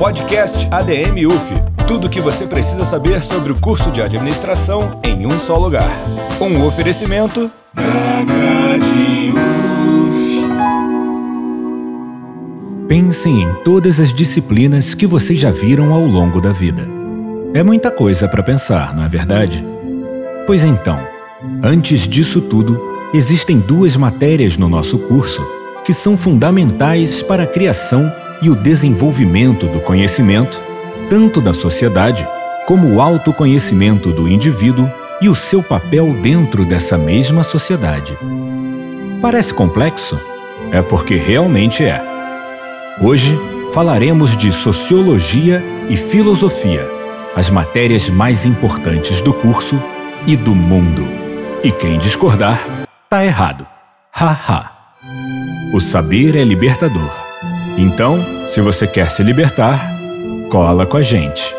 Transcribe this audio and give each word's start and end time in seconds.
Podcast 0.00 0.66
ADM 0.70 1.26
UF. 1.26 1.52
Tudo 1.86 2.06
o 2.06 2.10
que 2.10 2.22
você 2.22 2.46
precisa 2.46 2.86
saber 2.86 3.22
sobre 3.22 3.52
o 3.52 3.60
curso 3.60 3.90
de 3.90 4.00
administração 4.00 4.98
em 5.04 5.26
um 5.26 5.30
só 5.30 5.58
lugar. 5.58 5.90
Um 6.40 6.66
oferecimento. 6.66 7.50
Pensem 12.88 13.42
em 13.42 13.54
todas 13.62 14.00
as 14.00 14.10
disciplinas 14.10 14.94
que 14.94 15.06
vocês 15.06 15.38
já 15.38 15.50
viram 15.50 15.92
ao 15.92 16.06
longo 16.06 16.40
da 16.40 16.50
vida. 16.50 16.88
É 17.52 17.62
muita 17.62 17.90
coisa 17.90 18.26
para 18.26 18.42
pensar, 18.42 18.96
não 18.96 19.04
é 19.04 19.08
verdade? 19.08 19.62
Pois 20.46 20.64
então, 20.64 20.98
antes 21.62 22.08
disso 22.08 22.40
tudo, 22.40 22.80
existem 23.12 23.58
duas 23.58 23.98
matérias 23.98 24.56
no 24.56 24.66
nosso 24.66 24.98
curso 24.98 25.46
que 25.84 25.92
são 25.92 26.16
fundamentais 26.16 27.22
para 27.22 27.42
a 27.42 27.46
criação 27.46 28.10
e 28.42 28.50
o 28.50 28.54
desenvolvimento 28.54 29.66
do 29.66 29.80
conhecimento, 29.80 30.60
tanto 31.08 31.40
da 31.40 31.52
sociedade 31.52 32.26
como 32.66 32.94
o 32.94 33.00
autoconhecimento 33.00 34.12
do 34.12 34.28
indivíduo 34.28 34.90
e 35.20 35.28
o 35.28 35.34
seu 35.34 35.62
papel 35.62 36.14
dentro 36.14 36.64
dessa 36.64 36.96
mesma 36.96 37.42
sociedade. 37.42 38.16
Parece 39.20 39.52
complexo? 39.52 40.18
É 40.72 40.80
porque 40.80 41.16
realmente 41.16 41.84
é. 41.84 42.00
Hoje 43.00 43.38
falaremos 43.72 44.36
de 44.36 44.52
sociologia 44.52 45.62
e 45.88 45.96
filosofia, 45.96 46.88
as 47.36 47.50
matérias 47.50 48.08
mais 48.08 48.46
importantes 48.46 49.20
do 49.20 49.32
curso 49.32 49.80
e 50.26 50.36
do 50.36 50.54
mundo. 50.54 51.06
E 51.62 51.70
quem 51.70 51.98
discordar, 51.98 52.86
tá 53.08 53.24
errado. 53.24 53.66
Haha. 54.10 54.70
O 55.74 55.80
saber 55.80 56.36
é 56.36 56.42
libertador. 56.42 57.19
Então, 57.78 58.48
se 58.48 58.60
você 58.60 58.86
quer 58.86 59.10
se 59.10 59.22
libertar, 59.22 59.80
cola 60.50 60.86
com 60.86 60.96
a 60.96 61.02
gente. 61.02 61.54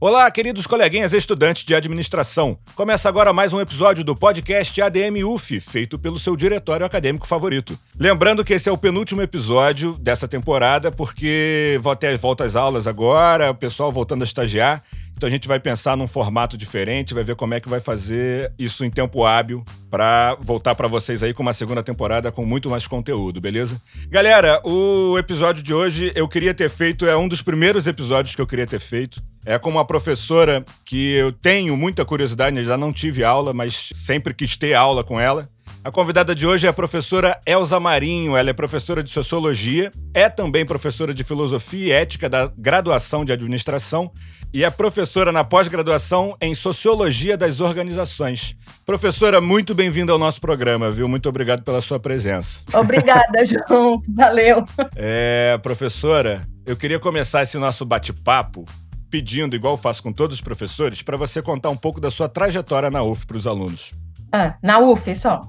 Olá, 0.00 0.28
queridos 0.32 0.66
coleguinhas 0.66 1.12
estudantes 1.12 1.64
de 1.64 1.76
administração. 1.76 2.58
Começa 2.74 3.08
agora 3.08 3.32
mais 3.32 3.52
um 3.52 3.60
episódio 3.60 4.02
do 4.02 4.16
podcast 4.16 4.82
ADM 4.82 5.22
UF, 5.24 5.60
feito 5.60 5.96
pelo 5.96 6.18
seu 6.18 6.34
diretório 6.34 6.84
acadêmico 6.84 7.24
favorito. 7.24 7.78
Lembrando 7.96 8.44
que 8.44 8.54
esse 8.54 8.68
é 8.68 8.72
o 8.72 8.76
penúltimo 8.76 9.22
episódio 9.22 9.96
dessa 9.98 10.26
temporada, 10.26 10.90
porque 10.90 11.78
vou 11.80 11.94
ter 11.94 12.18
volta 12.18 12.44
às 12.44 12.56
aulas 12.56 12.88
agora, 12.88 13.52
o 13.52 13.54
pessoal 13.54 13.92
voltando 13.92 14.22
a 14.22 14.24
estagiar. 14.24 14.82
Então 15.16 15.26
a 15.26 15.30
gente 15.30 15.46
vai 15.46 15.60
pensar 15.60 15.96
num 15.96 16.06
formato 16.06 16.56
diferente, 16.56 17.14
vai 17.14 17.22
ver 17.22 17.36
como 17.36 17.54
é 17.54 17.60
que 17.60 17.68
vai 17.68 17.80
fazer 17.80 18.52
isso 18.58 18.84
em 18.84 18.90
tempo 18.90 19.24
hábil 19.24 19.64
para 19.90 20.36
voltar 20.40 20.74
para 20.74 20.88
vocês 20.88 21.22
aí 21.22 21.32
com 21.32 21.42
uma 21.42 21.52
segunda 21.52 21.82
temporada 21.82 22.32
com 22.32 22.44
muito 22.44 22.68
mais 22.68 22.86
conteúdo, 22.86 23.40
beleza? 23.40 23.80
Galera, 24.08 24.60
o 24.64 25.16
episódio 25.18 25.62
de 25.62 25.72
hoje 25.72 26.12
eu 26.14 26.28
queria 26.28 26.52
ter 26.52 26.68
feito, 26.68 27.06
é 27.06 27.16
um 27.16 27.28
dos 27.28 27.42
primeiros 27.42 27.86
episódios 27.86 28.34
que 28.34 28.42
eu 28.42 28.46
queria 28.46 28.66
ter 28.66 28.80
feito. 28.80 29.22
É 29.44 29.58
com 29.58 29.70
uma 29.70 29.84
professora 29.84 30.64
que 30.84 31.14
eu 31.14 31.32
tenho 31.32 31.76
muita 31.76 32.04
curiosidade, 32.04 32.64
já 32.64 32.76
não 32.76 32.92
tive 32.92 33.24
aula, 33.24 33.52
mas 33.52 33.90
sempre 33.94 34.32
quis 34.32 34.56
ter 34.56 34.74
aula 34.74 35.02
com 35.02 35.18
ela. 35.18 35.48
A 35.84 35.90
convidada 35.90 36.32
de 36.32 36.46
hoje 36.46 36.64
é 36.64 36.70
a 36.70 36.72
professora 36.72 37.40
Elza 37.44 37.80
Marinho. 37.80 38.36
Ela 38.36 38.50
é 38.50 38.52
professora 38.52 39.02
de 39.02 39.10
sociologia, 39.10 39.90
é 40.14 40.28
também 40.28 40.64
professora 40.64 41.12
de 41.12 41.24
filosofia 41.24 41.86
e 41.86 41.90
ética 41.90 42.30
da 42.30 42.46
graduação 42.56 43.24
de 43.24 43.32
administração 43.32 44.12
e 44.52 44.62
é 44.62 44.70
professora 44.70 45.32
na 45.32 45.42
pós-graduação 45.42 46.36
em 46.40 46.54
sociologia 46.54 47.36
das 47.36 47.58
organizações. 47.58 48.54
Professora, 48.86 49.40
muito 49.40 49.74
bem-vinda 49.74 50.12
ao 50.12 50.20
nosso 50.20 50.40
programa, 50.40 50.88
viu? 50.88 51.08
Muito 51.08 51.28
obrigado 51.28 51.64
pela 51.64 51.80
sua 51.80 51.98
presença. 51.98 52.60
Obrigada, 52.72 53.42
João. 53.44 54.00
Valeu. 54.14 54.64
É, 54.94 55.58
professora, 55.64 56.46
eu 56.64 56.76
queria 56.76 57.00
começar 57.00 57.42
esse 57.42 57.58
nosso 57.58 57.84
bate-papo 57.84 58.64
pedindo, 59.10 59.56
igual 59.56 59.76
faço 59.76 60.00
com 60.00 60.12
todos 60.12 60.36
os 60.36 60.40
professores, 60.40 61.02
para 61.02 61.16
você 61.16 61.42
contar 61.42 61.70
um 61.70 61.76
pouco 61.76 62.00
da 62.00 62.10
sua 62.10 62.28
trajetória 62.28 62.88
na 62.88 63.02
UF 63.02 63.26
para 63.26 63.36
os 63.36 63.48
alunos. 63.48 63.90
Ah, 64.32 64.54
na 64.62 64.78
UF 64.78 65.14
só. 65.14 65.40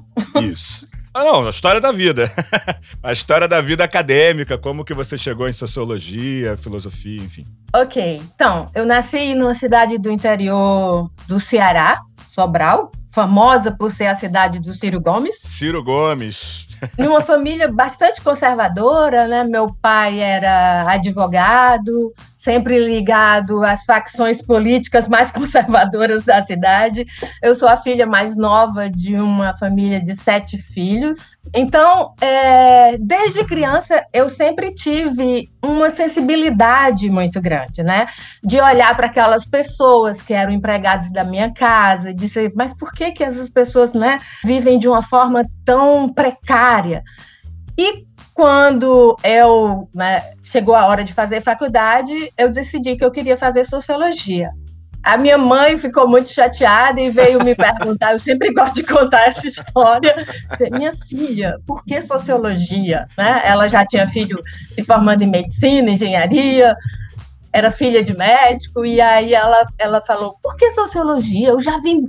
Isso. 0.42 0.88
Ah, 1.14 1.24
não, 1.24 1.46
a 1.46 1.50
história 1.50 1.80
da 1.80 1.92
vida. 1.92 2.30
a 3.02 3.12
história 3.12 3.48
da 3.48 3.62
vida 3.62 3.84
acadêmica, 3.84 4.58
como 4.58 4.84
que 4.84 4.96
você 4.96 5.16
chegou 5.18 5.48
em 5.48 5.54
sociologia, 5.54 6.58
filosofia, 6.58 7.22
enfim. 7.22 7.46
Ok, 7.74 8.20
então, 8.36 8.66
eu 8.74 8.86
nasci 8.86 9.36
numa 9.36 9.54
cidade 9.54 9.98
do 10.00 10.12
interior 10.12 11.10
do 11.28 11.40
Ceará, 11.40 12.02
Sobral, 12.28 12.92
famosa 13.12 13.72
por 13.72 13.92
ser 13.92 14.08
a 14.08 14.16
cidade 14.16 14.60
do 14.60 14.74
Ciro 14.74 15.00
Gomes. 15.00 15.38
Ciro 15.40 15.84
Gomes. 15.84 16.66
Numa 16.98 17.22
família 17.22 17.72
bastante 17.72 18.22
conservadora, 18.22 19.28
né? 19.28 19.44
Meu 19.44 19.68
pai 19.82 20.20
era 20.20 20.90
advogado, 20.90 22.14
sempre 22.44 22.78
ligado 22.78 23.64
às 23.64 23.86
facções 23.86 24.42
políticas 24.42 25.08
mais 25.08 25.32
conservadoras 25.34 26.26
da 26.26 26.44
cidade. 26.44 27.06
Eu 27.42 27.56
sou 27.56 27.70
a 27.70 27.78
filha 27.78 28.06
mais 28.06 28.36
nova 28.36 28.90
de 28.90 29.16
uma 29.16 29.56
família 29.58 30.02
de 30.02 30.14
sete 30.16 30.58
filhos. 30.58 31.38
Então, 31.56 32.14
é, 32.20 32.98
desde 32.98 33.46
criança, 33.46 34.04
eu 34.12 34.30
sempre 34.30 34.74
tive 34.76 35.48
uma 35.64 35.90
sensibilidade 35.90 37.10
muito 37.10 37.42
grande, 37.42 37.82
né? 37.82 38.08
De 38.44 38.60
olhar 38.60 38.94
para 38.98 39.08
aquelas 39.08 39.46
pessoas 39.46 40.22
que 40.22 40.34
eram 40.34 40.52
empregados 40.52 41.12
da 41.12 41.24
minha 41.24 41.54
casa, 41.54 42.14
de 42.14 42.24
dizer, 42.24 42.52
mas 42.56 42.76
por 42.78 42.92
que, 42.92 43.12
que 43.12 43.24
essas 43.24 43.50
pessoas 43.50 43.94
né, 43.94 44.18
vivem 44.44 44.78
de 44.78 44.88
uma 44.88 45.02
forma 45.02 45.46
tão 45.64 46.12
precária? 46.12 46.73
E 47.78 48.06
quando 48.34 49.16
eu 49.24 49.88
né, 49.94 50.22
chegou 50.42 50.76
a 50.76 50.86
hora 50.88 51.04
de 51.04 51.14
fazer 51.14 51.42
faculdade, 51.42 52.14
eu 52.38 52.52
decidi 52.52 52.96
que 52.96 53.06
eu 53.06 53.12
queria 53.12 53.38
fazer 53.38 53.66
sociologia. 53.66 54.50
A 55.04 55.18
minha 55.18 55.38
mãe 55.38 55.78
ficou 55.78 56.08
muito 56.08 56.30
chateada 56.30 57.02
e 57.02 57.10
veio 57.10 57.44
me 57.44 57.54
perguntar. 57.54 58.14
Eu 58.14 58.20
sempre 58.20 58.54
gosto 58.54 58.76
de 58.76 58.84
contar 58.84 59.28
essa 59.28 59.46
história. 59.46 60.16
Minha 60.72 60.94
filha, 60.94 61.60
por 61.68 61.84
que 61.84 62.02
sociologia? 62.02 63.06
Né? 63.18 63.42
Ela 63.44 63.68
já 63.68 63.86
tinha 63.86 64.08
filho 64.08 64.40
se 64.74 64.84
formando 64.86 65.22
em 65.22 65.28
medicina, 65.28 65.92
engenharia, 65.92 66.74
era 67.54 67.72
filha 67.72 68.04
de 68.04 68.18
médico, 68.18 68.84
e 68.84 69.00
aí 69.00 69.34
ela, 69.34 69.64
ela 69.78 70.02
falou: 70.02 70.36
por 70.42 70.56
que 70.58 70.72
sociologia? 70.72 71.50
Eu 71.50 71.60
já 71.60 71.78
vi 71.80 72.02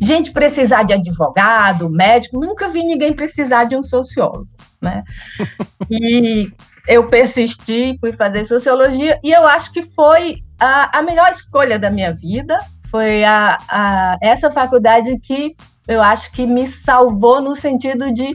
gente 0.00 0.32
precisar 0.32 0.84
de 0.84 0.92
advogado, 0.92 1.90
médico, 1.90 2.38
nunca 2.38 2.68
vi 2.68 2.84
ninguém 2.84 3.12
precisar 3.12 3.64
de 3.64 3.76
um 3.76 3.82
sociólogo 3.82 4.48
né? 4.84 5.02
E 5.90 6.52
eu 6.86 7.06
persisti, 7.08 7.96
fui 7.98 8.12
fazer 8.12 8.44
sociologia, 8.44 9.18
e 9.22 9.32
eu 9.32 9.46
acho 9.46 9.72
que 9.72 9.82
foi 9.82 10.36
a, 10.60 10.98
a 10.98 11.02
melhor 11.02 11.32
escolha 11.32 11.78
da 11.78 11.90
minha 11.90 12.12
vida. 12.14 12.56
Foi 12.90 13.24
a, 13.24 13.58
a, 13.68 14.18
essa 14.22 14.50
faculdade 14.50 15.18
que 15.20 15.54
eu 15.88 16.00
acho 16.00 16.30
que 16.32 16.46
me 16.46 16.66
salvou 16.66 17.40
no 17.40 17.56
sentido 17.56 18.12
de 18.12 18.34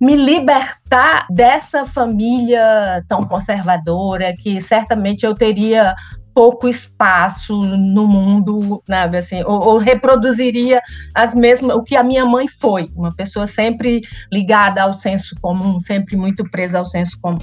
me 0.00 0.14
libertar 0.14 1.26
dessa 1.30 1.86
família 1.86 3.04
tão 3.08 3.22
conservadora 3.22 4.34
que 4.34 4.60
certamente 4.60 5.24
eu 5.24 5.34
teria 5.34 5.94
pouco 6.36 6.68
espaço 6.68 7.54
no 7.54 8.06
mundo, 8.06 8.82
sabe, 8.86 9.16
assim, 9.16 9.42
ou, 9.42 9.58
ou, 9.68 9.78
reproduziria 9.78 10.82
as 11.14 11.34
mesmas, 11.34 11.74
o 11.74 11.82
que 11.82 11.96
a 11.96 12.04
minha 12.04 12.26
mãe 12.26 12.46
foi, 12.46 12.90
uma 12.94 13.08
pessoa 13.10 13.46
sempre 13.46 14.02
ligada 14.30 14.82
ao 14.82 14.92
senso 14.92 15.34
comum, 15.40 15.80
sempre 15.80 16.14
muito 16.14 16.44
presa 16.50 16.78
ao 16.78 16.84
senso 16.84 17.18
comum. 17.22 17.40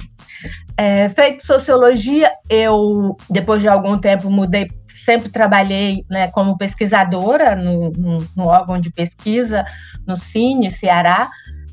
É, 0.76 1.08
feito 1.08 1.44
sociologia, 1.44 2.30
eu, 2.48 3.16
depois 3.28 3.60
de 3.60 3.68
algum 3.68 3.98
tempo, 3.98 4.30
mudei 4.30 4.68
sempre 5.04 5.28
trabalhei 5.28 6.04
né, 6.08 6.28
como 6.28 6.56
pesquisadora 6.56 7.54
no, 7.54 7.90
no, 7.90 8.26
no, 8.34 8.46
órgão 8.46 8.80
de 8.80 8.90
pesquisa, 8.90 9.64
no 10.06 10.16
Cine, 10.16 10.70
Ceará, 10.70 11.28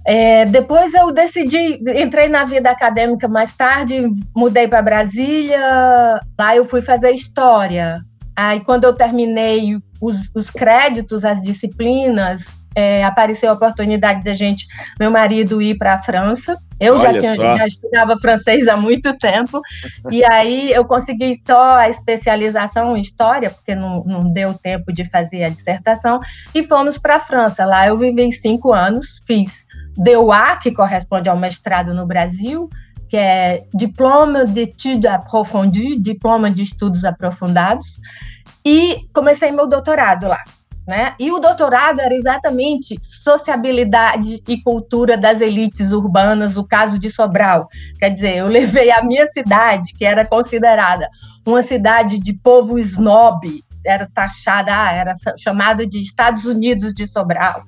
é, 0.05 0.45
depois 0.45 0.93
eu 0.93 1.11
decidi, 1.11 1.79
entrei 1.95 2.27
na 2.27 2.43
vida 2.43 2.71
acadêmica 2.71 3.27
mais 3.27 3.55
tarde, 3.55 4.09
mudei 4.35 4.67
para 4.67 4.81
Brasília, 4.81 6.19
lá 6.37 6.55
eu 6.55 6.65
fui 6.65 6.81
fazer 6.81 7.11
história. 7.11 7.95
Aí 8.35 8.61
quando 8.61 8.85
eu 8.85 8.95
terminei 8.95 9.77
os, 10.01 10.21
os 10.35 10.49
créditos, 10.49 11.23
as 11.23 11.41
disciplinas, 11.41 12.61
é, 12.75 13.03
apareceu 13.03 13.49
a 13.49 13.53
oportunidade 13.53 14.23
da 14.23 14.33
gente, 14.33 14.65
meu 14.99 15.11
marido, 15.11 15.61
ir 15.61 15.77
para 15.77 15.93
a 15.93 15.97
França. 16.01 16.57
Eu 16.79 16.99
já, 16.99 17.13
tinha, 17.15 17.35
já 17.35 17.67
estudava 17.67 18.17
francês 18.17 18.67
há 18.67 18.75
muito 18.75 19.15
tempo, 19.19 19.61
e 20.09 20.23
aí 20.25 20.71
eu 20.71 20.83
consegui 20.83 21.39
só 21.45 21.75
a 21.75 21.89
especialização 21.89 22.97
em 22.97 23.01
história, 23.01 23.51
porque 23.51 23.75
não, 23.75 24.03
não 24.03 24.31
deu 24.31 24.53
tempo 24.55 24.91
de 24.91 25.05
fazer 25.05 25.43
a 25.43 25.49
dissertação, 25.49 26.19
e 26.55 26.63
fomos 26.63 26.97
para 26.97 27.17
a 27.17 27.19
França. 27.19 27.65
Lá 27.65 27.87
eu 27.87 27.97
vivi 27.97 28.31
cinco 28.31 28.73
anos, 28.73 29.21
fiz 29.27 29.67
DEUA, 29.97 30.57
que 30.61 30.71
corresponde 30.71 31.29
ao 31.29 31.37
mestrado 31.37 31.93
no 31.93 32.05
Brasil, 32.05 32.69
que 33.09 33.17
é 33.17 33.63
Diploma 33.73 34.45
approfondies, 35.09 36.01
diploma 36.01 36.49
de 36.49 36.63
estudos 36.63 37.03
aprofundados, 37.03 37.99
e 38.63 39.07
comecei 39.13 39.51
meu 39.51 39.67
doutorado 39.67 40.27
lá. 40.27 40.41
Né? 40.87 41.13
E 41.19 41.31
o 41.31 41.39
doutorado 41.39 41.99
era 42.01 42.13
exatamente 42.13 42.97
sociabilidade 43.01 44.41
e 44.47 44.61
cultura 44.61 45.15
das 45.15 45.39
elites 45.39 45.91
urbanas, 45.91 46.57
o 46.57 46.63
caso 46.63 46.97
de 46.97 47.09
Sobral. 47.11 47.67
Quer 47.99 48.09
dizer, 48.09 48.37
eu 48.37 48.47
levei 48.47 48.91
a 48.91 49.03
minha 49.03 49.27
cidade, 49.27 49.93
que 49.93 50.03
era 50.03 50.25
considerada 50.25 51.07
uma 51.45 51.61
cidade 51.61 52.17
de 52.17 52.33
povo 52.33 52.79
snob, 52.79 53.63
era 53.85 54.07
taxada, 54.13 54.71
ah, 54.73 54.91
era 54.91 55.13
chamada 55.37 55.85
de 55.85 56.01
Estados 56.01 56.45
Unidos 56.45 56.93
de 56.93 57.05
Sobral. 57.05 57.63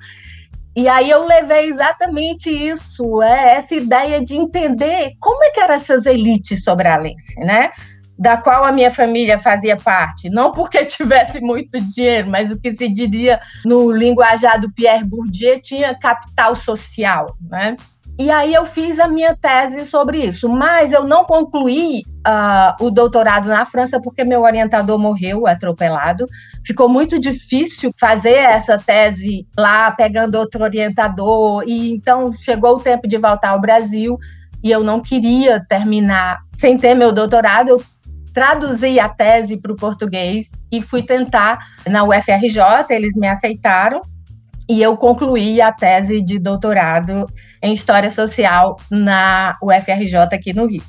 E 0.75 0.87
aí 0.87 1.09
eu 1.09 1.25
levei 1.25 1.69
exatamente 1.69 2.49
isso, 2.49 3.21
é, 3.21 3.57
essa 3.57 3.75
ideia 3.75 4.23
de 4.23 4.35
entender 4.35 5.11
como 5.19 5.43
é 5.43 5.51
que 5.51 5.59
eram 5.59 5.75
essas 5.75 6.05
elites 6.05 6.63
sobralenses, 6.63 7.35
né? 7.37 7.71
Da 8.17 8.37
qual 8.37 8.63
a 8.63 8.71
minha 8.71 8.89
família 8.89 9.37
fazia 9.37 9.75
parte. 9.75 10.29
Não 10.29 10.51
porque 10.51 10.83
tivesse 10.85 11.39
muito 11.39 11.79
dinheiro, 11.79 12.29
mas 12.29 12.51
o 12.51 12.59
que 12.59 12.73
se 12.73 12.87
diria 12.87 13.39
no 13.63 13.91
linguajar 13.91 14.59
do 14.59 14.71
Pierre 14.71 15.05
Bourdieu 15.05 15.61
tinha 15.61 15.93
capital 15.93 16.55
social, 16.55 17.27
né? 17.41 17.75
E 18.17 18.29
aí 18.29 18.53
eu 18.53 18.63
fiz 18.63 18.99
a 18.99 19.07
minha 19.07 19.35
tese 19.35 19.85
sobre 19.85 20.19
isso, 20.19 20.47
mas 20.47 20.93
eu 20.93 21.03
não 21.03 21.25
concluí 21.25 22.03
uh, 22.27 22.85
o 22.85 22.91
doutorado 22.91 23.47
na 23.47 23.65
França 23.65 23.99
porque 23.99 24.23
meu 24.23 24.41
orientador 24.43 24.99
morreu 24.99 25.47
atropelado. 25.47 26.27
Ficou 26.63 26.87
muito 26.87 27.19
difícil 27.19 27.91
fazer 27.99 28.35
essa 28.35 28.77
tese 28.77 29.47
lá, 29.57 29.89
pegando 29.91 30.35
outro 30.35 30.63
orientador, 30.63 31.63
e 31.65 31.91
então 31.91 32.31
chegou 32.33 32.75
o 32.75 32.79
tempo 32.79 33.07
de 33.07 33.17
voltar 33.17 33.49
ao 33.49 33.61
Brasil 33.61 34.17
e 34.63 34.69
eu 34.69 34.83
não 34.83 35.01
queria 35.01 35.63
terminar 35.67 36.39
sem 36.55 36.77
ter 36.77 36.93
meu 36.93 37.11
doutorado. 37.11 37.69
Eu 37.69 37.83
traduzi 38.31 38.99
a 38.99 39.09
tese 39.09 39.57
para 39.57 39.71
o 39.71 39.75
português 39.75 40.51
e 40.71 40.81
fui 40.81 41.01
tentar 41.01 41.57
na 41.87 42.03
UFRJ, 42.03 42.61
eles 42.91 43.15
me 43.15 43.27
aceitaram 43.27 44.01
e 44.69 44.81
eu 44.81 44.95
concluí 44.95 45.59
a 45.59 45.71
tese 45.71 46.21
de 46.21 46.39
doutorado 46.39 47.25
em 47.63 47.73
História 47.73 48.11
Social 48.11 48.75
na 48.91 49.57
UFRJ 49.63 50.17
aqui 50.33 50.53
no 50.53 50.67
Rio. 50.67 50.83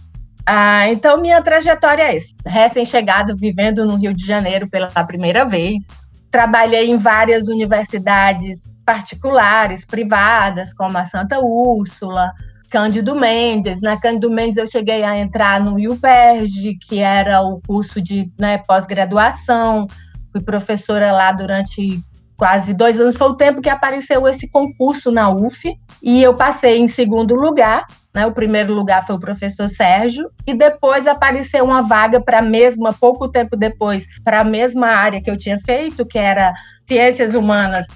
Ah, 0.45 0.91
então, 0.91 1.19
minha 1.21 1.41
trajetória 1.41 2.03
é 2.03 2.17
essa. 2.17 2.35
Recém-chegado, 2.45 3.37
vivendo 3.39 3.87
no 3.87 3.95
Rio 3.95 4.13
de 4.13 4.27
Janeiro 4.27 4.69
pela 4.69 4.89
primeira 5.07 5.47
vez. 5.47 5.85
Trabalhei 6.31 6.91
em 6.91 6.99
várias 6.99 7.47
universidades 7.47 8.65
particulares, 8.85 9.87
privadas, 9.87 10.75
como 10.75 10.99
a 10.99 11.07
Santa 11.07 11.39
Úrsula, 11.41 12.33
Cândido 12.69 13.15
Mendes. 13.15 13.81
Na 13.81 13.99
Cândido 13.99 14.29
Mendes 14.29 14.57
eu 14.57 14.67
cheguei 14.67 15.05
a 15.05 15.17
entrar 15.17 15.61
no 15.61 15.77
UPERJ, 15.77 16.77
que 16.77 16.99
era 16.99 17.41
o 17.41 17.61
curso 17.67 18.03
de 18.03 18.31
né, 18.39 18.59
pós-graduação. 18.59 19.87
Fui 20.33 20.43
professora 20.43 21.13
lá 21.13 21.31
durante 21.31 22.01
quase 22.37 22.75
dois 22.75 23.01
anos, 23.01 23.17
foi 23.17 23.29
o 23.29 23.37
tempo 23.37 23.61
que 23.61 23.69
apareceu 23.69 24.27
esse 24.27 24.49
concurso 24.51 25.11
na 25.11 25.31
UF, 25.31 25.73
e 26.03 26.23
eu 26.23 26.35
passei 26.35 26.79
em 26.79 26.89
segundo 26.89 27.35
lugar. 27.35 27.87
Né? 28.15 28.27
O 28.27 28.33
primeiro 28.33 28.73
lugar 28.73 29.07
foi 29.07 29.17
o 29.17 29.21
professor 29.21 29.69
Sérgio, 29.69 30.29
e 30.47 30.55
depois 30.55 31.07
apareceu 31.07 31.65
uma 31.65 31.83
vaga 31.83 32.21
para 32.21 32.39
a 32.39 32.43
mesma, 32.43 32.93
pouco 32.93 33.29
tempo 33.29 33.57
depois, 33.57 34.05
para 34.23 34.41
a 34.41 34.45
mesma 34.45 34.89
área 34.89 35.21
que 35.21 35.31
eu 35.31 35.37
tinha 35.37 35.59
feito, 35.59 36.07
que 36.07 36.19
era 36.19 36.53
Ciências 36.87 37.35
Humanas 37.35 37.87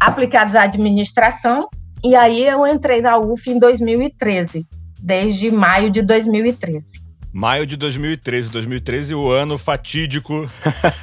aplicadas 0.00 0.54
à 0.56 0.62
administração. 0.62 1.68
E 2.04 2.16
aí 2.16 2.44
eu 2.44 2.66
entrei 2.66 3.00
na 3.00 3.18
UF 3.18 3.48
em 3.48 3.58
2013, 3.58 4.66
desde 5.02 5.50
maio 5.50 5.90
de 5.90 6.02
2013. 6.02 7.01
Maio 7.32 7.66
de 7.66 7.76
2013. 7.76 8.50
2013, 8.50 9.14
o 9.14 9.30
ano 9.30 9.56
fatídico 9.56 10.46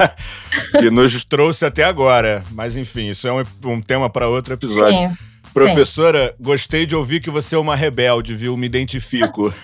que 0.80 0.92
nos 0.92 1.26
trouxe 1.26 1.66
até 1.66 1.84
agora. 1.84 2.44
Mas 2.52 2.78
enfim, 2.78 3.10
isso 3.10 3.28
é 3.28 3.34
um, 3.34 3.44
um 3.66 3.82
tema 3.82 4.10
para 4.10 4.28
outro 4.28 4.54
episódio. 4.54 5.10
Sim. 5.10 5.18
Professora, 5.54 6.28
Sim. 6.28 6.44
gostei 6.44 6.86
de 6.86 6.96
ouvir 6.96 7.22
que 7.22 7.32
você 7.32 7.56
é 7.56 7.58
uma 7.58 7.76
rebelde, 7.76 8.36
viu? 8.36 8.56
Me 8.56 8.68
identifico. 8.68 9.52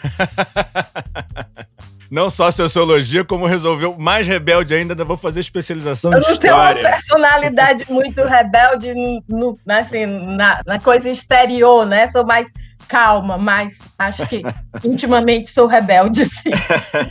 não 2.10 2.30
só 2.30 2.52
sociologia, 2.52 3.24
como 3.24 3.46
resolveu 3.46 3.96
mais 3.98 4.28
rebelde 4.28 4.74
ainda, 4.74 4.94
ainda 4.94 5.06
vou 5.06 5.18
fazer 5.18 5.40
especialização 5.40 6.14
eu 6.14 6.20
de 6.20 6.32
história. 6.32 6.50
Eu 6.50 6.56
não 6.56 6.74
tenho 6.74 6.84
uma 6.84 6.92
personalidade 6.92 7.92
muito 7.92 8.24
rebelde 8.24 8.94
no, 9.30 9.58
assim, 9.68 10.06
na, 10.06 10.62
na 10.66 10.80
coisa 10.80 11.10
exterior, 11.10 11.86
né? 11.86 12.08
Sou 12.08 12.26
mais 12.26 12.48
calma, 12.88 13.38
mas 13.38 13.78
acho 13.98 14.26
que 14.28 14.42
intimamente 14.84 15.50
sou 15.50 15.68
rebelde, 15.68 16.26
sim. 16.26 16.50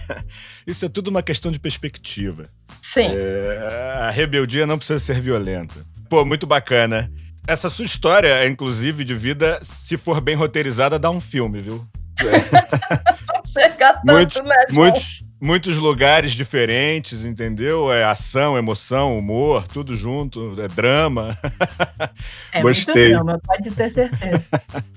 Isso 0.67 0.87
é 0.87 0.89
tudo 0.89 1.09
uma 1.09 1.23
questão 1.23 1.51
de 1.51 1.59
perspectiva. 1.59 2.45
Sim. 2.83 3.09
É, 3.11 3.99
a 4.01 4.11
rebeldia 4.11 4.67
não 4.67 4.79
precisa 4.79 4.99
ser 4.99 5.21
violenta. 5.21 5.75
Pô, 6.09 6.25
muito 6.25 6.47
bacana. 6.47 7.11
Essa 7.47 7.69
sua 7.69 7.85
história, 7.85 8.47
inclusive, 8.47 9.05
de 9.05 9.15
vida, 9.15 9.59
se 9.63 9.99
for 9.99 10.21
bem 10.21 10.35
roteirizada, 10.35 10.99
dá 10.99 11.11
um 11.11 11.21
filme, 11.21 11.61
viu? 11.61 11.87
É. 12.21 13.45
Chega 13.47 13.95
tanto, 13.95 14.07
muitos, 14.07 14.43
né, 14.43 14.57
muitos, 14.71 15.21
muitos 15.41 15.79
lugares 15.79 16.33
diferentes, 16.33 17.25
entendeu? 17.25 17.93
É 17.93 18.05
ação, 18.05 18.57
emoção, 18.57 19.17
humor, 19.19 19.67
tudo 19.67 19.97
junto, 19.97 20.57
é 20.61 20.69
drama. 20.69 21.37
É 22.53 22.63
Gostei. 22.63 23.15
muito 23.15 23.25
drama, 23.25 23.41
pode 23.45 23.71
ter 23.71 23.91
certeza. 23.91 24.45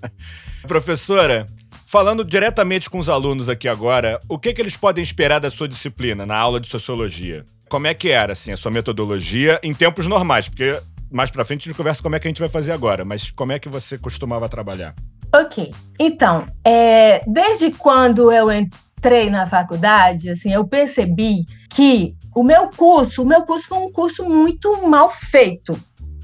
Professora, 0.68 1.48
falando 1.86 2.24
diretamente 2.24 2.90
com 2.90 3.00
os 3.00 3.10
alunos 3.10 3.50
aqui 3.50 3.68
agora, 3.68 4.20
o 4.30 4.38
que, 4.38 4.54
que 4.54 4.62
eles 4.62 4.78
podem 4.78 5.04
esperar 5.04 5.40
da 5.40 5.50
sua 5.50 5.68
disciplina 5.68 6.26
na 6.26 6.36
aula 6.36 6.60
de 6.60 6.68
sociologia? 6.68 7.44
Como 7.70 7.88
é 7.88 7.94
que 7.94 8.10
era, 8.10 8.34
assim, 8.34 8.52
a 8.52 8.58
sua 8.58 8.72
metodologia 8.72 9.60
em 9.64 9.74
tempos 9.74 10.08
normais? 10.08 10.48
Porque 10.48 10.80
mais 11.12 11.30
pra 11.30 11.46
frente 11.46 11.62
a 11.62 11.66
gente 11.72 11.78
conversa 11.78 12.02
como 12.02 12.16
é 12.16 12.20
que 12.20 12.28
a 12.28 12.30
gente 12.30 12.40
vai 12.40 12.50
fazer 12.50 12.72
agora, 12.72 13.04
mas 13.04 13.32
como 13.32 13.52
é 13.52 13.60
que 13.60 13.70
você 13.70 13.98
costumava 13.98 14.48
trabalhar? 14.48 14.94
Ok. 15.34 15.72
Então, 16.00 16.46
é, 16.66 17.22
desde 17.28 17.72
quando 17.72 18.32
eu 18.32 18.52
entrei 18.52 18.87
na 19.30 19.48
faculdade, 19.48 20.30
assim, 20.30 20.52
eu 20.52 20.68
percebi 20.68 21.46
que 21.70 22.16
o 22.36 22.44
meu 22.44 22.70
curso, 22.76 23.24
o 23.24 23.26
meu 23.26 23.44
curso 23.44 23.68
foi 23.68 23.78
um 23.78 23.92
curso 23.92 24.28
muito 24.28 24.88
mal 24.88 25.10
feito 25.10 25.78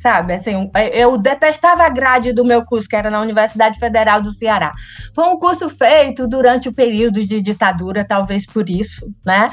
sabe? 0.03 0.33
Assim, 0.33 0.69
eu 0.91 1.17
detestava 1.17 1.83
a 1.83 1.89
grade 1.89 2.33
do 2.33 2.43
meu 2.43 2.65
curso, 2.65 2.89
que 2.89 2.95
era 2.95 3.09
na 3.09 3.21
Universidade 3.21 3.79
Federal 3.79 4.21
do 4.21 4.33
Ceará. 4.33 4.73
Foi 5.15 5.23
um 5.23 5.37
curso 5.37 5.69
feito 5.69 6.27
durante 6.27 6.67
o 6.67 6.73
período 6.73 7.25
de 7.25 7.39
ditadura, 7.39 8.05
talvez 8.05 8.45
por 8.45 8.69
isso, 8.69 9.09
né? 9.25 9.49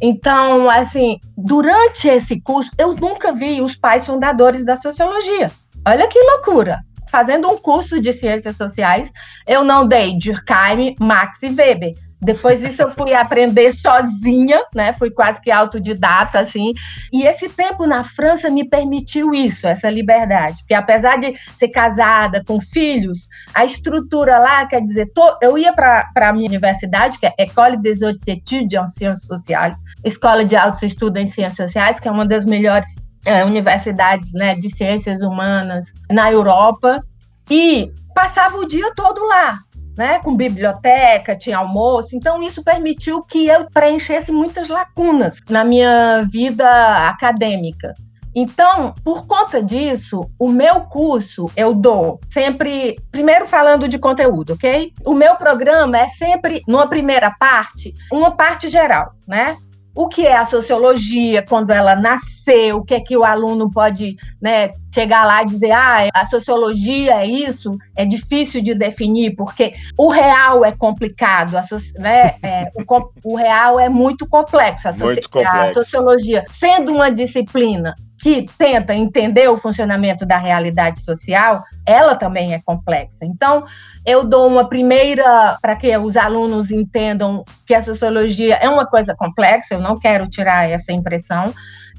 Então, 0.00 0.68
assim, 0.68 1.18
durante 1.36 2.08
esse 2.08 2.40
curso, 2.40 2.72
eu 2.76 2.94
nunca 2.94 3.32
vi 3.32 3.60
os 3.60 3.76
pais 3.76 4.04
fundadores 4.04 4.64
da 4.64 4.76
sociologia. 4.76 5.48
Olha 5.86 6.08
que 6.08 6.18
loucura! 6.18 6.80
Fazendo 7.12 7.48
um 7.48 7.58
curso 7.58 8.00
de 8.00 8.12
ciências 8.12 8.56
sociais, 8.56 9.12
eu 9.46 9.62
não 9.62 9.86
dei 9.86 10.18
Durkheim, 10.18 10.96
Max 10.98 11.42
e 11.42 11.50
Weber 11.50 11.94
depois 12.22 12.60
disso 12.60 12.82
eu 12.82 12.90
fui 12.92 13.12
aprender 13.12 13.72
sozinha, 13.72 14.62
né? 14.72 14.92
Fui 14.92 15.10
quase 15.10 15.40
que 15.40 15.50
autodidata, 15.50 16.38
assim. 16.38 16.72
E 17.12 17.26
esse 17.26 17.48
tempo 17.48 17.84
na 17.84 18.04
França 18.04 18.48
me 18.48 18.64
permitiu 18.64 19.34
isso, 19.34 19.66
essa 19.66 19.90
liberdade. 19.90 20.58
Porque 20.58 20.74
apesar 20.74 21.18
de 21.18 21.36
ser 21.56 21.68
casada, 21.68 22.44
com 22.46 22.60
filhos, 22.60 23.28
a 23.52 23.64
estrutura 23.64 24.38
lá, 24.38 24.64
quer 24.66 24.80
dizer, 24.82 25.10
tô, 25.12 25.36
eu 25.42 25.58
ia 25.58 25.72
para 25.72 26.08
a 26.14 26.32
minha 26.32 26.46
universidade, 26.46 27.18
que 27.18 27.26
é 27.26 27.34
École 27.36 27.76
des 27.76 28.02
Hautes 28.02 28.28
Études 28.28 28.80
en 28.80 28.86
Sciences 28.86 29.26
Sociales, 29.26 29.76
Escola 30.04 30.44
de 30.44 30.54
Altos 30.54 30.84
Estudos 30.84 31.20
em 31.20 31.26
Ciências 31.26 31.56
Sociais, 31.56 31.98
que 31.98 32.06
é 32.06 32.10
uma 32.10 32.24
das 32.24 32.44
melhores 32.44 32.86
é, 33.24 33.44
universidades 33.44 34.32
né, 34.32 34.54
de 34.54 34.74
ciências 34.74 35.22
humanas 35.22 35.92
na 36.10 36.30
Europa. 36.30 37.02
E 37.50 37.92
passava 38.14 38.56
o 38.56 38.66
dia 38.66 38.92
todo 38.94 39.24
lá, 39.26 39.58
né, 39.96 40.20
com 40.20 40.36
biblioteca, 40.36 41.36
tinha 41.36 41.58
almoço, 41.58 42.16
então 42.16 42.42
isso 42.42 42.62
permitiu 42.62 43.20
que 43.22 43.46
eu 43.46 43.68
preenchesse 43.70 44.32
muitas 44.32 44.68
lacunas 44.68 45.38
na 45.50 45.64
minha 45.64 46.22
vida 46.30 46.68
acadêmica. 47.08 47.92
Então, 48.34 48.94
por 49.04 49.26
conta 49.26 49.62
disso, 49.62 50.30
o 50.38 50.48
meu 50.48 50.82
curso 50.82 51.50
eu 51.54 51.74
dou 51.74 52.18
sempre, 52.30 52.96
primeiro 53.10 53.46
falando 53.46 53.86
de 53.86 53.98
conteúdo, 53.98 54.54
ok? 54.54 54.90
O 55.04 55.12
meu 55.12 55.36
programa 55.36 55.98
é 55.98 56.08
sempre, 56.08 56.62
numa 56.66 56.86
primeira 56.86 57.30
parte, 57.30 57.92
uma 58.10 58.30
parte 58.30 58.70
geral, 58.70 59.12
né? 59.28 59.56
O 59.94 60.08
que 60.08 60.26
é 60.26 60.36
a 60.36 60.44
sociologia, 60.44 61.44
quando 61.46 61.70
ela 61.70 61.94
nasceu, 61.94 62.78
o 62.78 62.84
que 62.84 62.94
é 62.94 63.00
que 63.00 63.16
o 63.16 63.24
aluno 63.24 63.70
pode 63.70 64.16
né, 64.40 64.70
chegar 64.92 65.24
lá 65.24 65.42
e 65.42 65.46
dizer, 65.46 65.70
ah, 65.70 66.08
a 66.14 66.26
sociologia 66.26 67.22
é 67.22 67.26
isso, 67.26 67.76
é 67.96 68.04
difícil 68.04 68.62
de 68.62 68.74
definir, 68.74 69.34
porque 69.36 69.74
o 69.98 70.08
real 70.08 70.64
é 70.64 70.72
complicado, 70.72 71.56
a, 71.56 71.64
né, 71.98 72.34
é, 72.42 72.68
o, 72.74 73.32
o, 73.32 73.36
real 73.36 73.78
é 73.78 73.88
muito 73.88 74.26
complexo. 74.26 74.88
A, 74.88 74.92
muito 74.92 75.28
complexo. 75.28 75.56
a 75.56 75.72
sociologia, 75.72 76.44
sendo 76.48 76.92
uma 76.92 77.10
disciplina 77.10 77.94
que 78.22 78.46
tenta 78.56 78.94
entender 78.94 79.48
o 79.48 79.58
funcionamento 79.58 80.24
da 80.24 80.38
realidade 80.38 81.02
social, 81.02 81.60
ela 81.84 82.14
também 82.14 82.54
é 82.54 82.60
complexa. 82.64 83.24
Então, 83.24 83.64
eu 84.06 84.24
dou 84.24 84.48
uma 84.48 84.68
primeira 84.68 85.58
para 85.60 85.74
que 85.74 85.96
os 85.98 86.16
alunos 86.16 86.70
entendam 86.70 87.44
que 87.66 87.74
a 87.74 87.82
sociologia 87.82 88.54
é 88.54 88.68
uma 88.68 88.86
coisa 88.86 89.12
complexa, 89.12 89.74
eu 89.74 89.80
não 89.80 89.98
quero 89.98 90.28
tirar 90.28 90.70
essa 90.70 90.92
impressão. 90.92 91.52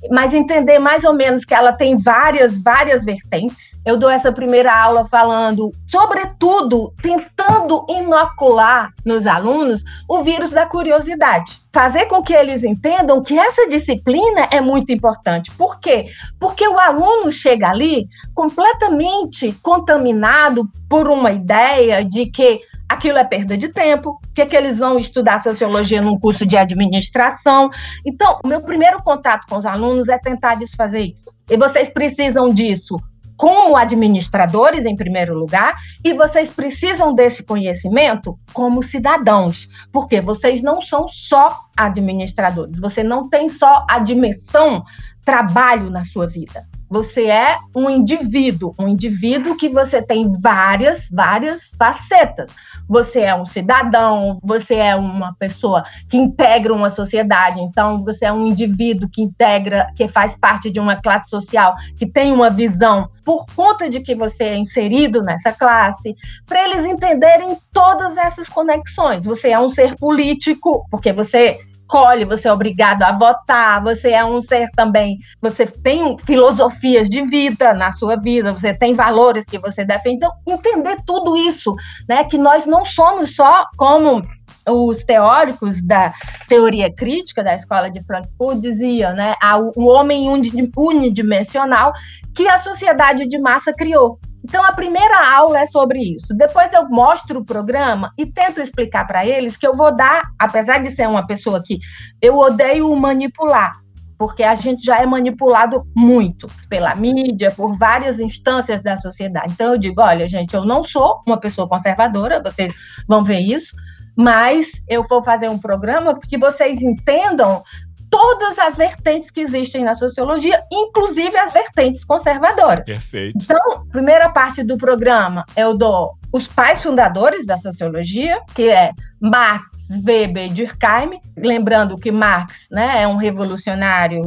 Mas 0.09 0.33
entender 0.33 0.79
mais 0.79 1.03
ou 1.03 1.13
menos 1.13 1.45
que 1.45 1.53
ela 1.53 1.73
tem 1.73 1.97
várias, 1.97 2.61
várias 2.61 3.03
vertentes. 3.03 3.79
Eu 3.85 3.97
dou 3.97 4.09
essa 4.09 4.31
primeira 4.31 4.73
aula 4.73 5.05
falando, 5.05 5.71
sobretudo, 5.85 6.93
tentando 7.01 7.85
inocular 7.89 8.91
nos 9.05 9.27
alunos 9.27 9.83
o 10.07 10.19
vírus 10.19 10.51
da 10.51 10.65
curiosidade. 10.65 11.59
Fazer 11.73 12.05
com 12.05 12.21
que 12.21 12.33
eles 12.33 12.63
entendam 12.63 13.21
que 13.21 13.37
essa 13.37 13.67
disciplina 13.67 14.47
é 14.51 14.61
muito 14.61 14.91
importante. 14.91 15.51
Por 15.57 15.79
quê? 15.79 16.05
Porque 16.39 16.67
o 16.67 16.77
aluno 16.79 17.31
chega 17.31 17.69
ali 17.69 18.05
completamente 18.33 19.53
contaminado 19.61 20.69
por 20.87 21.07
uma 21.07 21.31
ideia 21.31 22.05
de 22.05 22.27
que 22.27 22.61
aquilo 22.93 23.17
é 23.17 23.23
perda 23.23 23.57
de 23.57 23.69
tempo, 23.69 24.19
que, 24.33 24.41
é 24.41 24.45
que 24.45 24.55
eles 24.55 24.79
vão 24.79 24.97
estudar 24.97 25.41
sociologia 25.41 26.01
num 26.01 26.17
curso 26.17 26.45
de 26.45 26.57
administração. 26.57 27.69
Então, 28.05 28.39
o 28.43 28.47
meu 28.47 28.61
primeiro 28.61 29.01
contato 29.03 29.45
com 29.47 29.57
os 29.57 29.65
alunos 29.65 30.09
é 30.09 30.17
tentar 30.17 30.55
desfazer 30.55 31.01
isso. 31.01 31.33
E 31.49 31.57
vocês 31.57 31.89
precisam 31.89 32.53
disso 32.53 32.95
como 33.35 33.75
administradores, 33.75 34.85
em 34.85 34.95
primeiro 34.95 35.33
lugar, 35.33 35.75
e 36.03 36.13
vocês 36.13 36.49
precisam 36.49 37.13
desse 37.13 37.43
conhecimento 37.43 38.37
como 38.53 38.83
cidadãos, 38.83 39.67
porque 39.91 40.21
vocês 40.21 40.61
não 40.61 40.81
são 40.81 41.07
só 41.09 41.53
administradores, 41.75 42.79
você 42.79 43.03
não 43.03 43.27
tem 43.27 43.49
só 43.49 43.85
a 43.89 43.99
dimensão 43.99 44.83
trabalho 45.25 45.89
na 45.89 46.05
sua 46.05 46.27
vida. 46.27 46.63
Você 46.93 47.25
é 47.25 47.57
um 47.75 47.89
indivíduo, 47.89 48.71
um 48.79 48.87
indivíduo 48.87 49.57
que 49.57 49.67
você 49.67 49.99
tem 49.99 50.31
várias, 50.39 51.09
várias 51.11 51.71
facetas. 51.75 52.51
Você 52.87 53.21
é 53.21 53.33
um 53.33 53.47
cidadão, 53.47 54.37
você 54.43 54.75
é 54.75 54.95
uma 54.95 55.33
pessoa 55.39 55.83
que 56.07 56.17
integra 56.17 56.71
uma 56.71 56.91
sociedade, 56.91 57.59
então 57.61 58.03
você 58.03 58.25
é 58.25 58.31
um 58.31 58.45
indivíduo 58.45 59.09
que 59.11 59.23
integra, 59.23 59.91
que 59.95 60.07
faz 60.07 60.35
parte 60.35 60.69
de 60.69 60.79
uma 60.79 60.95
classe 60.95 61.31
social, 61.31 61.73
que 61.97 62.05
tem 62.05 62.31
uma 62.31 62.51
visão 62.51 63.09
por 63.25 63.47
conta 63.55 63.89
de 63.89 63.99
que 64.01 64.13
você 64.13 64.43
é 64.43 64.57
inserido 64.57 65.23
nessa 65.23 65.51
classe, 65.51 66.13
para 66.45 66.63
eles 66.63 66.85
entenderem 66.85 67.57
todas 67.71 68.17
essas 68.17 68.47
conexões. 68.47 69.25
Você 69.25 69.49
é 69.49 69.59
um 69.59 69.69
ser 69.69 69.95
político, 69.95 70.85
porque 70.91 71.11
você 71.11 71.57
escolhe, 71.83 72.25
você 72.25 72.47
é 72.47 72.53
obrigado 72.53 73.03
a 73.03 73.11
votar, 73.11 73.83
você 73.83 74.11
é 74.11 74.25
um 74.25 74.41
ser 74.41 74.67
também, 74.75 75.19
você 75.41 75.67
tem 75.67 76.17
filosofias 76.17 77.09
de 77.09 77.21
vida 77.23 77.73
na 77.73 77.91
sua 77.91 78.15
vida, 78.15 78.51
você 78.51 78.73
tem 78.73 78.93
valores 78.93 79.45
que 79.45 79.59
você 79.59 79.85
defende. 79.85 80.15
Então, 80.15 80.31
entender 80.47 80.97
tudo 81.05 81.37
isso, 81.37 81.73
né? 82.07 82.23
Que 82.23 82.37
nós 82.37 82.65
não 82.65 82.83
somos 82.85 83.35
só 83.35 83.65
como 83.77 84.23
os 84.65 85.03
teóricos 85.03 85.81
da 85.81 86.13
teoria 86.47 86.89
crítica 86.93 87.43
da 87.43 87.53
escola 87.53 87.89
de 87.91 88.01
Frankfurt 88.05 88.59
diziam, 88.59 89.13
né, 89.13 89.33
o 89.75 89.85
homem 89.87 90.29
unidimensional 90.29 91.91
que 92.33 92.47
a 92.47 92.57
sociedade 92.57 93.27
de 93.27 93.37
massa 93.37 93.73
criou. 93.73 94.17
Então, 94.43 94.63
a 94.63 94.73
primeira 94.73 95.35
aula 95.35 95.59
é 95.59 95.65
sobre 95.65 95.99
isso. 95.99 96.35
Depois 96.35 96.73
eu 96.73 96.89
mostro 96.89 97.39
o 97.39 97.45
programa 97.45 98.11
e 98.17 98.25
tento 98.25 98.59
explicar 98.59 99.07
para 99.07 99.25
eles 99.25 99.55
que 99.55 99.65
eu 99.65 99.73
vou 99.73 99.95
dar, 99.95 100.23
apesar 100.37 100.79
de 100.79 100.91
ser 100.91 101.07
uma 101.07 101.25
pessoa 101.25 101.63
que 101.65 101.79
eu 102.21 102.37
odeio 102.37 102.93
manipular, 102.95 103.71
porque 104.17 104.43
a 104.43 104.55
gente 104.55 104.83
já 104.83 104.97
é 104.97 105.05
manipulado 105.05 105.83
muito 105.95 106.47
pela 106.69 106.93
mídia, 106.93 107.51
por 107.51 107.77
várias 107.77 108.19
instâncias 108.19 108.83
da 108.83 108.97
sociedade. 108.97 109.53
Então, 109.53 109.71
eu 109.71 109.77
digo: 109.77 110.01
olha, 110.01 110.27
gente, 110.27 110.53
eu 110.53 110.65
não 110.65 110.83
sou 110.83 111.21
uma 111.25 111.39
pessoa 111.39 111.67
conservadora, 111.67 112.43
vocês 112.43 112.73
vão 113.07 113.23
ver 113.23 113.39
isso, 113.39 113.73
mas 114.15 114.67
eu 114.89 115.03
vou 115.03 115.23
fazer 115.23 115.49
um 115.49 115.57
programa 115.57 116.19
que 116.19 116.37
vocês 116.37 116.81
entendam 116.81 117.63
todas 118.13 118.59
as 118.59 118.77
vertentes 118.77 119.31
que 119.31 119.41
existem 119.41 119.83
na 119.83 119.95
sociologia, 119.95 120.61
inclusive 120.71 121.35
as 121.35 121.51
vertentes 121.51 122.05
conservadoras. 122.05 122.85
Perfeito. 122.85 123.39
Então, 123.41 123.87
primeira 123.91 124.29
parte 124.29 124.61
do 124.61 124.77
programa, 124.77 125.43
eu 125.57 125.75
dou 125.75 126.15
os 126.31 126.47
pais 126.47 126.83
fundadores 126.83 127.43
da 127.43 127.57
sociologia, 127.57 128.39
que 128.53 128.69
é 128.69 128.91
Marx, 129.19 129.65
Weber 130.05 130.51
e 130.51 130.53
Durkheim. 130.53 131.19
Lembrando 131.35 131.97
que 131.97 132.11
Marx 132.11 132.67
né, 132.69 133.01
é 133.01 133.07
um 133.07 133.15
revolucionário 133.15 134.21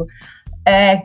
é, 0.66 1.02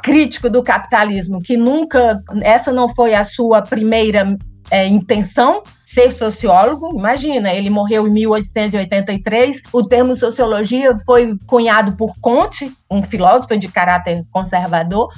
crítico 0.00 0.48
do 0.48 0.62
capitalismo, 0.62 1.42
que 1.42 1.56
nunca, 1.56 2.14
essa 2.42 2.70
não 2.70 2.88
foi 2.88 3.12
a 3.12 3.24
sua 3.24 3.60
primeira 3.60 4.38
é, 4.70 4.86
intenção, 4.86 5.64
ser 5.92 6.12
sociólogo. 6.12 6.96
Imagina, 6.96 7.52
ele 7.52 7.68
morreu 7.68 8.06
em 8.06 8.12
1883. 8.12 9.62
O 9.72 9.82
termo 9.82 10.14
sociologia 10.14 10.96
foi 11.04 11.34
cunhado 11.46 11.96
por 11.96 12.14
Comte, 12.20 12.70
um 12.90 13.02
filósofo 13.02 13.56
de 13.58 13.68
caráter 13.68 14.22
conservador, 14.30 15.08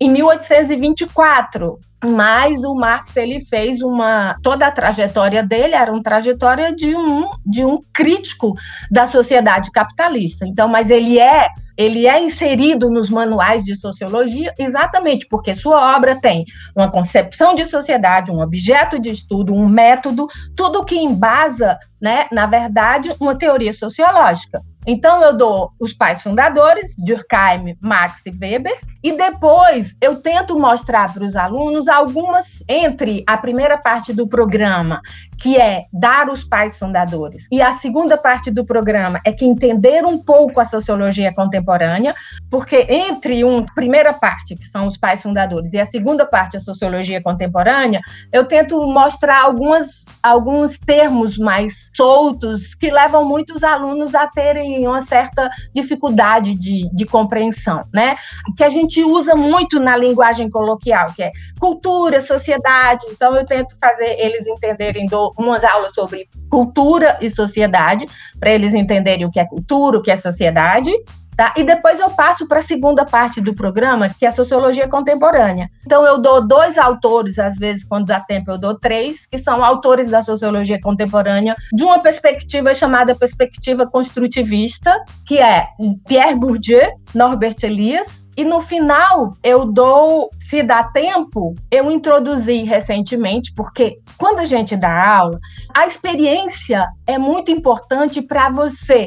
em 0.00 0.10
1824. 0.10 1.78
Mas 2.08 2.64
o 2.64 2.74
Marx 2.74 3.16
ele 3.16 3.40
fez 3.40 3.80
uma 3.80 4.36
toda 4.42 4.66
a 4.66 4.70
trajetória 4.70 5.42
dele 5.42 5.74
era 5.74 5.92
uma 5.92 6.02
trajetória 6.02 6.74
de 6.74 6.94
um 6.94 7.30
de 7.46 7.64
um 7.64 7.80
crítico 7.92 8.54
da 8.90 9.06
sociedade 9.06 9.70
capitalista. 9.70 10.46
Então, 10.46 10.68
mas 10.68 10.90
ele 10.90 11.18
é 11.18 11.48
ele 11.76 12.06
é 12.06 12.22
inserido 12.22 12.90
nos 12.90 13.08
manuais 13.08 13.64
de 13.64 13.74
sociologia 13.74 14.52
exatamente 14.58 15.26
porque 15.28 15.54
sua 15.54 15.96
obra 15.96 16.14
tem 16.14 16.44
uma 16.76 16.90
concepção 16.90 17.54
de 17.54 17.64
sociedade, 17.64 18.30
um 18.30 18.40
objeto 18.40 18.98
de 18.98 19.10
estudo, 19.10 19.54
um 19.54 19.68
método, 19.68 20.26
tudo 20.54 20.84
que 20.84 20.96
embasa, 20.96 21.78
né, 22.00 22.26
na 22.30 22.46
verdade, 22.46 23.14
uma 23.18 23.34
teoria 23.36 23.72
sociológica. 23.72 24.60
Então, 24.86 25.22
eu 25.22 25.36
dou 25.36 25.70
os 25.80 25.92
pais 25.92 26.22
fundadores, 26.22 26.94
Durkheim, 26.98 27.76
Marx 27.80 28.26
e 28.26 28.30
Weber, 28.30 28.78
e 29.02 29.12
depois 29.12 29.96
eu 30.00 30.16
tento 30.16 30.58
mostrar 30.58 31.12
para 31.12 31.24
os 31.24 31.34
alunos 31.34 31.88
algumas, 31.88 32.62
entre 32.68 33.24
a 33.26 33.36
primeira 33.36 33.76
parte 33.76 34.12
do 34.12 34.28
programa, 34.28 35.00
que 35.38 35.58
é 35.58 35.82
dar 35.92 36.28
os 36.28 36.44
pais 36.44 36.78
fundadores, 36.78 37.48
e 37.50 37.60
a 37.60 37.74
segunda 37.78 38.16
parte 38.16 38.50
do 38.50 38.64
programa 38.64 39.20
é 39.26 39.32
que 39.32 39.44
entender 39.44 40.04
um 40.06 40.18
pouco 40.18 40.60
a 40.60 40.64
sociologia 40.64 41.34
contemporânea, 41.34 42.14
porque 42.48 42.86
entre 42.88 43.42
uma 43.42 43.66
primeira 43.74 44.12
parte, 44.12 44.54
que 44.54 44.64
são 44.64 44.86
os 44.86 44.96
pais 44.96 45.22
fundadores, 45.22 45.72
e 45.72 45.80
a 45.80 45.86
segunda 45.86 46.24
parte, 46.24 46.56
a 46.56 46.60
sociologia 46.60 47.20
contemporânea, 47.20 48.00
eu 48.32 48.46
tento 48.46 48.80
mostrar 48.86 49.42
algumas, 49.42 50.04
alguns 50.22 50.78
termos 50.78 51.36
mais 51.36 51.90
soltos 51.94 52.74
que 52.74 52.90
levam 52.90 53.24
muitos 53.24 53.64
alunos 53.64 54.14
a 54.14 54.26
terem 54.26 54.86
uma 54.86 55.04
certa 55.04 55.50
dificuldade 55.74 56.54
de, 56.54 56.88
de 56.92 57.04
compreensão, 57.04 57.82
né? 57.92 58.16
Que 58.56 58.62
a 58.62 58.68
gente 58.68 58.91
usa 59.00 59.34
muito 59.34 59.78
na 59.78 59.96
linguagem 59.96 60.50
coloquial, 60.50 61.12
que 61.14 61.22
é 61.22 61.30
cultura, 61.58 62.20
sociedade. 62.20 63.06
Então, 63.10 63.36
eu 63.36 63.46
tento 63.46 63.78
fazer 63.78 64.18
eles 64.18 64.46
entenderem, 64.46 65.06
dou 65.06 65.32
umas 65.38 65.62
aulas 65.64 65.94
sobre 65.94 66.28
cultura 66.50 67.16
e 67.20 67.30
sociedade, 67.30 68.04
para 68.38 68.50
eles 68.50 68.74
entenderem 68.74 69.24
o 69.24 69.30
que 69.30 69.40
é 69.40 69.46
cultura, 69.46 69.98
o 69.98 70.02
que 70.02 70.10
é 70.10 70.16
sociedade, 70.16 70.92
Tá? 71.36 71.54
E 71.56 71.64
depois 71.64 71.98
eu 71.98 72.10
passo 72.10 72.46
para 72.46 72.58
a 72.58 72.62
segunda 72.62 73.04
parte 73.06 73.40
do 73.40 73.54
programa, 73.54 74.08
que 74.08 74.26
é 74.26 74.28
a 74.28 74.32
sociologia 74.32 74.86
contemporânea. 74.86 75.70
Então 75.84 76.06
eu 76.06 76.20
dou 76.20 76.46
dois 76.46 76.76
autores, 76.76 77.38
às 77.38 77.56
vezes 77.56 77.84
quando 77.84 78.06
dá 78.06 78.20
tempo 78.20 78.50
eu 78.50 78.58
dou 78.58 78.78
três, 78.78 79.26
que 79.26 79.38
são 79.38 79.64
autores 79.64 80.10
da 80.10 80.22
sociologia 80.22 80.78
contemporânea, 80.80 81.54
de 81.72 81.82
uma 81.82 82.00
perspectiva 82.00 82.74
chamada 82.74 83.14
perspectiva 83.14 83.86
construtivista, 83.86 84.94
que 85.26 85.38
é 85.38 85.66
Pierre 86.06 86.34
Bourdieu, 86.34 86.92
Norbert 87.14 87.56
Elias, 87.62 88.22
e 88.36 88.44
no 88.44 88.62
final, 88.62 89.32
eu 89.42 89.66
dou, 89.66 90.30
se 90.40 90.62
dá 90.62 90.84
tempo, 90.84 91.54
eu 91.70 91.90
introduzi 91.90 92.62
recentemente, 92.62 93.52
porque 93.54 93.98
quando 94.16 94.38
a 94.38 94.44
gente 94.46 94.74
dá 94.74 95.16
aula, 95.16 95.38
a 95.74 95.86
experiência 95.86 96.86
é 97.06 97.18
muito 97.18 97.50
importante 97.50 98.22
para 98.22 98.48
você 98.48 99.06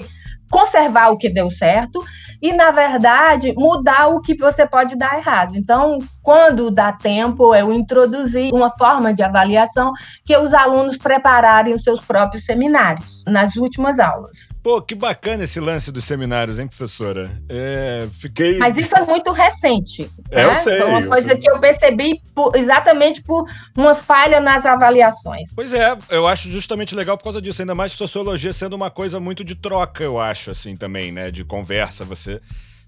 conservar 0.50 1.10
o 1.10 1.18
que 1.18 1.30
deu 1.30 1.50
certo 1.50 2.04
e, 2.42 2.54
na 2.54 2.72
verdade, 2.72 3.54
mudar 3.56 4.08
o 4.08 4.22
que 4.22 4.38
você 4.38 4.68
pode 4.68 4.96
dar 4.96 5.18
errado. 5.18 5.56
Então, 5.56 6.00
quando 6.22 6.72
dá 6.72 6.92
tempo, 6.92 7.56
eu 7.56 7.74
introduzi 7.74 8.50
uma 8.52 8.70
forma 8.70 9.14
de 9.14 9.24
avaliação 9.24 9.92
que 10.24 10.36
os 10.38 10.54
alunos 10.54 10.98
prepararem 10.98 11.74
os 11.74 11.84
seus 11.84 12.02
próprios 12.02 12.46
seminários 12.46 13.24
nas 13.28 13.56
últimas 13.56 14.00
aulas. 14.00 14.55
Pô, 14.66 14.82
que 14.82 14.96
bacana 14.96 15.44
esse 15.44 15.60
lance 15.60 15.92
dos 15.92 16.06
seminários, 16.06 16.58
hein, 16.58 16.68
professora? 16.68 17.40
É, 17.48 18.08
fiquei. 18.20 18.58
Mas 18.58 18.76
isso 18.76 18.98
é 18.98 19.06
muito 19.06 19.32
recente. 19.32 20.10
É, 20.32 20.38
né? 20.38 20.46
eu 20.46 20.56
sei. 20.56 20.78
Foi 20.80 20.90
uma 20.90 21.04
coisa 21.04 21.34
eu 21.34 21.38
que 21.38 21.52
eu 21.52 21.60
percebi 21.60 22.20
por, 22.34 22.56
exatamente 22.56 23.22
por 23.22 23.48
uma 23.78 23.94
falha 23.94 24.40
nas 24.40 24.66
avaliações. 24.66 25.52
Pois 25.54 25.72
é, 25.72 25.96
eu 26.10 26.26
acho 26.26 26.50
justamente 26.50 26.96
legal 26.96 27.16
por 27.16 27.26
causa 27.26 27.40
disso, 27.40 27.62
ainda 27.62 27.76
mais 27.76 27.92
sociologia 27.92 28.52
sendo 28.52 28.76
uma 28.76 28.90
coisa 28.90 29.20
muito 29.20 29.44
de 29.44 29.54
troca, 29.54 30.04
eu 30.04 30.20
acho, 30.20 30.50
assim, 30.50 30.76
também, 30.76 31.12
né? 31.12 31.30
De 31.30 31.46
conversa. 31.46 32.04
Você 32.04 32.42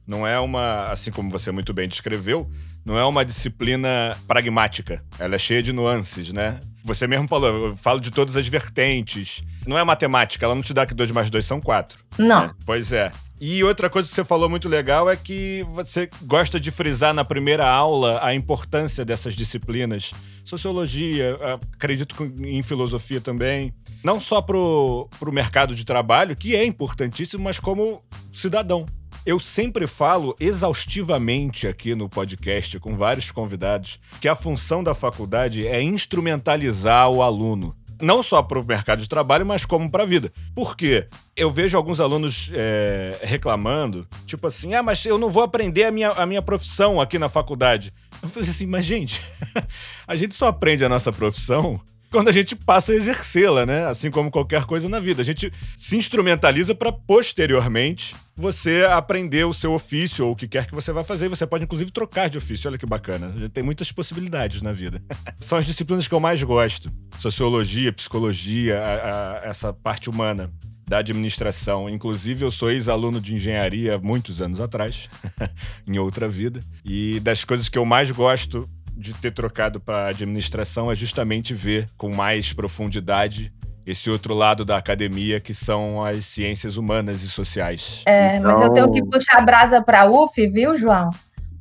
Não 0.07 0.25
é 0.25 0.39
uma, 0.39 0.87
assim 0.89 1.11
como 1.11 1.29
você 1.29 1.51
muito 1.51 1.73
bem 1.73 1.87
descreveu, 1.87 2.49
não 2.85 2.97
é 2.97 3.03
uma 3.03 3.25
disciplina 3.25 4.17
pragmática. 4.25 5.03
Ela 5.19 5.35
é 5.35 5.37
cheia 5.37 5.61
de 5.61 5.73
nuances, 5.73 6.31
né? 6.31 6.61
Você 6.85 7.05
mesmo 7.05 7.27
falou, 7.27 7.49
eu 7.67 7.75
falo 7.75 7.99
de 7.99 8.09
todas 8.09 8.37
as 8.37 8.47
vertentes. 8.47 9.43
Não 9.67 9.77
é 9.77 9.83
matemática, 9.83 10.45
ela 10.45 10.55
não 10.55 10.61
te 10.61 10.73
dá 10.73 10.85
que 10.85 10.93
2 10.93 11.11
mais 11.11 11.29
2 11.29 11.43
são 11.43 11.59
4. 11.59 11.99
Não. 12.17 12.47
Né? 12.47 12.53
Pois 12.65 12.93
é. 12.93 13.11
E 13.39 13.63
outra 13.63 13.89
coisa 13.89 14.07
que 14.07 14.15
você 14.15 14.23
falou 14.23 14.49
muito 14.49 14.67
legal 14.67 15.09
é 15.09 15.15
que 15.15 15.63
você 15.73 16.09
gosta 16.23 16.59
de 16.59 16.71
frisar 16.71 17.13
na 17.13 17.23
primeira 17.23 17.67
aula 17.67 18.19
a 18.23 18.33
importância 18.33 19.05
dessas 19.05 19.35
disciplinas. 19.35 20.11
Sociologia, 20.43 21.37
acredito 21.73 22.15
em 22.39 22.63
filosofia 22.63 23.21
também. 23.21 23.73
Não 24.03 24.19
só 24.21 24.41
para 24.41 24.57
o 24.57 25.09
mercado 25.31 25.75
de 25.75 25.85
trabalho, 25.85 26.35
que 26.35 26.55
é 26.55 26.65
importantíssimo, 26.65 27.43
mas 27.43 27.59
como 27.59 28.01
cidadão. 28.31 28.85
Eu 29.27 29.41
sempre 29.41 29.85
falo 29.87 30.33
exaustivamente 30.39 31.67
aqui 31.67 31.93
no 31.93 32.07
podcast 32.07 32.79
com 32.79 32.95
vários 32.95 33.29
convidados 33.29 33.99
que 34.21 34.27
a 34.29 34.37
função 34.37 34.81
da 34.81 34.95
faculdade 34.95 35.67
é 35.67 35.81
instrumentalizar 35.81 37.11
o 37.11 37.21
aluno 37.21 37.75
não 38.01 38.23
só 38.23 38.41
para 38.41 38.57
o 38.57 38.65
mercado 38.65 39.01
de 39.01 39.09
trabalho, 39.09 39.45
mas 39.45 39.65
como 39.65 39.91
para 39.91 40.03
a 40.03 40.05
vida. 40.05 40.31
Por 40.55 40.77
quê? 40.77 41.07
Eu 41.35 41.51
vejo 41.51 41.75
alguns 41.75 41.99
alunos 41.99 42.49
é, 42.53 43.19
reclamando, 43.23 44.07
tipo 44.25 44.45
assim, 44.47 44.75
ah, 44.75 44.83
mas 44.83 45.03
eu 45.03 45.17
não 45.17 45.31
vou 45.31 45.43
aprender 45.43 45.83
a 45.83 45.91
minha, 45.91 46.11
a 46.11 46.25
minha 46.25 46.41
profissão 46.41 47.01
aqui 47.01 47.19
na 47.19 47.27
faculdade. 47.27 47.91
Eu 48.21 48.29
falei 48.29 48.47
assim, 48.47 48.67
mas 48.67 48.85
gente, 48.85 49.21
a 50.07 50.15
gente 50.15 50.35
só 50.35 50.47
aprende 50.47 50.85
a 50.85 50.89
nossa 50.89 51.11
profissão 51.11 51.81
quando 52.11 52.29
a 52.29 52.31
gente 52.31 52.55
passa 52.55 52.91
a 52.91 52.95
exercê-la, 52.95 53.65
né? 53.65 53.85
Assim 53.85 54.09
como 54.09 54.31
qualquer 54.31 54.65
coisa 54.65 54.87
na 54.87 54.99
vida. 54.99 55.21
A 55.21 55.25
gente 55.25 55.51
se 55.75 55.95
instrumentaliza 55.97 56.73
para 56.73 56.91
posteriormente 56.91 58.15
você 58.35 58.87
aprender 58.89 59.45
o 59.45 59.53
seu 59.53 59.73
ofício 59.73 60.25
ou 60.25 60.31
o 60.31 60.35
que 60.35 60.47
quer 60.47 60.67
que 60.67 60.75
você 60.75 60.91
vá 60.91 61.03
fazer. 61.03 61.27
Você 61.27 61.45
pode, 61.45 61.65
inclusive, 61.65 61.91
trocar 61.91 62.29
de 62.29 62.37
ofício. 62.37 62.69
Olha 62.69 62.77
que 62.77 62.85
bacana. 62.85 63.33
Tem 63.49 63.63
muitas 63.63 63.91
possibilidades 63.91 64.61
na 64.61 64.71
vida. 64.71 65.01
São 65.39 65.57
as 65.57 65.65
disciplinas 65.65 66.07
que 66.07 66.13
eu 66.13 66.19
mais 66.19 66.41
gosto: 66.43 66.89
sociologia, 67.19 67.91
psicologia, 67.91 68.79
a, 68.79 69.41
a, 69.43 69.49
essa 69.49 69.73
parte 69.73 70.09
humana 70.09 70.51
da 70.87 70.99
administração. 70.99 71.89
Inclusive, 71.89 72.45
eu 72.45 72.51
sou 72.51 72.71
ex-aluno 72.71 73.19
de 73.19 73.35
engenharia 73.35 73.99
muitos 73.99 74.41
anos 74.41 74.61
atrás, 74.61 75.09
em 75.85 75.99
outra 75.99 76.29
vida. 76.29 76.61
E 76.85 77.19
das 77.19 77.43
coisas 77.43 77.67
que 77.67 77.77
eu 77.77 77.85
mais 77.85 78.09
gosto 78.09 78.67
de 78.97 79.13
ter 79.13 79.31
trocado 79.31 79.79
para 79.79 80.07
administração 80.07 80.91
é 80.91 80.95
justamente 80.95 81.53
ver 81.53 81.87
com 81.95 82.13
mais 82.13 82.51
profundidade 82.51 83.53
esse 83.85 84.09
outro 84.09 84.33
lado 84.33 84.65
da 84.65 84.75
academia 84.75 85.39
que 85.39 85.53
são 85.53 86.03
as 86.03 86.25
ciências 86.25 86.75
humanas 86.75 87.23
e 87.23 87.29
sociais. 87.29 88.03
É, 88.05 88.35
então... 88.35 88.51
mas 88.51 88.61
eu 88.61 88.73
tenho 88.73 88.91
que 88.91 89.05
puxar 89.05 89.37
a 89.37 89.41
brasa 89.41 89.81
para 89.81 90.01
a 90.01 90.09
UF, 90.09 90.45
viu, 90.47 90.75
João? 90.75 91.09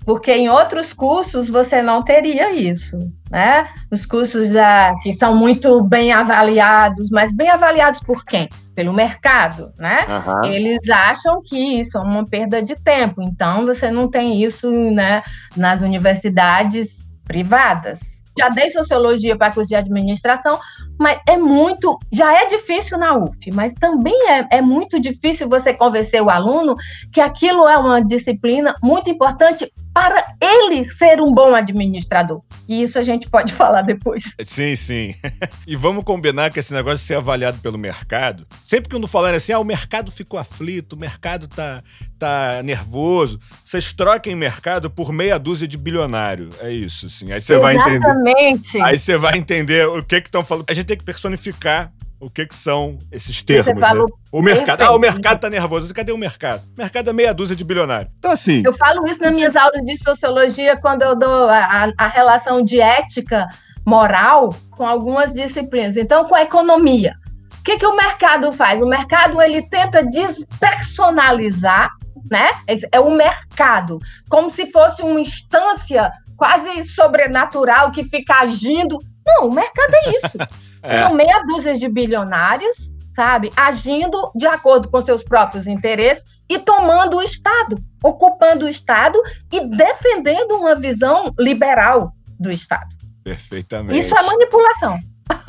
Porque 0.05 0.33
em 0.33 0.49
outros 0.49 0.93
cursos 0.93 1.49
você 1.49 1.83
não 1.83 2.03
teria 2.03 2.53
isso, 2.55 2.97
né? 3.31 3.69
Os 3.91 4.07
cursos 4.07 4.51
da, 4.51 4.95
que 5.03 5.13
são 5.13 5.37
muito 5.37 5.83
bem 5.85 6.13
avaliados, 6.13 7.11
mas 7.11 7.35
bem 7.35 7.49
avaliados 7.49 8.01
por 8.01 8.25
quem? 8.25 8.49
Pelo 8.75 8.93
mercado, 8.93 9.73
né? 9.79 10.01
Uhum. 10.09 10.45
Eles 10.53 10.89
acham 10.89 11.43
que 11.45 11.81
isso 11.81 11.99
é 11.99 12.01
uma 12.01 12.25
perda 12.25 12.63
de 12.63 12.77
tempo. 12.77 13.21
Então 13.21 13.67
você 13.67 13.91
não 13.91 14.09
tem 14.09 14.43
isso, 14.43 14.71
né, 14.71 15.23
nas 15.57 15.81
universidades 15.81 17.06
privadas. 17.27 17.99
Já 18.39 18.49
dei 18.49 18.71
sociologia 18.71 19.37
para 19.37 19.53
curso 19.53 19.69
de 19.69 19.75
administração, 19.75 20.59
mas 20.99 21.19
é 21.27 21.37
muito, 21.37 21.99
já 22.13 22.35
é 22.35 22.47
difícil 22.47 22.99
na 22.99 23.17
UF, 23.17 23.51
mas 23.53 23.73
também 23.75 24.15
é, 24.31 24.59
é 24.59 24.61
muito 24.61 25.01
difícil 25.01 25.49
você 25.49 25.73
convencer 25.73 26.23
o 26.23 26.29
aluno 26.29 26.75
que 27.13 27.21
aquilo 27.21 27.67
é 27.67 27.79
uma 27.79 28.05
disciplina 28.05 28.75
muito 28.83 29.09
importante 29.09 29.71
para 29.97 30.27
ele 30.43 30.91
ser 30.91 31.23
um 31.23 31.33
bom 31.33 31.55
administrador. 31.55 32.43
E 32.69 32.83
isso 32.83 32.99
a 32.99 33.03
gente 33.03 33.31
pode 33.31 33.51
falar 33.57 33.81
depois. 33.81 34.25
Sim, 34.45 34.77
sim. 34.77 35.15
e 35.67 35.75
vamos 35.75 36.05
combinar 36.05 36.53
que 36.53 36.59
esse 36.59 36.75
negócio 36.75 36.99
de 36.99 37.05
ser 37.05 37.15
avaliado 37.15 37.59
pelo 37.61 37.79
mercado, 37.79 38.47
sempre 38.69 38.91
que 38.91 38.97
um 38.97 39.07
falar 39.07 39.33
assim, 39.33 39.53
ah, 39.53 39.59
o 39.59 39.65
mercado 39.65 40.11
ficou 40.11 40.39
aflito, 40.39 40.93
o 40.97 40.99
mercado 40.99 41.49
tá, 41.49 41.83
tá 42.19 42.63
nervoso, 42.63 43.41
vocês 43.65 43.95
troquem 43.95 44.35
mercado 44.35 44.91
por 44.91 45.15
meia 45.15 45.39
dúzia 45.39 45.67
de 45.67 45.79
bilionário. 45.79 46.51
É 46.61 46.71
isso, 46.71 47.09
sim. 47.09 47.33
Aí 47.33 47.41
você 47.41 47.57
vai 47.57 47.77
entender. 47.77 47.97
Exatamente. 47.97 48.83
Aí 48.83 48.99
você 48.99 49.17
vai 49.17 49.39
entender 49.39 49.89
o 49.89 50.05
que 50.05 50.21
que 50.21 50.29
estão 50.29 50.45
falando. 50.45 50.67
A 50.69 50.75
gente 50.75 50.85
tem 50.85 50.99
que 50.99 51.07
personificar 51.07 51.91
o 52.21 52.31
que, 52.31 52.47
que 52.47 52.55
são 52.55 52.99
esses 53.13 53.43
termos. 53.43 53.81
Né? 53.81 53.89
O 54.33 54.43
mercado. 54.43 54.83
Ah, 54.83 54.93
o 54.93 54.99
mercado 54.99 55.41
tá 55.41 55.51
nervoso. 55.51 55.93
Cadê 55.93 56.13
o 56.13 56.19
mercado? 56.19 56.63
O 56.77 56.79
mercado 56.79 57.11
é 57.11 57.13
meia 57.13 57.35
dúzia 57.35 57.55
de 57.55 57.65
bilionário. 57.65 58.09
Então, 58.19 58.31
assim. 58.31 58.63
Eu 58.65 58.73
falo 58.73 59.07
isso 59.07 59.21
nas 59.21 59.33
minhas 59.33 59.57
aulas 59.57 59.83
de 59.85 59.97
sociologia 59.97 60.77
quando 60.77 61.03
eu 61.03 61.17
dou 61.17 61.49
a, 61.49 61.93
a 61.97 62.09
relação 62.09 62.65
de 62.65 62.81
ética 62.81 63.47
moral 63.85 64.55
com 64.71 64.87
algumas 64.87 65.33
disciplinas. 65.33 65.97
Então, 65.97 66.25
com 66.25 66.35
a 66.35 66.43
economia. 66.43 67.15
O 67.61 67.63
que, 67.63 67.79
que 67.79 67.87
o 67.87 67.97
mercado 67.97 68.53
faz? 68.53 68.81
O 68.81 68.87
mercado 68.87 69.41
ele 69.43 69.63
tenta 69.69 70.05
despersonalizar, 70.05 71.91
né? 72.31 72.49
É 72.93 73.01
o 73.01 73.11
mercado, 73.11 73.99
como 74.29 74.51
se 74.51 74.71
fosse 74.71 75.03
uma 75.03 75.21
instância 75.21 76.11
quase 76.37 76.85
sobrenatural 76.87 77.91
que 77.91 78.05
fica 78.05 78.41
agindo. 78.41 78.99
Não, 79.27 79.49
o 79.49 79.55
mercado 79.55 79.95
é 79.95 80.11
isso. 80.11 80.39
É. 80.83 81.03
São 81.03 81.15
meia 81.15 81.43
dúzia 81.47 81.75
de 81.75 81.89
bilionários, 81.89 82.93
sabe, 83.15 83.51
agindo 83.57 84.31
de 84.35 84.47
acordo 84.47 84.89
com 84.89 85.01
seus 85.03 85.23
próprios 85.23 85.67
interesses 85.67 86.23
e 86.49 86.59
tomando 86.59 87.17
o 87.17 87.23
Estado, 87.23 87.77
ocupando 88.03 88.67
o 88.67 88.69
Estado 88.69 89.21
e 89.53 89.67
defendendo 89.69 90.53
uma 90.53 90.75
visão 90.75 91.35
liberal 91.39 92.13
do 92.39 92.53
Estado. 92.53 92.95
Perfeitamente. 93.25 93.99
Isso 93.99 94.17
é 94.17 94.23
manipulação. 94.23 94.99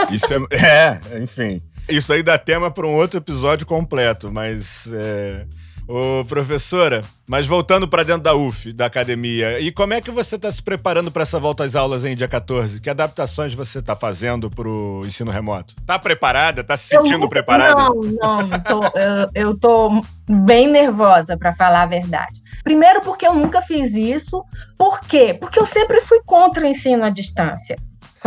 Isso 0.10 0.34
é, 0.52 1.00
é 1.14 1.20
enfim. 1.20 1.62
Isso 1.88 2.12
aí 2.12 2.24
dá 2.24 2.38
tema 2.38 2.72
para 2.72 2.86
um 2.86 2.96
outro 2.96 3.18
episódio 3.18 3.66
completo, 3.66 4.32
mas 4.32 4.90
é, 4.92 5.46
Ô, 5.88 6.26
professora, 6.26 7.02
mas 7.26 7.46
voltando 7.46 7.88
para 7.88 8.04
dentro 8.04 8.24
da 8.24 8.36
UF, 8.36 8.74
da 8.74 8.88
academia, 8.88 9.58
e 9.62 9.72
como 9.72 9.94
é 9.94 10.02
que 10.02 10.12
você 10.12 10.36
está 10.36 10.52
se 10.52 10.62
preparando 10.62 11.10
para 11.10 11.24
essa 11.24 11.40
volta 11.40 11.64
às 11.64 11.78
aulas 11.78 12.04
em 12.04 12.14
dia 12.14 12.28
14? 12.28 12.82
Que 12.82 12.90
adaptações 12.90 13.54
você 13.54 13.80
está 13.80 13.96
fazendo 13.96 14.50
para 14.50 14.68
o 14.68 15.06
ensino 15.06 15.32
remoto? 15.32 15.76
Tá 15.86 15.98
preparada? 15.98 16.62
Tá 16.62 16.76
se 16.76 16.90
sentindo 16.90 17.24
eu, 17.24 17.30
preparada? 17.30 17.84
Não, 17.84 17.94
não, 17.94 18.50
tô, 18.60 18.84
eu, 18.84 19.30
eu 19.34 19.60
tô 19.60 20.02
bem 20.30 20.68
nervosa, 20.68 21.38
para 21.38 21.54
falar 21.54 21.84
a 21.84 21.88
verdade. 21.88 22.44
Primeiro 22.66 23.00
porque 23.00 23.26
eu 23.26 23.34
nunca 23.34 23.62
fiz 23.62 23.94
isso. 23.94 24.44
Por 24.78 25.00
quê? 25.00 25.34
Porque 25.40 25.58
eu 25.58 25.66
sempre 25.66 26.02
fui 26.02 26.20
contra 26.26 26.66
o 26.66 26.68
ensino 26.68 27.06
à 27.06 27.10
distância 27.10 27.78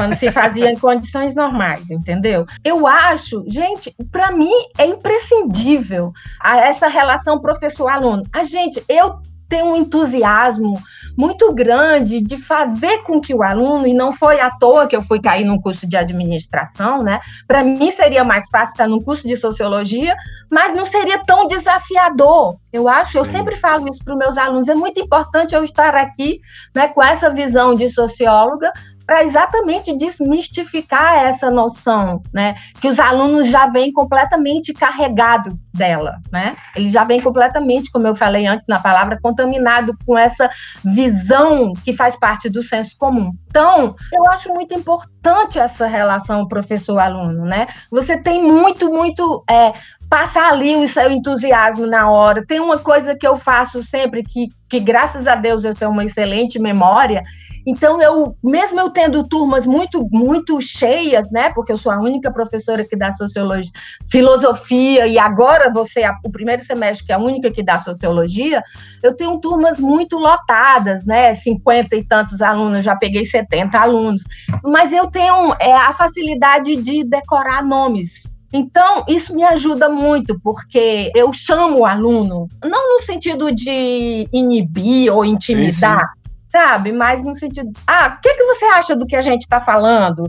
quando 0.01 0.17
se 0.17 0.33
fazia 0.33 0.71
em 0.71 0.79
condições 0.79 1.35
normais, 1.35 1.91
entendeu? 1.91 2.47
Eu 2.65 2.87
acho, 2.87 3.45
gente, 3.47 3.95
para 4.11 4.33
mim 4.33 4.51
é 4.79 4.87
imprescindível 4.87 6.11
essa 6.43 6.89
relação 6.89 7.39
professor-aluno. 7.39 8.23
A 8.33 8.43
gente, 8.43 8.83
eu 8.89 9.19
tenho 9.47 9.67
um 9.67 9.77
entusiasmo 9.77 10.81
muito 11.19 11.53
grande 11.53 12.21
de 12.21 12.39
fazer 12.39 13.03
com 13.03 13.21
que 13.21 13.35
o 13.35 13.43
aluno, 13.43 13.87
e 13.87 13.93
não 13.93 14.11
foi 14.11 14.41
à 14.41 14.51
toa 14.51 14.87
que 14.87 14.97
eu 14.97 15.03
fui 15.03 15.21
cair 15.21 15.45
num 15.45 15.61
curso 15.61 15.87
de 15.87 15.97
administração, 15.97 17.03
né? 17.03 17.21
Para 17.47 17.63
mim 17.63 17.91
seria 17.91 18.25
mais 18.25 18.49
fácil 18.49 18.71
estar 18.71 18.89
num 18.89 19.01
curso 19.01 19.27
de 19.27 19.37
sociologia, 19.37 20.17
mas 20.51 20.73
não 20.73 20.87
seria 20.87 21.23
tão 21.25 21.47
desafiador. 21.47 22.57
Eu 22.73 22.89
acho, 22.89 23.13
Sim. 23.13 23.19
eu 23.19 23.25
sempre 23.27 23.57
falo 23.57 23.87
isso 23.91 24.03
para 24.03 24.15
os 24.15 24.19
meus 24.19 24.39
alunos, 24.39 24.69
é 24.69 24.75
muito 24.75 25.01
importante 25.01 25.55
eu 25.55 25.65
estar 25.65 25.95
aqui, 25.97 26.41
né, 26.75 26.89
com 26.89 27.03
essa 27.03 27.29
visão 27.29 27.75
de 27.75 27.91
socióloga, 27.91 28.73
para 29.11 29.25
exatamente 29.25 29.93
desmistificar 29.97 31.17
essa 31.17 31.51
noção, 31.51 32.23
né? 32.33 32.55
Que 32.81 32.87
os 32.87 33.01
alunos 33.01 33.49
já 33.49 33.67
vêm 33.67 33.93
completamente 33.93 34.73
carregado 34.73 35.59
dela, 35.75 36.21
né? 36.31 36.57
Eles 36.77 36.93
já 36.93 37.03
vêm 37.03 37.21
completamente, 37.21 37.91
como 37.91 38.07
eu 38.07 38.15
falei 38.15 38.47
antes 38.47 38.69
na 38.69 38.79
palavra, 38.79 39.19
contaminado 39.21 39.97
com 40.07 40.17
essa 40.17 40.49
visão 40.85 41.73
que 41.85 41.93
faz 41.93 42.15
parte 42.15 42.49
do 42.49 42.63
senso 42.63 42.97
comum. 42.97 43.33
Então, 43.49 43.97
eu 44.13 44.31
acho 44.31 44.49
muito 44.55 44.75
importante 44.75 45.59
essa 45.59 45.89
relação 45.89 46.47
professor-aluno, 46.47 47.45
né? 47.45 47.67
Você 47.91 48.17
tem 48.17 48.41
muito, 48.41 48.93
muito 48.93 49.43
é, 49.51 49.73
passar 50.09 50.53
ali 50.53 50.77
o 50.77 50.89
seu 50.89 51.11
entusiasmo 51.11 51.85
na 51.85 52.09
hora. 52.09 52.47
Tem 52.47 52.61
uma 52.61 52.79
coisa 52.79 53.17
que 53.17 53.27
eu 53.27 53.37
faço 53.37 53.83
sempre 53.83 54.23
que, 54.23 54.47
que 54.69 54.79
graças 54.79 55.27
a 55.27 55.35
Deus 55.35 55.65
eu 55.65 55.75
tenho 55.75 55.91
uma 55.91 56.05
excelente 56.05 56.61
memória 56.61 57.25
então, 57.67 58.01
eu, 58.01 58.35
mesmo 58.43 58.81
eu 58.81 58.91
tendo 58.91 59.23
turmas 59.25 59.67
muito, 59.67 60.07
muito 60.11 60.61
cheias, 60.61 61.31
né? 61.31 61.51
Porque 61.55 61.73
eu 61.73 61.77
sou 61.77 61.93
a 61.93 61.99
única 61.99 62.33
professora 62.33 62.85
que 62.85 62.97
dá 62.97 63.13
sociologia, 63.13 63.71
filosofia, 64.11 65.07
e 65.07 65.19
agora 65.19 65.71
você, 65.73 66.03
o 66.25 66.31
primeiro 66.31 66.63
semestre, 66.63 67.07
que 67.07 67.13
é 67.13 67.15
a 67.15 67.19
única 67.19 67.51
que 67.51 67.63
dá 67.63 67.79
sociologia, 67.79 68.63
eu 69.03 69.15
tenho 69.15 69.39
turmas 69.39 69.79
muito 69.79 70.17
lotadas, 70.17 71.05
né? 71.05 71.35
50 71.35 71.97
e 71.97 72.05
tantos 72.05 72.41
alunos, 72.41 72.85
já 72.85 72.97
peguei 72.97 73.25
70 73.25 73.79
alunos. 73.79 74.23
Mas 74.65 74.93
eu 74.93 75.09
tenho 75.09 75.55
é, 75.61 75.73
a 75.73 75.93
facilidade 75.93 76.77
de 76.77 77.05
decorar 77.05 77.63
nomes 77.63 78.23
Então, 78.53 79.05
isso 79.09 79.35
me 79.35 79.45
ajuda 79.45 79.89
muito, 79.89 80.39
porque 80.41 81.11
eu 81.15 81.33
chamo 81.33 81.81
o 81.81 81.87
aluno, 81.87 82.49
não 82.65 82.97
no 82.97 83.05
sentido 83.05 83.53
de 83.53 84.27
inibir 84.33 85.15
ou 85.15 85.25
intimidar, 85.25 86.01
sim, 86.01 86.15
sim. 86.15 86.20
Sabe? 86.51 86.93
Mas 86.93 87.23
no 87.23 87.35
sentido, 87.35 87.71
ah, 87.87 88.17
o 88.17 88.21
que, 88.21 88.35
que 88.35 88.45
você 88.45 88.65
acha 88.67 88.97
do 88.97 89.07
que 89.07 89.17
a 89.17 89.23
gente 89.23 89.43
está 89.43 89.61
falando? 89.61 90.25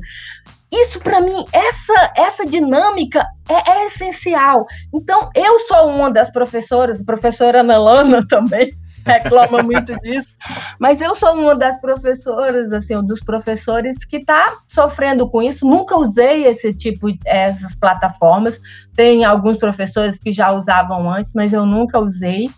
Isso, 0.71 1.01
para 1.01 1.19
mim, 1.19 1.43
essa, 1.51 2.13
essa 2.15 2.45
dinâmica 2.45 3.25
é, 3.49 3.71
é, 3.71 3.87
essencial. 3.87 4.65
Então, 4.93 5.29
eu 5.35 5.59
sou 5.61 5.89
uma 5.89 6.09
das 6.09 6.31
professoras, 6.31 7.03
professora 7.03 7.59
Ana 7.59 7.77
Lana 7.77 8.25
também, 8.29 8.69
reclama 9.05 9.63
muito 9.63 9.93
disso. 10.01 10.33
Mas 10.79 11.01
eu 11.01 11.15
sou 11.15 11.33
uma 11.33 11.55
das 11.55 11.79
professoras, 11.79 12.71
assim, 12.73 12.95
dos 13.05 13.21
professores 13.21 14.03
que 14.05 14.17
está 14.17 14.53
sofrendo 14.67 15.29
com 15.29 15.41
isso. 15.41 15.67
Nunca 15.67 15.97
usei 15.97 16.45
esse 16.45 16.73
tipo, 16.73 17.07
essas 17.25 17.75
plataformas. 17.75 18.59
Tem 18.95 19.23
alguns 19.23 19.57
professores 19.57 20.17
que 20.19 20.31
já 20.31 20.51
usavam 20.51 21.09
antes, 21.09 21.33
mas 21.33 21.53
eu 21.53 21.65
nunca 21.65 21.99
usei. 21.99 22.49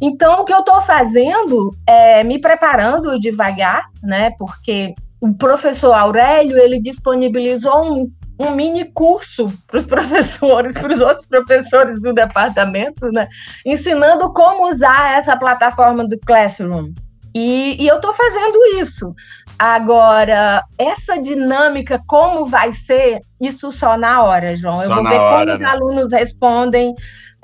Então, 0.00 0.40
o 0.40 0.44
que 0.44 0.52
eu 0.52 0.60
estou 0.60 0.80
fazendo 0.82 1.70
é 1.86 2.22
me 2.24 2.38
preparando 2.38 3.18
devagar, 3.18 3.88
né? 4.02 4.30
Porque 4.38 4.94
o 5.20 5.32
professor 5.32 5.92
Aurélio 5.92 6.58
ele 6.58 6.80
disponibilizou 6.80 7.94
um 7.94 8.10
um 8.42 8.54
mini 8.54 8.84
curso 8.92 9.46
para 9.66 9.78
os 9.78 9.84
professores, 9.86 10.78
para 10.78 10.92
os 10.92 11.00
outros 11.00 11.26
professores 11.26 12.00
do 12.00 12.12
departamento, 12.12 13.10
né? 13.10 13.28
Ensinando 13.64 14.32
como 14.32 14.70
usar 14.70 15.18
essa 15.18 15.36
plataforma 15.36 16.06
do 16.06 16.18
Classroom. 16.20 16.92
E, 17.34 17.82
e 17.82 17.88
eu 17.88 17.96
estou 17.96 18.12
fazendo 18.14 18.78
isso. 18.78 19.14
Agora, 19.58 20.62
essa 20.78 21.20
dinâmica, 21.20 21.96
como 22.06 22.44
vai 22.44 22.72
ser, 22.72 23.20
isso 23.40 23.70
só 23.70 23.96
na 23.96 24.22
hora, 24.22 24.56
João. 24.56 24.74
Só 24.74 24.82
eu 24.82 24.94
vou 24.94 25.04
ver 25.04 25.18
hora, 25.18 25.46
como 25.46 25.46
né? 25.46 25.54
os 25.54 25.72
alunos 25.72 26.12
respondem. 26.12 26.94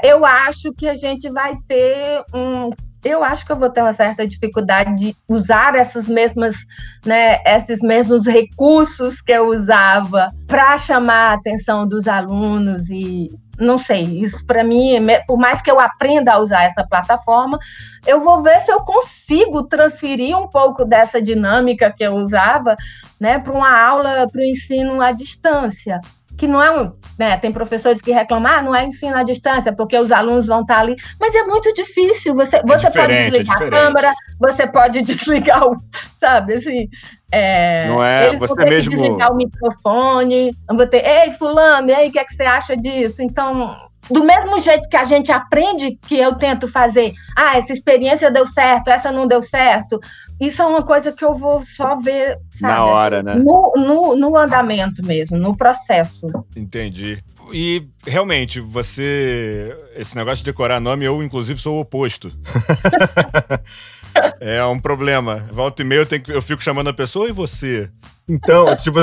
Eu 0.03 0.25
acho 0.25 0.73
que 0.75 0.89
a 0.89 0.95
gente 0.95 1.31
vai 1.31 1.53
ter 1.67 2.23
um 2.35 2.71
eu 3.05 3.23
acho 3.23 3.47
que 3.47 3.53
eu 3.53 3.59
vou 3.59 3.71
ter 3.71 3.81
uma 3.81 3.93
certa 3.93 4.27
dificuldade 4.27 4.95
de 4.95 5.17
usar 5.29 5.75
essas 5.75 6.09
mesmas, 6.09 6.57
né, 7.05 7.39
esses 7.45 7.81
mesmos 7.81 8.27
recursos 8.27 9.21
que 9.21 9.33
eu 9.33 9.49
usava 9.49 10.31
para 10.47 10.77
chamar 10.79 11.31
a 11.31 11.35
atenção 11.35 11.87
dos 11.87 12.09
alunos 12.09 12.91
e 12.91 13.29
não 13.59 13.77
sei, 13.77 14.03
isso 14.23 14.47
para 14.47 14.63
mim, 14.63 14.99
por 15.27 15.37
mais 15.37 15.61
que 15.61 15.71
eu 15.71 15.81
aprenda 15.81 16.33
a 16.33 16.39
usar 16.39 16.63
essa 16.63 16.87
plataforma, 16.87 17.59
eu 18.07 18.21
vou 18.21 18.41
ver 18.41 18.61
se 18.61 18.71
eu 18.71 18.81
consigo 18.81 19.65
transferir 19.65 20.37
um 20.39 20.49
pouco 20.49 20.85
dessa 20.85 21.21
dinâmica 21.21 21.93
que 21.93 22.05
eu 22.05 22.15
usava, 22.15 22.77
né, 23.21 23.39
para 23.39 23.53
uma 23.53 23.77
aula, 23.77 24.29
para 24.31 24.41
o 24.41 24.45
ensino 24.45 25.01
à 25.01 25.11
distância 25.11 26.01
que 26.39 26.47
não 26.47 26.63
é 26.63 26.71
um. 26.81 26.93
Né, 27.19 27.37
tem 27.37 27.51
professores 27.51 28.01
que 28.01 28.13
reclamam, 28.13 28.51
ah, 28.51 28.63
não 28.63 28.75
é 28.75 28.85
ensino 28.85 29.17
à 29.17 29.25
distância, 29.25 29.73
porque 29.73 29.99
os 29.99 30.13
alunos 30.13 30.47
vão 30.47 30.61
estar 30.61 30.79
ali. 30.79 30.95
Mas 31.21 31.35
é 31.35 31.43
muito 31.43 31.75
difícil. 31.75 32.33
Você, 32.37 32.59
é 32.59 32.63
você 32.63 32.91
pode 32.93 33.13
é 33.13 33.29
desligar 33.29 33.61
é 33.61 33.67
a 33.67 33.71
câmera, 33.71 34.15
você 34.39 34.67
pode 34.67 35.03
desligar 35.03 35.67
o. 35.67 35.77
Sabe, 36.17 36.55
assim. 36.55 36.89
É, 37.31 37.89
não 37.89 38.03
é 38.03 38.29
eles 38.29 38.39
você 38.39 38.55
vão 38.55 38.65
ter 38.65 38.71
mesmo. 38.71 38.91
Que 38.93 38.97
desligar 38.97 39.33
o 39.33 39.37
microfone. 39.37 40.51
Vão 40.69 40.87
ter, 40.87 41.05
ei, 41.05 41.33
Fulano, 41.33 41.89
e 41.89 41.95
aí, 41.95 42.09
o 42.09 42.13
que, 42.13 42.21
é 42.21 42.25
que 42.25 42.35
você 42.35 42.45
acha 42.45 42.77
disso? 42.77 43.21
Então, 43.21 43.77
do 44.11 44.25
mesmo 44.25 44.59
jeito 44.61 44.89
que 44.89 44.97
a 44.97 45.05
gente 45.05 45.31
aprende 45.31 45.99
que 46.07 46.17
eu 46.17 46.35
tento 46.35 46.69
fazer, 46.69 47.13
ah, 47.37 47.57
essa 47.57 47.73
experiência 47.73 48.31
deu 48.31 48.47
certo, 48.47 48.89
essa 48.89 49.13
não 49.13 49.27
deu 49.27 49.43
certo, 49.43 50.01
isso 50.41 50.63
é 50.63 50.67
uma 50.67 50.83
coisa 50.83 51.13
que 51.13 51.25
eu 51.25 51.35
vou 51.35 51.63
só 51.65 51.97
ver, 51.97 52.39
sabe? 52.51 52.75
Na 52.75 52.85
hora, 52.85 53.23
né? 53.23 53.35
No, 53.35 53.73
no, 53.77 54.17
no 54.17 54.37
andamento 54.37 55.05
mesmo, 55.05 55.37
no 55.37 55.57
processo. 55.57 56.27
Entendi. 56.57 57.23
E 57.53 57.89
realmente, 58.07 58.61
você. 58.61 59.75
Esse 59.97 60.15
negócio 60.15 60.39
de 60.39 60.51
decorar 60.51 60.81
nome, 60.81 61.05
eu, 61.05 61.23
inclusive, 61.23 61.59
sou 61.59 61.77
o 61.77 61.81
oposto. 61.81 62.31
é 64.41 64.65
um 64.65 64.79
problema. 64.79 65.49
Volta 65.53 65.83
e 65.83 65.85
meia 65.85 66.01
eu, 66.01 66.07
tenho, 66.07 66.23
eu 66.29 66.43
fico 66.43 66.63
chamando 66.63 66.89
a 66.89 66.95
pessoa 66.95 67.29
e 67.29 67.33
você. 67.33 67.91
Então, 68.29 68.75
tipo. 68.77 68.99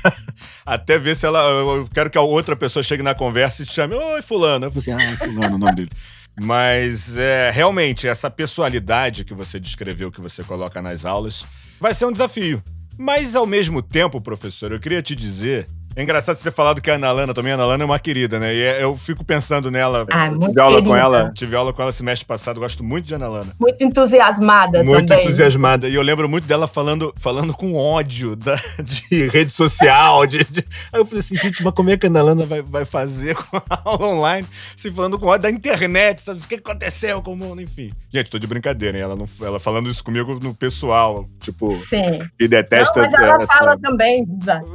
até 0.64 0.98
ver 0.98 1.16
se 1.16 1.26
ela. 1.26 1.40
Eu 1.40 1.88
quero 1.92 2.10
que 2.10 2.18
a 2.18 2.22
outra 2.22 2.56
pessoa 2.56 2.82
chegue 2.82 3.02
na 3.02 3.14
conversa 3.14 3.62
e 3.62 3.66
te 3.66 3.72
chame. 3.72 3.94
Oi, 3.94 4.22
Fulano. 4.22 4.66
Eu 4.66 4.70
falo 4.70 4.80
assim, 4.80 4.92
ah, 4.92 5.16
Fulano, 5.16 5.56
o 5.56 5.58
nome 5.58 5.74
dele. 5.74 5.90
Mas 6.40 7.16
é, 7.16 7.50
realmente, 7.50 8.06
essa 8.06 8.30
pessoalidade 8.30 9.24
que 9.24 9.32
você 9.32 9.58
descreveu, 9.58 10.12
que 10.12 10.20
você 10.20 10.42
coloca 10.42 10.82
nas 10.82 11.04
aulas, 11.04 11.44
vai 11.80 11.94
ser 11.94 12.04
um 12.04 12.12
desafio. 12.12 12.62
Mas 12.98 13.34
ao 13.34 13.46
mesmo 13.46 13.82
tempo, 13.82 14.20
professor, 14.20 14.72
eu 14.72 14.80
queria 14.80 15.02
te 15.02 15.14
dizer 15.14 15.66
é 15.96 16.02
engraçado 16.02 16.36
você 16.36 16.44
ter 16.44 16.52
falado 16.52 16.82
que 16.82 16.90
a 16.90 16.94
Ana 16.96 17.10
Lana 17.10 17.32
também, 17.32 17.52
a 17.52 17.54
Ana 17.54 17.64
Lana 17.64 17.84
é 17.84 17.86
uma 17.86 17.98
querida, 17.98 18.38
né? 18.38 18.54
E 18.54 18.60
é, 18.60 18.82
eu 18.82 18.94
fico 18.98 19.24
pensando 19.24 19.70
nela. 19.70 20.06
Ah, 20.10 20.30
muito 20.30 20.48
tive 20.48 20.60
aula 20.60 20.82
com 20.82 20.94
ela, 20.94 21.32
tive 21.34 21.56
aula 21.56 21.72
com 21.72 21.80
ela 21.80 21.90
semestre 21.90 22.26
passado, 22.26 22.60
gosto 22.60 22.84
muito 22.84 23.06
de 23.06 23.14
Ana 23.14 23.28
Lana. 23.28 23.52
Muito 23.58 23.82
entusiasmada 23.82 24.84
muito 24.84 25.06
também. 25.06 25.24
Muito 25.24 25.28
entusiasmada. 25.28 25.88
E 25.88 25.94
eu 25.94 26.02
lembro 26.02 26.28
muito 26.28 26.46
dela 26.46 26.68
falando, 26.68 27.14
falando 27.16 27.54
com 27.54 27.74
ódio 27.74 28.36
da, 28.36 28.60
de 28.82 29.26
rede 29.28 29.50
social. 29.52 30.26
De, 30.26 30.44
de... 30.44 30.62
Aí 30.92 31.00
eu 31.00 31.06
falei 31.06 31.20
assim, 31.20 31.34
gente, 31.38 31.64
mas 31.64 31.72
como 31.72 31.88
é 31.88 31.96
que 31.96 32.04
a 32.04 32.10
Ana 32.10 32.22
Lana 32.22 32.44
vai, 32.44 32.60
vai 32.60 32.84
fazer 32.84 33.34
com 33.34 33.56
a 33.56 33.80
aula 33.82 34.06
online? 34.06 34.46
Se 34.76 34.90
falando 34.90 35.18
com 35.18 35.26
ódio 35.26 35.44
da 35.44 35.50
internet, 35.50 36.20
sabe? 36.20 36.40
O 36.40 36.46
que 36.46 36.56
aconteceu 36.56 37.22
com 37.22 37.32
o 37.32 37.36
mundo, 37.36 37.62
enfim. 37.62 37.90
Gente, 38.12 38.28
tô 38.28 38.38
de 38.38 38.46
brincadeira, 38.46 38.98
hein? 38.98 39.02
Ela, 39.02 39.16
não, 39.16 39.26
ela 39.40 39.58
falando 39.58 39.88
isso 39.88 40.04
comigo 40.04 40.38
no 40.42 40.54
pessoal, 40.54 41.26
tipo, 41.40 41.70
Sim. 41.86 42.20
que 42.38 42.46
detesta. 42.46 43.00
Não, 43.00 43.10
mas 43.10 43.22
ela 43.22 43.46
fala 43.46 43.78
também. 43.78 44.26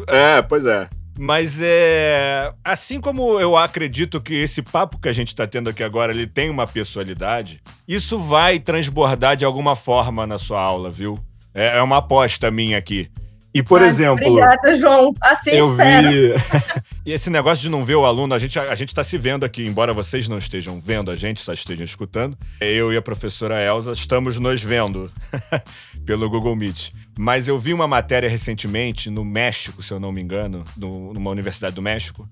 É, 0.07 0.41
pois 0.41 0.65
é. 0.65 0.89
Mas 1.17 1.59
é. 1.61 2.51
Assim 2.63 2.99
como 2.99 3.39
eu 3.39 3.57
acredito 3.57 4.21
que 4.21 4.33
esse 4.33 4.61
papo 4.61 4.97
que 4.97 5.09
a 5.09 5.13
gente 5.13 5.29
está 5.29 5.45
tendo 5.45 5.69
aqui 5.69 5.83
agora 5.83 6.11
ele 6.11 6.27
tem 6.27 6.49
uma 6.49 6.65
pessoalidade, 6.65 7.61
isso 7.87 8.17
vai 8.17 8.59
transbordar 8.59 9.35
de 9.35 9.45
alguma 9.45 9.75
forma 9.75 10.25
na 10.25 10.37
sua 10.37 10.61
aula, 10.61 10.89
viu? 10.89 11.19
É, 11.53 11.77
é 11.77 11.81
uma 11.81 11.97
aposta 11.97 12.49
minha 12.49 12.77
aqui. 12.77 13.09
E, 13.53 13.61
por 13.61 13.81
exemplo. 13.81 14.25
Obrigada, 14.25 14.75
João. 14.75 15.13
Assim 15.21 15.51
eu 15.51 15.75
vi. 15.75 15.81
e 17.05 17.11
esse 17.11 17.29
negócio 17.29 17.61
de 17.61 17.69
não 17.69 17.83
ver 17.83 17.95
o 17.95 18.05
aluno, 18.05 18.33
a 18.33 18.39
gente 18.39 18.57
a 18.57 18.75
gente 18.75 18.89
está 18.89 19.03
se 19.03 19.17
vendo 19.17 19.43
aqui, 19.43 19.65
embora 19.65 19.93
vocês 19.93 20.27
não 20.27 20.37
estejam 20.37 20.79
vendo 20.79 21.11
a 21.11 21.15
gente, 21.15 21.41
só 21.41 21.51
estejam 21.51 21.83
escutando. 21.83 22.37
Eu 22.61 22.93
e 22.93 22.97
a 22.97 23.01
professora 23.01 23.61
Elza 23.61 23.91
estamos 23.91 24.39
nos 24.39 24.63
vendo 24.63 25.11
pelo 26.05 26.29
Google 26.29 26.55
Meet. 26.55 26.91
Mas 27.17 27.47
eu 27.47 27.57
vi 27.57 27.73
uma 27.73 27.87
matéria 27.87 28.29
recentemente 28.29 29.09
no 29.09 29.23
México, 29.25 29.83
se 29.83 29.93
eu 29.93 29.99
não 29.99 30.11
me 30.11 30.21
engano, 30.21 30.63
no, 30.77 31.13
numa 31.13 31.29
universidade 31.29 31.75
do 31.75 31.81
México, 31.81 32.27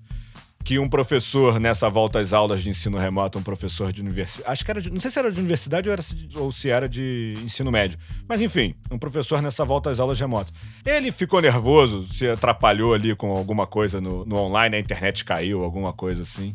que 0.64 0.78
um 0.78 0.88
professor, 0.88 1.58
nessa 1.58 1.88
volta 1.88 2.20
às 2.20 2.32
aulas 2.32 2.62
de 2.62 2.68
ensino 2.68 2.98
remoto, 2.98 3.38
um 3.38 3.42
professor 3.42 3.92
de 3.92 4.00
universidade. 4.00 4.50
Acho 4.50 4.64
que 4.64 4.70
era 4.70 4.80
de, 4.80 4.90
Não 4.90 5.00
sei 5.00 5.10
se 5.10 5.18
era 5.18 5.32
de 5.32 5.38
universidade 5.38 5.88
ou, 5.88 5.92
era, 5.92 6.02
ou 6.36 6.52
se 6.52 6.70
era 6.70 6.88
de 6.88 7.34
ensino 7.42 7.70
médio. 7.70 7.98
Mas 8.28 8.40
enfim, 8.40 8.74
um 8.90 8.98
professor 8.98 9.40
nessa 9.40 9.64
volta 9.64 9.90
às 9.90 9.98
aulas 9.98 10.20
remotas. 10.20 10.52
Ele 10.84 11.10
ficou 11.10 11.40
nervoso, 11.40 12.06
se 12.12 12.28
atrapalhou 12.28 12.94
ali 12.94 13.16
com 13.16 13.32
alguma 13.32 13.66
coisa 13.66 14.00
no, 14.00 14.24
no 14.24 14.36
online, 14.36 14.76
a 14.76 14.80
internet 14.80 15.24
caiu, 15.24 15.64
alguma 15.64 15.92
coisa 15.92 16.22
assim. 16.22 16.54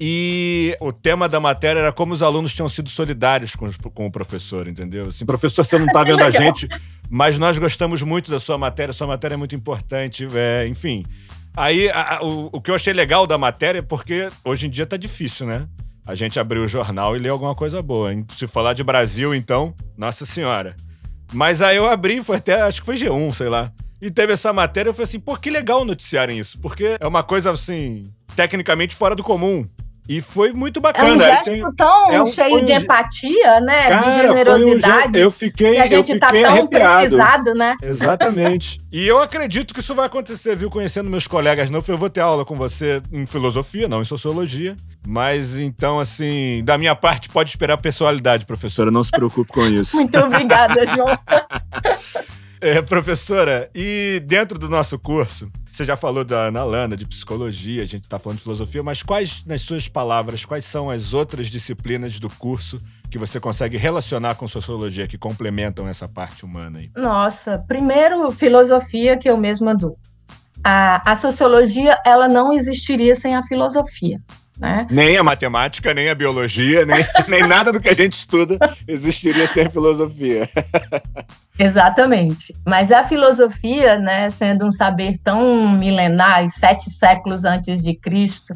E 0.00 0.76
o 0.80 0.92
tema 0.92 1.28
da 1.28 1.38
matéria 1.38 1.80
era 1.80 1.92
como 1.92 2.12
os 2.12 2.22
alunos 2.22 2.52
tinham 2.52 2.68
sido 2.68 2.90
solidários 2.90 3.54
com, 3.54 3.70
com 3.72 4.06
o 4.06 4.10
professor, 4.10 4.66
entendeu? 4.66 5.06
Assim, 5.06 5.24
professor, 5.24 5.64
você 5.64 5.78
não 5.78 5.86
tá 5.86 6.02
vendo 6.04 6.22
a 6.22 6.30
gente, 6.30 6.68
mas 7.08 7.38
nós 7.38 7.58
gostamos 7.58 8.02
muito 8.02 8.30
da 8.30 8.40
sua 8.40 8.58
matéria, 8.58 8.92
sua 8.92 9.06
matéria 9.06 9.34
é 9.34 9.38
muito 9.38 9.54
importante, 9.54 10.26
é, 10.34 10.66
enfim. 10.66 11.04
Aí, 11.56 11.88
a, 11.90 12.16
a, 12.16 12.24
o, 12.24 12.50
o 12.52 12.60
que 12.60 12.70
eu 12.70 12.74
achei 12.74 12.92
legal 12.92 13.26
da 13.26 13.38
matéria 13.38 13.78
é 13.78 13.82
porque 13.82 14.28
hoje 14.44 14.66
em 14.66 14.70
dia 14.70 14.84
tá 14.84 14.96
difícil, 14.96 15.46
né? 15.46 15.68
A 16.06 16.14
gente 16.14 16.38
abrir 16.38 16.58
o 16.58 16.68
jornal 16.68 17.16
e 17.16 17.18
ler 17.20 17.30
alguma 17.30 17.54
coisa 17.54 17.80
boa. 17.80 18.12
Hein? 18.12 18.26
Se 18.36 18.46
falar 18.46 18.74
de 18.74 18.82
Brasil, 18.82 19.34
então, 19.34 19.72
nossa 19.96 20.26
senhora. 20.26 20.76
Mas 21.32 21.62
aí 21.62 21.76
eu 21.76 21.88
abri, 21.88 22.22
foi 22.22 22.36
até, 22.36 22.60
acho 22.60 22.80
que 22.80 22.86
foi 22.86 22.96
G1, 22.96 23.32
sei 23.32 23.48
lá. 23.48 23.72
E 24.02 24.10
teve 24.10 24.32
essa 24.32 24.52
matéria, 24.52 24.90
eu 24.90 24.94
falei 24.94 25.04
assim, 25.04 25.20
pô, 25.20 25.36
que 25.36 25.48
legal 25.48 25.84
noticiarem 25.84 26.38
isso. 26.38 26.60
Porque 26.60 26.96
é 27.00 27.06
uma 27.06 27.22
coisa, 27.22 27.52
assim, 27.52 28.12
tecnicamente 28.36 28.94
fora 28.94 29.14
do 29.14 29.22
comum. 29.22 29.66
E 30.06 30.20
foi 30.20 30.52
muito 30.52 30.80
bacana. 30.82 31.08
É 31.08 31.14
um 31.14 31.18
gesto 31.18 31.44
tem, 31.44 31.72
tão 31.74 32.12
é 32.12 32.22
um, 32.22 32.26
cheio 32.26 32.62
de 32.62 32.72
empatia, 32.72 33.60
né? 33.60 33.88
Cara, 33.88 34.10
de 34.10 34.16
generosidade. 34.16 35.18
Um 35.18 35.22
eu 35.22 35.30
fiquei, 35.30 35.74
que 35.76 35.80
a 35.80 35.86
gente 35.86 36.12
eu 36.12 36.20
tá 36.20 36.30
tão 36.30 36.44
arrepiado. 36.44 37.00
precisado, 37.00 37.54
né? 37.54 37.74
Exatamente. 37.82 38.78
e 38.92 39.06
eu 39.06 39.22
acredito 39.22 39.72
que 39.72 39.80
isso 39.80 39.94
vai 39.94 40.06
acontecer, 40.06 40.54
viu? 40.54 40.68
Conhecendo 40.68 41.08
meus 41.08 41.26
colegas 41.26 41.70
não, 41.70 41.82
eu 41.88 41.96
vou 41.96 42.10
ter 42.10 42.20
aula 42.20 42.44
com 42.44 42.54
você 42.54 43.00
em 43.10 43.24
filosofia, 43.24 43.88
não 43.88 44.02
em 44.02 44.04
sociologia. 44.04 44.76
Mas 45.06 45.58
então, 45.58 45.98
assim, 45.98 46.62
da 46.64 46.76
minha 46.76 46.94
parte, 46.94 47.30
pode 47.30 47.50
esperar 47.50 47.78
personalidade, 47.78 48.44
professora. 48.44 48.90
Não 48.90 49.02
se 49.02 49.10
preocupe 49.10 49.52
com 49.52 49.64
isso. 49.66 49.96
muito 49.96 50.18
obrigada, 50.18 50.86
João. 50.86 51.18
é, 52.60 52.82
professora, 52.82 53.70
e 53.74 54.22
dentro 54.26 54.58
do 54.58 54.68
nosso 54.68 54.98
curso, 54.98 55.50
você 55.74 55.84
já 55.84 55.96
falou 55.96 56.24
da 56.24 56.46
Ana 56.46 56.62
Lana, 56.62 56.96
de 56.96 57.04
psicologia, 57.04 57.82
a 57.82 57.86
gente 57.86 58.04
está 58.04 58.16
falando 58.16 58.38
de 58.38 58.44
filosofia, 58.44 58.80
mas 58.80 59.02
quais, 59.02 59.44
nas 59.44 59.60
suas 59.62 59.88
palavras, 59.88 60.44
quais 60.44 60.64
são 60.64 60.88
as 60.88 61.12
outras 61.12 61.48
disciplinas 61.48 62.20
do 62.20 62.30
curso 62.30 62.78
que 63.10 63.18
você 63.18 63.40
consegue 63.40 63.76
relacionar 63.76 64.36
com 64.36 64.46
sociologia, 64.46 65.08
que 65.08 65.18
complementam 65.18 65.88
essa 65.88 66.06
parte 66.06 66.44
humana 66.44 66.78
aí? 66.78 66.90
Nossa, 66.96 67.58
primeiro, 67.66 68.30
filosofia, 68.30 69.16
que 69.16 69.28
eu 69.28 69.36
mesma 69.36 69.74
dou. 69.74 69.98
a, 70.62 71.10
a 71.10 71.16
sociologia 71.16 71.98
ela 72.06 72.28
não 72.28 72.52
existiria 72.52 73.16
sem 73.16 73.34
a 73.34 73.42
filosofia. 73.42 74.20
Né? 74.58 74.86
Nem 74.88 75.16
a 75.16 75.22
matemática, 75.22 75.92
nem 75.92 76.08
a 76.08 76.14
biologia, 76.14 76.86
nem, 76.86 77.04
nem 77.26 77.42
nada 77.42 77.72
do 77.72 77.80
que 77.80 77.88
a 77.88 77.94
gente 77.94 78.12
estuda 78.12 78.56
existiria 78.86 79.46
sem 79.48 79.66
a 79.66 79.70
filosofia. 79.70 80.48
Exatamente. 81.58 82.54
Mas 82.64 82.92
a 82.92 83.04
filosofia, 83.04 83.98
né, 83.98 84.30
sendo 84.30 84.66
um 84.66 84.72
saber 84.72 85.18
tão 85.22 85.68
milenar, 85.70 86.48
sete 86.50 86.90
séculos 86.90 87.44
antes 87.44 87.82
de 87.82 87.94
Cristo, 87.94 88.54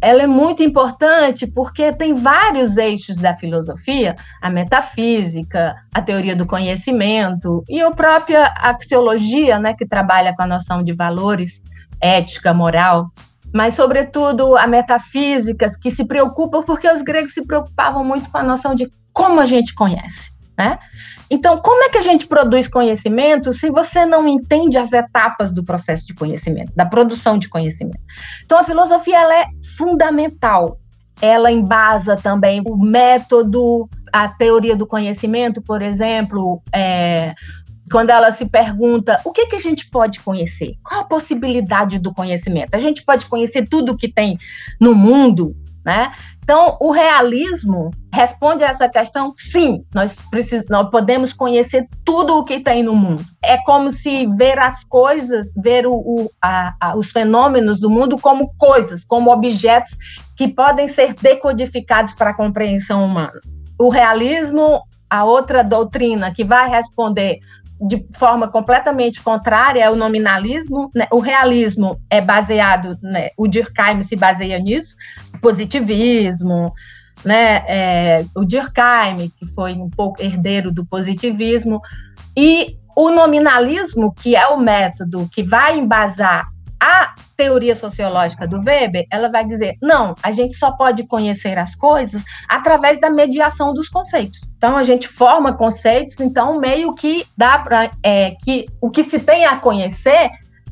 ela 0.00 0.22
é 0.22 0.26
muito 0.26 0.62
importante 0.62 1.46
porque 1.46 1.92
tem 1.92 2.14
vários 2.14 2.76
eixos 2.76 3.16
da 3.16 3.34
filosofia, 3.34 4.16
a 4.40 4.50
metafísica, 4.50 5.74
a 5.94 6.02
teoria 6.02 6.34
do 6.34 6.46
conhecimento 6.46 7.64
e 7.68 7.80
a 7.80 7.90
própria 7.90 8.52
axiologia, 8.58 9.58
né, 9.60 9.74
que 9.74 9.86
trabalha 9.86 10.34
com 10.34 10.42
a 10.42 10.46
noção 10.46 10.82
de 10.82 10.92
valores, 10.92 11.62
ética, 12.00 12.52
moral 12.52 13.12
mas 13.52 13.74
sobretudo 13.74 14.56
a 14.56 14.66
metafísica, 14.66 15.70
que 15.80 15.90
se 15.90 16.04
preocupa 16.04 16.62
porque 16.62 16.88
os 16.88 17.02
gregos 17.02 17.34
se 17.34 17.46
preocupavam 17.46 18.04
muito 18.04 18.30
com 18.30 18.38
a 18.38 18.42
noção 18.42 18.74
de 18.74 18.90
como 19.12 19.40
a 19.40 19.46
gente 19.46 19.74
conhece, 19.74 20.30
né? 20.56 20.78
Então, 21.30 21.58
como 21.62 21.82
é 21.82 21.88
que 21.88 21.96
a 21.96 22.02
gente 22.02 22.26
produz 22.26 22.68
conhecimento 22.68 23.54
se 23.54 23.70
você 23.70 24.04
não 24.04 24.28
entende 24.28 24.76
as 24.76 24.92
etapas 24.92 25.50
do 25.50 25.64
processo 25.64 26.06
de 26.06 26.14
conhecimento, 26.14 26.74
da 26.76 26.84
produção 26.84 27.38
de 27.38 27.48
conhecimento? 27.48 28.00
Então, 28.44 28.58
a 28.58 28.64
filosofia 28.64 29.18
ela 29.18 29.34
é 29.34 29.46
fundamental. 29.76 30.76
Ela 31.22 31.50
embasa 31.50 32.16
também 32.16 32.62
o 32.66 32.76
método, 32.76 33.88
a 34.12 34.28
teoria 34.28 34.76
do 34.76 34.86
conhecimento, 34.86 35.62
por 35.62 35.80
exemplo, 35.80 36.60
é, 36.70 37.32
quando 37.92 38.08
ela 38.08 38.32
se 38.32 38.46
pergunta 38.46 39.20
o 39.22 39.30
que, 39.30 39.46
que 39.46 39.56
a 39.56 39.60
gente 39.60 39.88
pode 39.90 40.18
conhecer? 40.20 40.72
Qual 40.82 41.02
a 41.02 41.04
possibilidade 41.04 41.98
do 41.98 42.12
conhecimento? 42.12 42.74
A 42.74 42.78
gente 42.78 43.04
pode 43.04 43.26
conhecer 43.26 43.68
tudo 43.68 43.92
o 43.92 43.96
que 43.96 44.08
tem 44.08 44.38
no 44.80 44.94
mundo, 44.94 45.54
né? 45.84 46.10
Então, 46.42 46.76
o 46.80 46.90
realismo 46.90 47.90
responde 48.12 48.64
a 48.64 48.68
essa 48.68 48.88
questão: 48.88 49.34
sim, 49.36 49.84
nós, 49.94 50.16
precis, 50.30 50.64
nós 50.70 50.88
podemos 50.90 51.34
conhecer 51.34 51.86
tudo 52.02 52.38
o 52.38 52.44
que 52.44 52.60
tem 52.60 52.82
no 52.82 52.96
mundo. 52.96 53.22
É 53.44 53.58
como 53.58 53.92
se 53.92 54.26
ver 54.36 54.58
as 54.58 54.82
coisas, 54.84 55.46
ver 55.54 55.86
o, 55.86 55.92
o 55.92 56.30
a, 56.40 56.74
a, 56.80 56.96
os 56.96 57.10
fenômenos 57.10 57.78
do 57.78 57.90
mundo 57.90 58.18
como 58.18 58.54
coisas, 58.56 59.04
como 59.04 59.30
objetos 59.30 59.96
que 60.36 60.48
podem 60.48 60.88
ser 60.88 61.14
decodificados 61.14 62.14
para 62.14 62.30
a 62.30 62.34
compreensão 62.34 63.04
humana. 63.04 63.38
O 63.78 63.88
realismo, 63.88 64.82
a 65.12 65.24
outra 65.24 65.62
doutrina 65.62 66.32
que 66.32 66.42
vai 66.42 66.70
responder 66.70 67.38
de 67.86 68.06
forma 68.16 68.48
completamente 68.48 69.20
contrária 69.20 69.84
é 69.84 69.90
o 69.90 69.96
nominalismo. 69.96 70.90
Né? 70.94 71.06
O 71.10 71.18
realismo 71.18 72.00
é 72.08 72.20
baseado, 72.20 72.96
né? 73.02 73.30
o 73.36 73.48
Durkheim 73.48 74.02
se 74.02 74.16
baseia 74.16 74.58
nisso, 74.58 74.96
positivismo, 75.40 76.72
né? 77.24 77.64
É, 77.68 78.24
o 78.36 78.44
Durkheim, 78.44 79.30
que 79.38 79.46
foi 79.54 79.74
um 79.74 79.90
pouco 79.90 80.22
herdeiro 80.22 80.72
do 80.72 80.84
positivismo, 80.84 81.80
e 82.36 82.76
o 82.96 83.10
nominalismo, 83.10 84.12
que 84.12 84.36
é 84.36 84.46
o 84.48 84.58
método 84.58 85.28
que 85.32 85.42
vai 85.42 85.78
embasar 85.78 86.44
a 86.82 87.14
teoria 87.36 87.76
sociológica 87.76 88.44
do 88.44 88.60
Weber, 88.60 89.06
ela 89.08 89.28
vai 89.28 89.46
dizer: 89.46 89.76
não, 89.80 90.16
a 90.20 90.32
gente 90.32 90.54
só 90.54 90.72
pode 90.72 91.06
conhecer 91.06 91.56
as 91.56 91.76
coisas 91.76 92.24
através 92.48 93.00
da 93.00 93.08
mediação 93.08 93.72
dos 93.72 93.88
conceitos. 93.88 94.40
Então 94.56 94.76
a 94.76 94.82
gente 94.82 95.06
forma 95.06 95.56
conceitos, 95.56 96.18
então 96.18 96.58
meio 96.58 96.92
que 96.92 97.24
dá 97.36 97.60
para 97.60 97.88
é, 98.02 98.32
que 98.42 98.66
o 98.80 98.90
que 98.90 99.04
se 99.04 99.20
tem 99.20 99.44
a 99.44 99.56
conhecer 99.56 100.28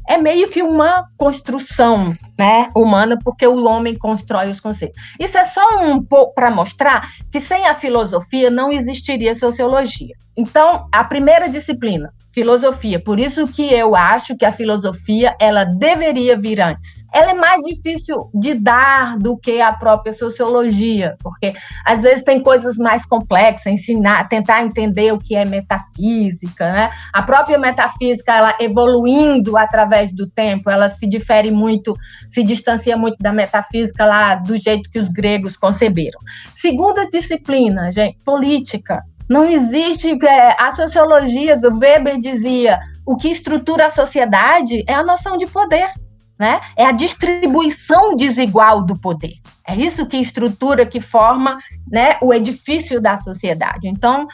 é 0.08 0.18
meio 0.18 0.50
que 0.50 0.60
uma 0.60 1.08
construção 1.16 2.12
né, 2.36 2.68
humana, 2.74 3.16
porque 3.22 3.46
o 3.46 3.64
homem 3.64 3.96
constrói 3.96 4.50
os 4.50 4.58
conceitos. 4.58 5.00
Isso 5.20 5.38
é 5.38 5.44
só 5.44 5.64
um 5.84 6.04
pouco 6.04 6.34
para 6.34 6.50
mostrar 6.50 7.08
que 7.30 7.38
sem 7.38 7.68
a 7.68 7.74
filosofia 7.76 8.50
não 8.50 8.72
existiria 8.72 9.36
sociologia. 9.36 10.16
Então, 10.36 10.88
a 10.90 11.04
primeira 11.04 11.48
disciplina, 11.48 12.12
filosofia. 12.40 12.98
Por 12.98 13.20
isso 13.20 13.46
que 13.46 13.62
eu 13.62 13.94
acho 13.94 14.36
que 14.36 14.46
a 14.46 14.52
filosofia 14.52 15.36
ela 15.38 15.64
deveria 15.64 16.38
vir 16.38 16.60
antes. 16.60 17.04
Ela 17.12 17.32
é 17.32 17.34
mais 17.34 17.60
difícil 17.62 18.30
de 18.32 18.54
dar 18.54 19.18
do 19.18 19.36
que 19.36 19.60
a 19.60 19.72
própria 19.72 20.12
sociologia, 20.12 21.16
porque 21.22 21.52
às 21.84 22.02
vezes 22.02 22.22
tem 22.22 22.40
coisas 22.40 22.76
mais 22.76 23.04
complexas, 23.04 23.66
ensinar, 23.66 24.28
tentar 24.28 24.64
entender 24.64 25.12
o 25.12 25.18
que 25.18 25.34
é 25.34 25.44
metafísica, 25.44 26.72
né? 26.72 26.90
A 27.12 27.22
própria 27.22 27.58
metafísica, 27.58 28.32
ela 28.32 28.54
evoluindo 28.60 29.56
através 29.56 30.12
do 30.12 30.26
tempo, 30.28 30.70
ela 30.70 30.88
se 30.88 31.06
difere 31.06 31.50
muito, 31.50 31.92
se 32.28 32.42
distancia 32.42 32.96
muito 32.96 33.16
da 33.18 33.32
metafísica 33.32 34.06
lá 34.06 34.36
do 34.36 34.56
jeito 34.56 34.88
que 34.88 34.98
os 34.98 35.08
gregos 35.08 35.56
conceberam. 35.56 36.18
Segunda 36.54 37.08
disciplina, 37.10 37.90
gente, 37.90 38.18
política. 38.24 39.02
Não 39.30 39.44
existe. 39.46 40.18
É, 40.26 40.56
a 40.60 40.72
sociologia 40.72 41.56
do 41.56 41.78
Weber 41.78 42.18
dizia: 42.18 42.80
o 43.06 43.16
que 43.16 43.28
estrutura 43.28 43.86
a 43.86 43.90
sociedade 43.90 44.84
é 44.88 44.92
a 44.92 45.04
noção 45.04 45.38
de 45.38 45.46
poder. 45.46 45.88
Né? 46.36 46.60
É 46.74 46.84
a 46.86 46.92
distribuição 46.92 48.16
desigual 48.16 48.82
do 48.82 48.98
poder. 48.98 49.34
É 49.64 49.76
isso 49.76 50.06
que 50.06 50.16
estrutura, 50.16 50.86
que 50.86 51.00
forma 51.00 51.58
né, 51.86 52.16
o 52.20 52.32
edifício 52.32 53.00
da 53.00 53.18
sociedade. 53.18 53.86
Então, 53.86 54.26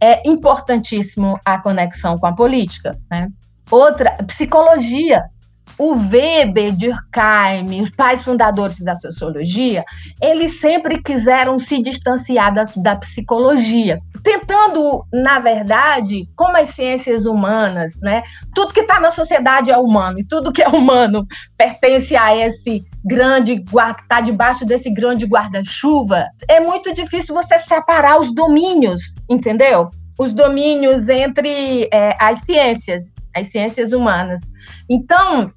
é 0.00 0.28
importantíssimo 0.28 1.38
a 1.44 1.58
conexão 1.58 2.18
com 2.18 2.26
a 2.26 2.34
política. 2.34 2.98
Né? 3.08 3.28
Outra, 3.70 4.10
psicologia 4.26 5.22
o 5.78 5.94
Weber, 5.94 6.76
Durkheim, 6.76 7.82
os 7.82 7.90
pais 7.90 8.22
fundadores 8.22 8.80
da 8.80 8.94
sociologia, 8.94 9.84
eles 10.20 10.60
sempre 10.60 11.02
quiseram 11.02 11.58
se 11.58 11.82
distanciar 11.82 12.52
da, 12.52 12.64
da 12.76 12.96
psicologia, 12.96 13.98
tentando, 14.22 15.04
na 15.12 15.40
verdade, 15.40 16.24
como 16.36 16.56
as 16.56 16.70
ciências 16.70 17.24
humanas, 17.24 17.98
né, 18.00 18.22
tudo 18.54 18.72
que 18.72 18.80
está 18.80 19.00
na 19.00 19.10
sociedade 19.10 19.70
é 19.70 19.76
humano 19.76 20.20
e 20.20 20.26
tudo 20.26 20.52
que 20.52 20.62
é 20.62 20.68
humano 20.68 21.26
pertence 21.56 22.14
a 22.16 22.36
esse 22.36 22.84
grande 23.04 23.62
que 23.64 24.02
está 24.02 24.20
debaixo 24.20 24.64
desse 24.64 24.90
grande 24.90 25.26
guarda-chuva. 25.26 26.26
É 26.48 26.60
muito 26.60 26.94
difícil 26.94 27.34
você 27.34 27.58
separar 27.58 28.20
os 28.20 28.32
domínios, 28.34 29.14
entendeu? 29.28 29.90
Os 30.18 30.32
domínios 30.32 31.08
entre 31.08 31.88
é, 31.92 32.14
as 32.20 32.40
ciências, 32.40 33.02
as 33.34 33.48
ciências 33.48 33.92
humanas. 33.92 34.40
Então, 34.88 35.50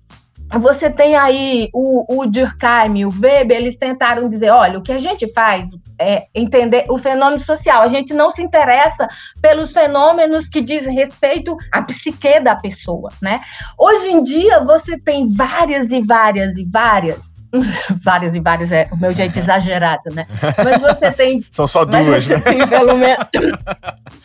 você 0.53 0.89
tem 0.89 1.15
aí 1.15 1.69
o, 1.73 2.21
o 2.21 2.25
Durkheim, 2.25 3.05
o 3.05 3.09
Weber, 3.09 3.57
eles 3.57 3.75
tentaram 3.75 4.29
dizer, 4.29 4.51
olha, 4.51 4.77
o 4.77 4.81
que 4.81 4.91
a 4.91 4.99
gente 4.99 5.31
faz 5.33 5.65
é 5.99 6.23
entender 6.33 6.85
o 6.89 6.97
fenômeno 6.97 7.39
social. 7.39 7.81
A 7.81 7.87
gente 7.87 8.13
não 8.13 8.31
se 8.31 8.41
interessa 8.41 9.07
pelos 9.41 9.73
fenômenos 9.73 10.47
que 10.47 10.61
dizem 10.61 10.93
respeito 10.93 11.55
à 11.71 11.81
psique 11.81 12.39
da 12.39 12.55
pessoa, 12.55 13.09
né? 13.21 13.41
Hoje 13.77 14.07
em 14.07 14.23
dia 14.23 14.59
você 14.63 14.99
tem 14.99 15.27
várias 15.27 15.91
e 15.91 16.01
várias 16.01 16.57
e 16.57 16.65
várias 16.65 17.34
várias 18.03 18.35
e 18.35 18.39
várias 18.39 18.71
é 18.71 18.87
o 18.91 18.97
meu 18.97 19.11
jeito 19.11 19.37
exagerado, 19.39 20.13
né? 20.13 20.25
Mas 20.63 20.81
você 20.81 21.11
tem. 21.11 21.45
São 21.51 21.67
só 21.67 21.85
duas, 21.85 22.27
né? 22.27 22.39
Tem, 22.39 22.67
pelo 22.67 22.97
menos, 22.97 23.25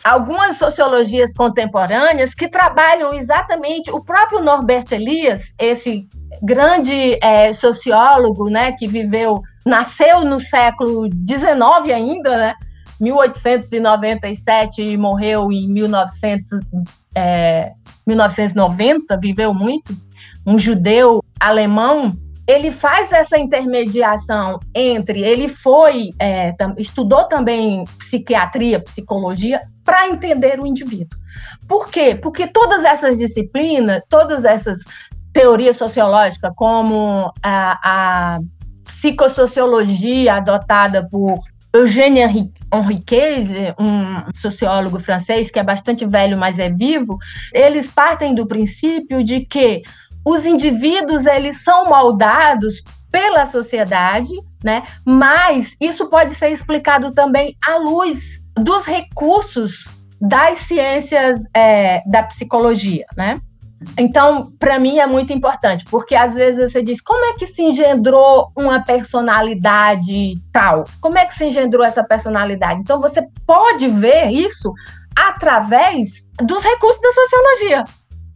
algumas 0.03 0.57
sociologias 0.57 1.33
contemporâneas 1.33 2.33
que 2.33 2.47
trabalham 2.47 3.13
exatamente 3.13 3.91
o 3.91 4.03
próprio 4.03 4.41
Norberto 4.41 4.95
Elias, 4.95 5.53
esse 5.59 6.07
grande 6.41 7.17
é, 7.21 7.53
sociólogo, 7.53 8.49
né, 8.49 8.71
que 8.71 8.87
viveu, 8.87 9.35
nasceu 9.65 10.23
no 10.23 10.39
século 10.39 11.07
XIX 11.11 11.93
ainda, 11.93 12.37
né? 12.37 12.53
1897 12.99 14.81
e 14.81 14.95
morreu 14.95 15.51
em 15.51 15.67
1900, 15.67 16.59
é, 17.15 17.71
1990, 18.05 19.17
viveu 19.17 19.53
muito. 19.53 19.95
Um 20.45 20.57
judeu 20.57 21.23
alemão 21.39 22.11
ele 22.51 22.71
faz 22.71 23.11
essa 23.11 23.37
intermediação 23.37 24.59
entre. 24.75 25.21
Ele 25.21 25.47
foi, 25.47 26.09
é, 26.19 26.53
estudou 26.77 27.23
também 27.25 27.85
psiquiatria, 27.99 28.79
psicologia, 28.79 29.61
para 29.83 30.09
entender 30.09 30.59
o 30.59 30.67
indivíduo. 30.67 31.17
Por 31.67 31.89
quê? 31.89 32.15
Porque 32.15 32.47
todas 32.47 32.83
essas 32.83 33.17
disciplinas, 33.17 34.03
todas 34.09 34.43
essas 34.43 34.79
teorias 35.33 35.77
sociológicas, 35.77 36.51
como 36.55 37.31
a, 37.41 37.79
a 37.83 38.37
psicossociologia 38.83 40.35
adotada 40.35 41.07
por 41.09 41.39
Eugène 41.73 42.51
Henriquez, 42.73 43.49
um 43.79 44.31
sociólogo 44.35 44.99
francês 44.99 45.49
que 45.49 45.59
é 45.59 45.63
bastante 45.63 46.05
velho, 46.05 46.37
mas 46.37 46.59
é 46.59 46.69
vivo, 46.69 47.17
eles 47.53 47.87
partem 47.89 48.35
do 48.35 48.45
princípio 48.45 49.23
de 49.23 49.45
que 49.45 49.81
os 50.25 50.45
indivíduos 50.45 51.25
eles 51.25 51.63
são 51.63 51.85
moldados 51.85 52.81
pela 53.11 53.45
sociedade, 53.45 54.31
né? 54.63 54.83
Mas 55.05 55.75
isso 55.79 56.07
pode 56.07 56.33
ser 56.35 56.49
explicado 56.49 57.11
também 57.11 57.55
à 57.65 57.77
luz 57.77 58.39
dos 58.55 58.85
recursos 58.85 59.89
das 60.19 60.59
ciências 60.59 61.41
é, 61.53 62.01
da 62.07 62.23
psicologia, 62.23 63.05
né? 63.17 63.35
Então, 63.97 64.51
para 64.59 64.77
mim 64.77 64.99
é 64.99 65.07
muito 65.07 65.33
importante, 65.33 65.83
porque 65.85 66.15
às 66.15 66.35
vezes 66.35 66.71
você 66.71 66.83
diz, 66.83 67.01
como 67.01 67.25
é 67.25 67.33
que 67.33 67.47
se 67.47 67.63
engendrou 67.63 68.51
uma 68.55 68.83
personalidade 68.83 70.35
tal? 70.53 70.83
Como 71.01 71.17
é 71.17 71.25
que 71.25 71.33
se 71.33 71.45
engendrou 71.45 71.83
essa 71.83 72.03
personalidade? 72.03 72.79
Então, 72.79 73.01
você 73.01 73.27
pode 73.45 73.87
ver 73.87 74.29
isso 74.29 74.71
através 75.15 76.27
dos 76.39 76.63
recursos 76.63 77.01
da 77.01 77.11
sociologia. 77.11 77.83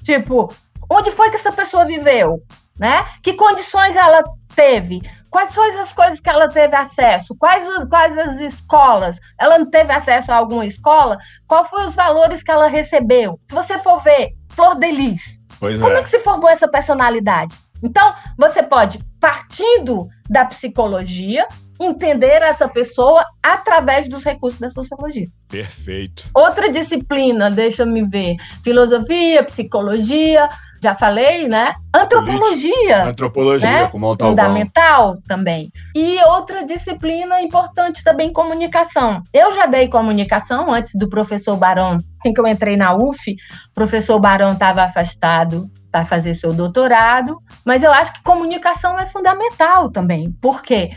Tipo, 0.04 0.50
onde 0.90 1.12
foi 1.12 1.30
que 1.30 1.36
essa 1.36 1.52
pessoa 1.52 1.86
viveu? 1.86 2.42
Né? 2.80 3.06
Que 3.24 3.34
condições 3.34 3.96
ela 3.96 4.24
teve? 4.54 5.02
Quais 5.30 5.54
foram 5.54 5.82
as 5.82 5.92
coisas 5.92 6.20
que 6.20 6.30
ela 6.30 6.48
teve 6.48 6.76
acesso? 6.76 7.36
Quais, 7.38 7.68
quais 7.90 8.18
as 8.18 8.40
escolas? 8.40 9.20
Ela 9.38 9.60
não 9.60 9.70
teve 9.70 9.92
acesso 9.92 10.32
a 10.32 10.36
alguma 10.36 10.66
escola? 10.66 11.18
Qual 11.46 11.66
foram 11.66 11.90
os 11.90 11.96
valores 11.96 12.42
que 12.42 12.52
ela 12.52 12.68
recebeu? 12.68 13.38
Se 13.50 13.54
você 13.54 13.78
for 13.78 14.02
ver 14.02 14.30
Flor 14.50 14.76
de 14.76 14.90
Lis, 14.92 15.38
pois 15.60 15.80
como 15.80 15.94
é. 15.94 16.00
é 16.00 16.04
que 16.04 16.10
se 16.10 16.20
formou 16.20 16.50
essa 16.50 16.70
personalidade? 16.70 17.54
Então, 17.84 18.14
você 18.38 18.64
pode, 18.64 19.00
partindo 19.20 20.08
da 20.30 20.46
psicologia, 20.46 21.48
entender 21.80 22.42
essa 22.42 22.68
pessoa 22.68 23.24
através 23.44 24.08
dos 24.08 24.24
recursos 24.24 24.60
da 24.60 24.70
sociologia. 24.70 25.28
Perfeito. 25.48 26.30
Outra 26.34 26.70
disciplina, 26.70 27.52
deixa 27.52 27.84
eu 27.84 28.10
ver, 28.10 28.36
filosofia, 28.64 29.44
psicologia, 29.44 30.48
já 30.82 30.94
falei, 30.94 31.48
né? 31.48 31.74
Antropologia. 31.94 33.06
Antropologia, 33.06 33.70
né? 33.70 33.88
com 33.88 34.00
Montalvão. 34.00 34.36
Fundamental 34.36 35.18
também. 35.28 35.72
E 35.96 36.18
outra 36.26 36.66
disciplina 36.66 37.42
importante 37.42 38.04
também, 38.04 38.32
comunicação. 38.32 39.22
Eu 39.34 39.52
já 39.52 39.66
dei 39.66 39.88
comunicação 39.88 40.72
antes 40.72 40.94
do 40.96 41.10
professor 41.10 41.58
Barão. 41.58 41.98
Assim 42.20 42.34
que 42.34 42.40
eu 42.40 42.48
entrei 42.48 42.76
na 42.78 42.96
UF, 42.96 43.32
o 43.32 43.74
professor 43.74 44.20
Barão 44.20 44.54
estava 44.54 44.84
afastado 44.84 45.70
para 45.96 46.04
fazer 46.04 46.34
seu 46.34 46.52
doutorado, 46.52 47.42
mas 47.64 47.82
eu 47.82 47.90
acho 47.90 48.12
que 48.12 48.22
comunicação 48.22 49.00
é 49.00 49.08
fundamental 49.08 49.90
também. 49.90 50.30
Por 50.42 50.62
quê? 50.62 50.90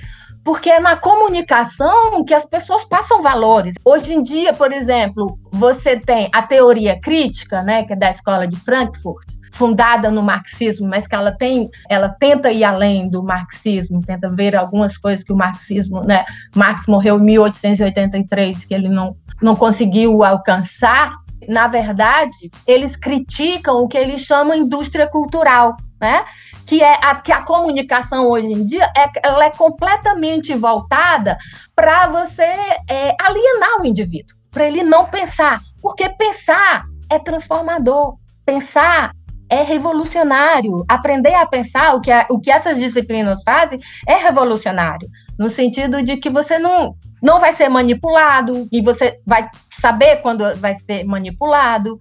porque 0.44 0.70
é 0.70 0.80
na 0.80 0.96
comunicação 0.96 2.24
que 2.24 2.32
as 2.32 2.46
pessoas 2.46 2.82
passam 2.82 3.20
valores. 3.20 3.74
Hoje 3.84 4.14
em 4.14 4.22
dia, 4.22 4.54
por 4.54 4.72
exemplo, 4.72 5.38
você 5.52 5.98
tem 6.00 6.30
a 6.32 6.40
teoria 6.40 6.98
crítica, 6.98 7.62
né, 7.62 7.82
que 7.82 7.92
é 7.92 7.96
da 7.96 8.10
escola 8.10 8.48
de 8.48 8.56
Frankfurt, 8.56 9.26
fundada 9.52 10.10
no 10.10 10.22
marxismo, 10.22 10.88
mas 10.88 11.06
que 11.06 11.14
ela 11.14 11.32
tem, 11.32 11.68
ela 11.86 12.08
tenta 12.08 12.50
ir 12.50 12.64
além 12.64 13.10
do 13.10 13.22
marxismo, 13.22 14.00
tenta 14.00 14.26
ver 14.30 14.56
algumas 14.56 14.96
coisas 14.96 15.22
que 15.22 15.32
o 15.34 15.36
marxismo, 15.36 16.00
né, 16.00 16.24
Marx 16.56 16.86
morreu 16.86 17.18
em 17.18 17.24
1883, 17.24 18.64
que 18.64 18.72
ele 18.72 18.88
não 18.88 19.14
não 19.40 19.54
conseguiu 19.54 20.24
alcançar. 20.24 21.16
Na 21.48 21.66
verdade, 21.66 22.50
eles 22.66 22.94
criticam 22.94 23.76
o 23.78 23.88
que 23.88 23.96
eles 23.96 24.20
chamam 24.20 24.54
indústria 24.54 25.08
cultural, 25.08 25.74
né? 26.00 26.24
que 26.66 26.82
é 26.82 26.98
a, 27.02 27.14
que 27.14 27.32
a 27.32 27.42
comunicação 27.42 28.26
hoje 28.26 28.52
em 28.52 28.66
dia 28.66 28.84
é, 28.94 29.08
ela 29.26 29.46
é 29.46 29.50
completamente 29.50 30.54
voltada 30.54 31.38
para 31.74 32.08
você 32.08 32.42
é, 32.42 33.16
alienar 33.18 33.80
o 33.80 33.86
indivíduo, 33.86 34.36
para 34.50 34.66
ele 34.66 34.82
não 34.82 35.06
pensar, 35.06 35.60
porque 35.80 36.06
pensar 36.10 36.84
é 37.10 37.18
transformador, 37.18 38.18
pensar 38.44 39.12
é 39.50 39.62
revolucionário. 39.62 40.84
Aprender 40.88 41.34
a 41.34 41.46
pensar 41.46 41.94
o 41.94 42.00
que, 42.00 42.10
a, 42.10 42.26
o 42.30 42.38
que 42.38 42.50
essas 42.50 42.78
disciplinas 42.78 43.42
fazem 43.42 43.80
é 44.06 44.16
revolucionário, 44.16 45.08
no 45.38 45.48
sentido 45.48 46.02
de 46.02 46.16
que 46.18 46.28
você 46.28 46.58
não, 46.58 46.94
não 47.22 47.40
vai 47.40 47.52
ser 47.52 47.68
manipulado 47.68 48.66
e 48.72 48.80
você 48.80 49.20
vai 49.26 49.48
saber 49.80 50.16
quando 50.22 50.44
vai 50.56 50.74
ser 50.74 51.04
manipulado. 51.04 51.98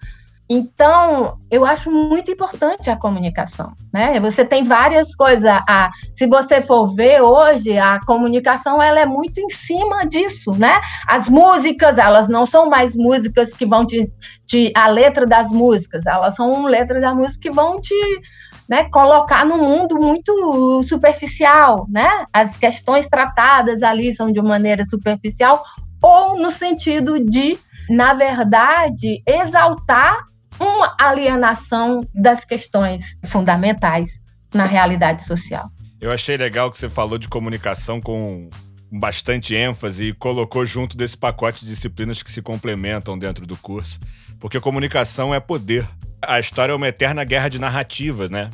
Então, 0.49 1.37
eu 1.51 1.65
acho 1.65 1.91
muito 1.91 2.31
importante 2.31 2.89
a 2.89 2.95
comunicação, 2.95 3.73
né? 3.93 4.17
Você 4.21 4.45
tem 4.45 4.63
várias 4.63 5.13
coisas. 5.13 5.43
A, 5.67 5.89
se 6.15 6.25
você 6.25 6.61
for 6.61 6.87
ver 6.95 7.21
hoje, 7.21 7.77
a 7.77 7.99
comunicação 8.05 8.81
ela 8.81 9.01
é 9.01 9.05
muito 9.05 9.41
em 9.41 9.49
cima 9.49 10.05
disso, 10.05 10.51
né? 10.57 10.79
As 11.05 11.27
músicas, 11.27 11.97
elas 11.97 12.29
não 12.29 12.45
são 12.45 12.69
mais 12.69 12.95
músicas 12.95 13.51
que 13.51 13.65
vão 13.65 13.85
te, 13.85 14.09
te 14.45 14.71
a 14.73 14.87
letra 14.87 15.25
das 15.25 15.49
músicas, 15.49 16.05
elas 16.05 16.35
são 16.35 16.65
letras 16.65 17.01
da 17.01 17.13
música 17.13 17.41
que 17.41 17.51
vão 17.51 17.81
te 17.81 18.21
né, 18.69 18.85
colocar 18.89 19.45
no 19.45 19.57
mundo 19.57 19.95
muito 19.95 20.83
superficial, 20.83 21.85
né? 21.89 22.25
As 22.33 22.57
questões 22.57 23.07
tratadas 23.07 23.81
ali 23.81 24.13
são 24.15 24.31
de 24.31 24.41
maneira 24.41 24.83
superficial 24.85 25.63
ou 26.01 26.37
no 26.37 26.51
sentido 26.51 27.19
de, 27.23 27.57
na 27.89 28.13
verdade, 28.13 29.21
exaltar 29.25 30.23
uma 30.59 30.95
alienação 30.99 31.99
das 32.13 32.43
questões 32.43 33.17
fundamentais 33.25 34.19
na 34.53 34.65
realidade 34.65 35.25
social. 35.25 35.69
Eu 35.99 36.11
achei 36.11 36.37
legal 36.37 36.69
que 36.69 36.77
você 36.77 36.89
falou 36.89 37.17
de 37.17 37.27
comunicação 37.27 37.99
com 37.99 38.49
bastante 38.91 39.55
ênfase 39.55 40.09
e 40.09 40.13
colocou 40.13 40.65
junto 40.65 40.95
desse 40.95 41.17
pacote 41.17 41.65
de 41.65 41.71
disciplinas 41.71 42.23
que 42.23 42.31
se 42.31 42.41
complementam 42.41 43.17
dentro 43.17 43.45
do 43.45 43.57
curso. 43.57 43.99
Porque 44.39 44.59
comunicação 44.59 45.33
é 45.33 45.39
poder. 45.39 45.87
A 46.21 46.39
história 46.39 46.73
é 46.73 46.75
uma 46.75 46.87
eterna 46.87 47.23
guerra 47.23 47.49
de 47.49 47.59
narrativas, 47.59 48.29
né? 48.29 48.49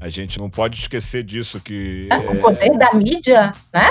A 0.00 0.08
gente 0.08 0.38
não 0.38 0.48
pode 0.48 0.78
esquecer 0.78 1.24
disso 1.24 1.60
que. 1.60 2.08
É, 2.10 2.16
o 2.16 2.40
poder 2.40 2.76
da 2.78 2.92
mídia, 2.94 3.52
né? 3.74 3.88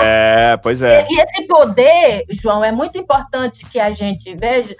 É, 0.52 0.56
pois 0.56 0.80
é. 0.80 1.06
E, 1.08 1.14
e 1.14 1.20
esse 1.20 1.46
poder, 1.46 2.24
João, 2.30 2.64
é 2.64 2.72
muito 2.72 2.98
importante 2.98 3.66
que 3.66 3.78
a 3.78 3.92
gente 3.92 4.34
veja 4.34 4.74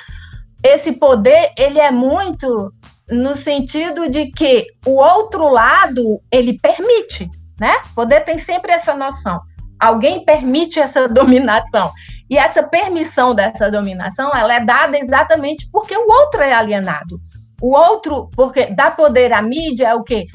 esse 0.62 0.92
poder 0.92 1.52
ele 1.56 1.78
é 1.78 1.90
muito 1.90 2.72
no 3.10 3.34
sentido 3.34 4.10
de 4.10 4.26
que 4.26 4.66
o 4.86 4.96
outro 4.96 5.48
lado 5.48 6.20
ele 6.30 6.58
permite, 6.58 7.28
né? 7.58 7.74
Poder 7.94 8.24
tem 8.24 8.38
sempre 8.38 8.72
essa 8.72 8.94
noção. 8.94 9.40
Alguém 9.78 10.24
permite 10.24 10.78
essa 10.78 11.06
dominação. 11.08 11.90
E 12.28 12.36
essa 12.36 12.62
permissão 12.62 13.34
dessa 13.34 13.70
dominação, 13.70 14.30
ela 14.34 14.54
é 14.54 14.60
dada 14.62 14.98
exatamente 14.98 15.66
porque 15.72 15.96
o 15.96 16.06
outro 16.10 16.42
é 16.42 16.52
alienado. 16.52 17.18
O 17.60 17.76
outro, 17.76 18.30
porque 18.34 18.66
dá 18.66 18.90
poder 18.90 19.32
à 19.32 19.42
mídia 19.42 19.88
é 19.88 19.94
o 19.94 20.02
quê? 20.02 20.26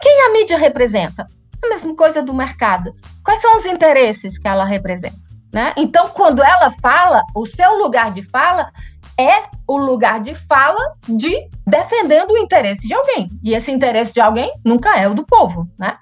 Quem 0.00 0.22
a 0.22 0.32
mídia 0.32 0.56
representa? 0.56 1.26
A 1.62 1.68
mesma 1.68 1.94
coisa 1.96 2.22
do 2.22 2.32
mercado. 2.32 2.94
Quais 3.24 3.40
são 3.40 3.56
os 3.56 3.66
interesses 3.66 4.38
que 4.38 4.46
ela 4.46 4.64
representa? 4.64 5.16
Né? 5.52 5.72
Então, 5.76 6.08
quando 6.10 6.42
ela 6.42 6.70
fala, 6.70 7.22
o 7.34 7.46
seu 7.46 7.78
lugar 7.78 8.12
de 8.12 8.22
fala 8.22 8.70
é 9.18 9.44
o 9.66 9.76
lugar 9.76 10.20
de 10.20 10.34
fala 10.34 10.94
de 11.08 11.48
defendendo 11.66 12.30
o 12.30 12.38
interesse 12.38 12.86
de 12.86 12.94
alguém. 12.94 13.28
E 13.42 13.54
esse 13.54 13.72
interesse 13.72 14.14
de 14.14 14.20
alguém 14.20 14.50
nunca 14.64 14.96
é 14.96 15.08
o 15.08 15.14
do 15.14 15.24
povo, 15.24 15.68
né? 15.78 15.98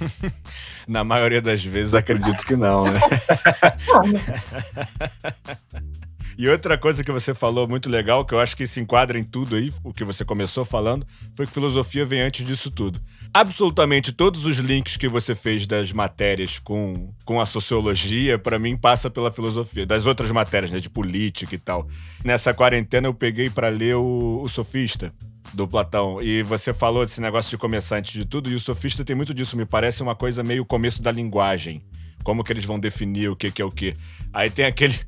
Na 0.86 1.04
maioria 1.04 1.40
das 1.40 1.64
vezes, 1.64 1.94
acredito 1.94 2.44
que 2.44 2.56
não, 2.56 2.84
né? 2.84 3.00
E 6.40 6.48
outra 6.48 6.78
coisa 6.78 7.04
que 7.04 7.12
você 7.12 7.34
falou 7.34 7.68
muito 7.68 7.86
legal, 7.90 8.24
que 8.24 8.32
eu 8.32 8.40
acho 8.40 8.56
que 8.56 8.66
se 8.66 8.80
enquadra 8.80 9.18
em 9.18 9.22
tudo 9.22 9.56
aí, 9.56 9.70
o 9.84 9.92
que 9.92 10.04
você 10.04 10.24
começou 10.24 10.64
falando, 10.64 11.06
foi 11.34 11.46
que 11.46 11.52
filosofia 11.52 12.06
vem 12.06 12.22
antes 12.22 12.46
disso 12.46 12.70
tudo 12.70 12.98
absolutamente 13.32 14.12
todos 14.12 14.44
os 14.44 14.58
links 14.58 14.96
que 14.96 15.08
você 15.08 15.34
fez 15.34 15.66
das 15.66 15.92
matérias 15.92 16.58
com, 16.58 17.12
com 17.24 17.40
a 17.40 17.46
sociologia, 17.46 18.38
para 18.38 18.58
mim, 18.58 18.76
passa 18.76 19.08
pela 19.08 19.30
filosofia. 19.30 19.86
Das 19.86 20.04
outras 20.04 20.32
matérias, 20.32 20.70
né, 20.70 20.80
de 20.80 20.90
política 20.90 21.54
e 21.54 21.58
tal. 21.58 21.86
Nessa 22.24 22.52
quarentena 22.52 23.06
eu 23.06 23.14
peguei 23.14 23.48
para 23.48 23.68
ler 23.68 23.96
o, 23.96 24.40
o 24.42 24.48
Sofista, 24.48 25.12
do 25.54 25.66
Platão. 25.66 26.20
E 26.20 26.42
você 26.42 26.72
falou 26.74 27.04
desse 27.04 27.20
negócio 27.20 27.50
de 27.50 27.58
começar 27.58 27.98
antes 27.98 28.12
de 28.12 28.24
tudo, 28.24 28.50
e 28.50 28.54
o 28.54 28.60
Sofista 28.60 29.04
tem 29.04 29.16
muito 29.16 29.32
disso. 29.32 29.56
Me 29.56 29.64
parece 29.64 30.02
uma 30.02 30.14
coisa 30.14 30.42
meio 30.42 30.64
começo 30.64 31.02
da 31.02 31.12
linguagem. 31.12 31.82
Como 32.22 32.44
que 32.44 32.52
eles 32.52 32.64
vão 32.64 32.78
definir 32.78 33.30
o 33.30 33.36
que, 33.36 33.50
que 33.50 33.62
é 33.62 33.64
o 33.64 33.70
que. 33.70 33.94
Aí 34.32 34.50
tem 34.50 34.64
aquele. 34.64 34.98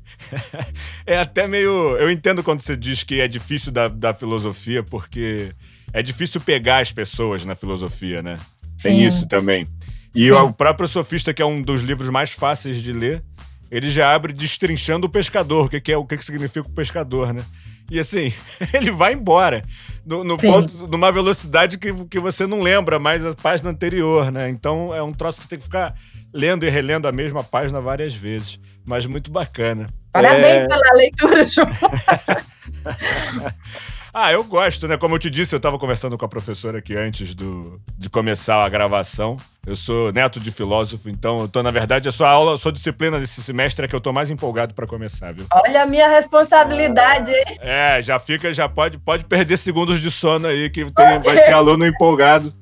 é 1.05 1.17
até 1.17 1.47
meio. 1.47 1.97
Eu 1.97 2.09
entendo 2.09 2.43
quando 2.43 2.61
você 2.61 2.75
diz 2.75 3.03
que 3.03 3.21
é 3.21 3.27
difícil 3.27 3.71
da, 3.71 3.87
da 3.87 4.13
filosofia, 4.13 4.83
porque 4.83 5.51
é 5.93 6.01
difícil 6.01 6.41
pegar 6.41 6.79
as 6.79 6.91
pessoas 6.91 7.45
na 7.45 7.55
filosofia, 7.55 8.21
né? 8.21 8.37
Tem 8.81 8.99
Sim. 8.99 9.05
isso 9.05 9.27
também. 9.27 9.67
E 10.15 10.25
Sim. 10.25 10.31
o 10.31 10.53
próprio 10.53 10.87
Sofista, 10.87 11.33
que 11.33 11.41
é 11.41 11.45
um 11.45 11.61
dos 11.61 11.81
livros 11.81 12.09
mais 12.09 12.31
fáceis 12.31 12.81
de 12.81 12.91
ler, 12.91 13.23
ele 13.71 13.89
já 13.89 14.13
abre 14.13 14.33
destrinchando 14.33 15.07
o 15.07 15.09
pescador, 15.09 15.65
o 15.65 15.69
que, 15.69 15.91
é, 15.91 15.97
o 15.97 16.05
que, 16.05 16.17
que 16.17 16.25
significa 16.25 16.67
o 16.67 16.71
pescador, 16.71 17.33
né? 17.33 17.43
E 17.89 17.99
assim, 17.99 18.33
ele 18.73 18.91
vai 18.91 19.13
embora. 19.13 19.61
No, 20.05 20.23
no 20.23 20.37
ponto, 20.37 20.87
numa 20.87 21.11
velocidade 21.11 21.77
que, 21.77 21.93
que 22.05 22.19
você 22.19 22.45
não 22.45 22.61
lembra 22.61 22.99
mais 22.99 23.25
a 23.25 23.33
página 23.33 23.69
anterior, 23.69 24.31
né? 24.31 24.49
Então 24.49 24.93
é 24.93 25.01
um 25.01 25.13
troço 25.13 25.37
que 25.37 25.43
você 25.43 25.49
tem 25.49 25.57
que 25.57 25.63
ficar 25.63 25.95
lendo 26.33 26.65
e 26.65 26.69
relendo 26.69 27.07
a 27.07 27.11
mesma 27.11 27.43
página 27.43 27.79
várias 27.79 28.13
vezes. 28.13 28.59
Mas 28.85 29.05
muito 29.05 29.31
bacana. 29.31 29.87
Parabéns 30.11 30.61
é... 30.61 30.67
pela 30.67 30.93
leitura, 30.93 31.47
João. 31.47 31.69
Ah, 34.15 34.31
eu 34.31 34.43
gosto, 34.43 34.87
né? 34.87 34.95
Como 34.95 35.15
eu 35.15 35.19
te 35.19 35.27
disse, 35.27 35.55
eu 35.55 35.57
estava 35.57 35.79
conversando 35.79 36.15
com 36.19 36.23
a 36.23 36.27
professora 36.27 36.77
aqui 36.77 36.95
antes 36.95 37.33
do, 37.33 37.81
de 37.97 38.11
começar 38.11 38.63
a 38.63 38.69
gravação. 38.69 39.35
Eu 39.65 39.75
sou 39.75 40.11
neto 40.11 40.39
de 40.39 40.51
filósofo, 40.51 41.09
então 41.09 41.39
eu 41.39 41.47
tô, 41.47 41.63
na 41.63 41.71
verdade, 41.71 42.07
a 42.07 42.11
sua 42.11 42.29
aula, 42.29 42.53
a 42.53 42.57
sua 42.59 42.71
disciplina 42.71 43.19
desse 43.19 43.41
semestre 43.41 43.85
é 43.85 43.87
que 43.87 43.95
eu 43.95 43.99
tô 43.99 44.13
mais 44.13 44.29
empolgado 44.29 44.75
para 44.75 44.85
começar, 44.85 45.33
viu? 45.33 45.47
Olha 45.51 45.81
a 45.81 45.87
minha 45.87 46.07
responsabilidade. 46.07 47.31
É, 47.59 48.03
já 48.03 48.19
fica, 48.19 48.53
já 48.53 48.69
pode, 48.69 48.99
pode 48.99 49.25
perder 49.25 49.57
segundos 49.57 49.99
de 49.99 50.11
sono 50.11 50.45
aí, 50.45 50.69
que 50.69 50.85
tem, 50.85 51.19
vai 51.19 51.45
ter 51.45 51.53
aluno 51.53 51.83
empolgado 51.83 52.53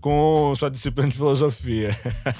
com 0.00 0.52
sua 0.56 0.70
disciplina 0.70 1.08
de 1.08 1.16
filosofia. 1.16 1.96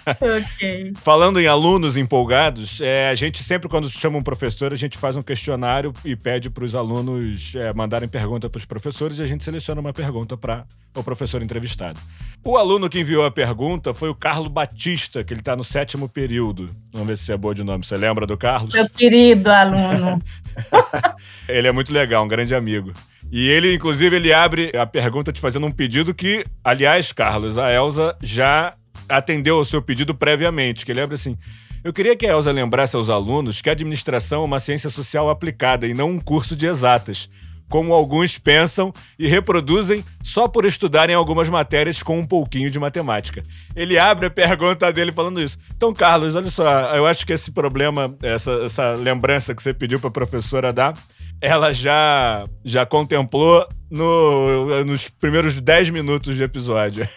Ok. 0.06 0.92
Falando 1.00 1.38
em 1.38 1.46
alunos 1.46 1.96
empolgados, 1.96 2.80
é, 2.80 3.10
a 3.10 3.14
gente 3.14 3.42
sempre, 3.42 3.68
quando 3.68 3.88
chama 3.88 4.18
um 4.18 4.22
professor, 4.22 4.72
a 4.72 4.76
gente 4.76 4.96
faz 4.96 5.16
um 5.16 5.22
questionário 5.22 5.92
e 6.04 6.16
pede 6.16 6.50
para 6.50 6.64
os 6.64 6.74
alunos 6.74 7.54
é, 7.54 7.72
mandarem 7.74 8.08
pergunta 8.08 8.48
para 8.48 8.58
os 8.58 8.64
professores 8.64 9.18
e 9.18 9.22
a 9.22 9.26
gente 9.26 9.44
seleciona 9.44 9.80
uma 9.80 9.92
pergunta 9.92 10.36
para 10.36 10.64
o 10.94 11.04
professor 11.04 11.42
entrevistado. 11.42 12.00
O 12.42 12.56
aluno 12.56 12.88
que 12.88 13.00
enviou 13.00 13.24
a 13.24 13.30
pergunta 13.30 13.92
foi 13.92 14.08
o 14.08 14.14
Carlos 14.14 14.48
Batista, 14.48 15.22
que 15.22 15.32
ele 15.32 15.40
está 15.40 15.54
no 15.54 15.62
sétimo 15.62 16.08
período. 16.08 16.70
Vamos 16.90 17.08
ver 17.08 17.18
se 17.18 17.30
é 17.30 17.36
boa 17.36 17.54
de 17.54 17.62
nome. 17.62 17.84
Você 17.84 17.96
lembra 17.96 18.26
do 18.26 18.36
Carlos? 18.36 18.72
Meu 18.72 18.88
querido 18.88 19.50
aluno. 19.50 20.18
ele 21.46 21.68
é 21.68 21.72
muito 21.72 21.92
legal, 21.92 22.24
um 22.24 22.28
grande 22.28 22.54
amigo. 22.54 22.92
E 23.30 23.48
ele, 23.48 23.74
inclusive, 23.74 24.16
ele 24.16 24.32
abre 24.32 24.72
a 24.76 24.84
pergunta 24.84 25.32
te 25.32 25.40
fazendo 25.40 25.66
um 25.66 25.70
pedido 25.70 26.12
que, 26.12 26.44
aliás, 26.64 27.12
Carlos, 27.12 27.56
a 27.58 27.72
Elsa 27.72 28.16
já 28.22 28.74
atendeu 29.08 29.56
ao 29.56 29.64
seu 29.64 29.80
pedido 29.80 30.14
previamente, 30.14 30.84
que 30.84 30.92
ele 30.92 31.00
abre 31.00 31.14
assim: 31.14 31.36
eu 31.82 31.92
queria 31.92 32.16
que 32.16 32.26
a 32.26 32.30
Elsa 32.30 32.52
lembrasse 32.52 32.94
aos 32.94 33.08
alunos 33.08 33.62
que 33.62 33.68
a 33.70 33.72
administração 33.72 34.42
é 34.42 34.44
uma 34.44 34.60
ciência 34.60 34.90
social 34.90 35.30
aplicada 35.30 35.86
e 35.86 35.94
não 35.94 36.10
um 36.10 36.20
curso 36.20 36.54
de 36.54 36.66
exatas, 36.66 37.30
como 37.70 37.94
alguns 37.94 38.36
pensam 38.36 38.92
e 39.18 39.26
reproduzem 39.26 40.04
só 40.22 40.46
por 40.46 40.66
estudarem 40.66 41.14
algumas 41.14 41.48
matérias 41.48 42.02
com 42.02 42.18
um 42.18 42.26
pouquinho 42.26 42.70
de 42.70 42.78
matemática. 42.78 43.42
Ele 43.74 43.96
abre 43.96 44.26
a 44.26 44.30
pergunta 44.30 44.92
dele 44.92 45.12
falando 45.12 45.40
isso. 45.40 45.56
Então, 45.74 45.94
Carlos, 45.94 46.34
olha 46.34 46.50
só, 46.50 46.94
eu 46.96 47.06
acho 47.06 47.24
que 47.24 47.32
esse 47.32 47.50
problema, 47.50 48.14
essa, 48.22 48.50
essa 48.64 48.94
lembrança 48.94 49.54
que 49.54 49.62
você 49.62 49.72
pediu 49.72 49.98
para 50.00 50.08
a 50.08 50.12
professora 50.12 50.72
dar, 50.72 50.92
ela 51.40 51.72
já, 51.72 52.44
já 52.64 52.84
contemplou 52.84 53.66
no, 53.90 54.84
nos 54.84 55.08
primeiros 55.08 55.60
10 55.60 55.90
minutos 55.90 56.36
de 56.36 56.42
episódio. 56.42 57.08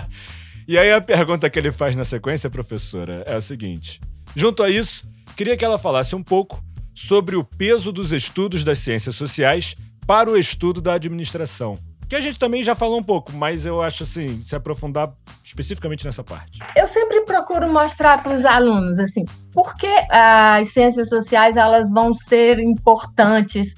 e 0.68 0.78
aí 0.78 0.92
a 0.92 1.00
pergunta 1.00 1.48
que 1.48 1.58
ele 1.58 1.72
faz 1.72 1.96
na 1.96 2.04
sequência, 2.04 2.50
professora, 2.50 3.24
é 3.26 3.34
a 3.34 3.40
seguinte: 3.40 4.00
junto 4.36 4.62
a 4.62 4.70
isso, 4.70 5.04
queria 5.36 5.56
que 5.56 5.64
ela 5.64 5.78
falasse 5.78 6.14
um 6.14 6.22
pouco 6.22 6.62
sobre 6.94 7.36
o 7.36 7.44
peso 7.44 7.90
dos 7.90 8.12
estudos 8.12 8.62
das 8.62 8.78
ciências 8.78 9.16
sociais 9.16 9.74
para 10.06 10.30
o 10.30 10.36
estudo 10.36 10.80
da 10.80 10.94
administração. 10.94 11.74
Que 12.12 12.16
a 12.16 12.20
gente 12.20 12.38
também 12.38 12.62
já 12.62 12.74
falou 12.74 12.98
um 12.98 13.02
pouco, 13.02 13.32
mas 13.32 13.64
eu 13.64 13.80
acho 13.80 14.02
assim, 14.02 14.38
se 14.44 14.54
aprofundar 14.54 15.10
especificamente 15.42 16.04
nessa 16.04 16.22
parte. 16.22 16.58
Eu 16.76 16.86
sempre 16.86 17.22
procuro 17.22 17.66
mostrar 17.72 18.22
para 18.22 18.36
os 18.36 18.44
alunos 18.44 18.98
assim, 18.98 19.24
por 19.50 19.74
que 19.76 19.90
as 20.10 20.68
ciências 20.74 21.08
sociais 21.08 21.56
elas 21.56 21.90
vão 21.90 22.12
ser 22.12 22.58
importantes 22.58 23.72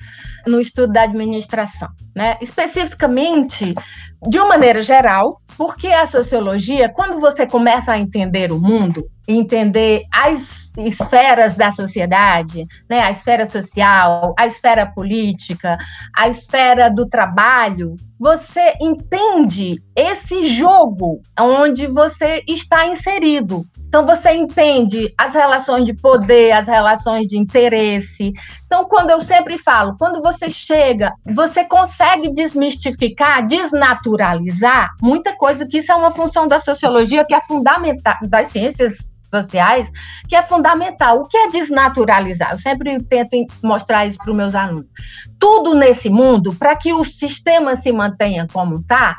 no 0.48 0.60
estudo 0.60 0.92
da 0.92 1.02
administração, 1.02 1.86
né? 2.12 2.36
Especificamente, 2.40 3.72
de 4.28 4.38
uma 4.40 4.48
maneira 4.48 4.82
geral, 4.82 5.40
porque 5.56 5.86
a 5.86 6.04
sociologia, 6.04 6.88
quando 6.88 7.20
você 7.20 7.46
começa 7.46 7.92
a 7.92 8.00
entender 8.00 8.50
o 8.50 8.58
mundo, 8.58 9.00
entender 9.26 10.02
as 10.12 10.70
esferas 10.78 11.56
da 11.56 11.70
sociedade, 11.70 12.66
né, 12.88 13.00
a 13.00 13.10
esfera 13.10 13.46
social, 13.46 14.34
a 14.38 14.46
esfera 14.46 14.86
política, 14.86 15.78
a 16.16 16.28
esfera 16.28 16.90
do 16.90 17.08
trabalho, 17.08 17.96
você 18.18 18.74
entende 18.80 19.80
esse 19.94 20.48
jogo 20.48 21.20
onde 21.38 21.86
você 21.86 22.42
está 22.48 22.86
inserido. 22.86 23.64
Então 23.86 24.04
você 24.04 24.32
entende 24.32 25.12
as 25.16 25.34
relações 25.34 25.84
de 25.84 25.94
poder, 25.94 26.52
as 26.52 26.66
relações 26.66 27.26
de 27.26 27.38
interesse. 27.38 28.32
Então 28.66 28.86
quando 28.86 29.10
eu 29.10 29.20
sempre 29.20 29.58
falo, 29.58 29.96
quando 29.96 30.20
você 30.20 30.50
chega, 30.50 31.12
você 31.32 31.64
consegue 31.64 32.32
desmistificar, 32.32 33.46
desnaturalizar 33.46 34.90
muita 35.00 35.36
coisa 35.36 35.66
que 35.66 35.78
isso 35.78 35.92
é 35.92 35.94
uma 35.94 36.10
função 36.10 36.48
da 36.48 36.58
sociologia 36.58 37.24
que 37.24 37.34
é 37.34 37.40
fundamental 37.40 38.16
das 38.22 38.48
ciências 38.48 39.13
sociais, 39.34 39.90
que 40.28 40.36
é 40.36 40.42
fundamental. 40.42 41.20
O 41.20 41.28
que 41.28 41.36
é 41.36 41.48
desnaturalizar? 41.48 42.52
Eu 42.52 42.58
sempre 42.58 43.02
tento 43.04 43.36
mostrar 43.62 44.06
isso 44.06 44.18
para 44.18 44.30
os 44.30 44.36
meus 44.36 44.54
alunos. 44.54 44.86
Tudo 45.38 45.74
nesse 45.74 46.08
mundo, 46.08 46.54
para 46.54 46.76
que 46.76 46.92
o 46.92 47.04
sistema 47.04 47.76
se 47.76 47.92
mantenha 47.92 48.46
como 48.52 48.76
está, 48.76 49.16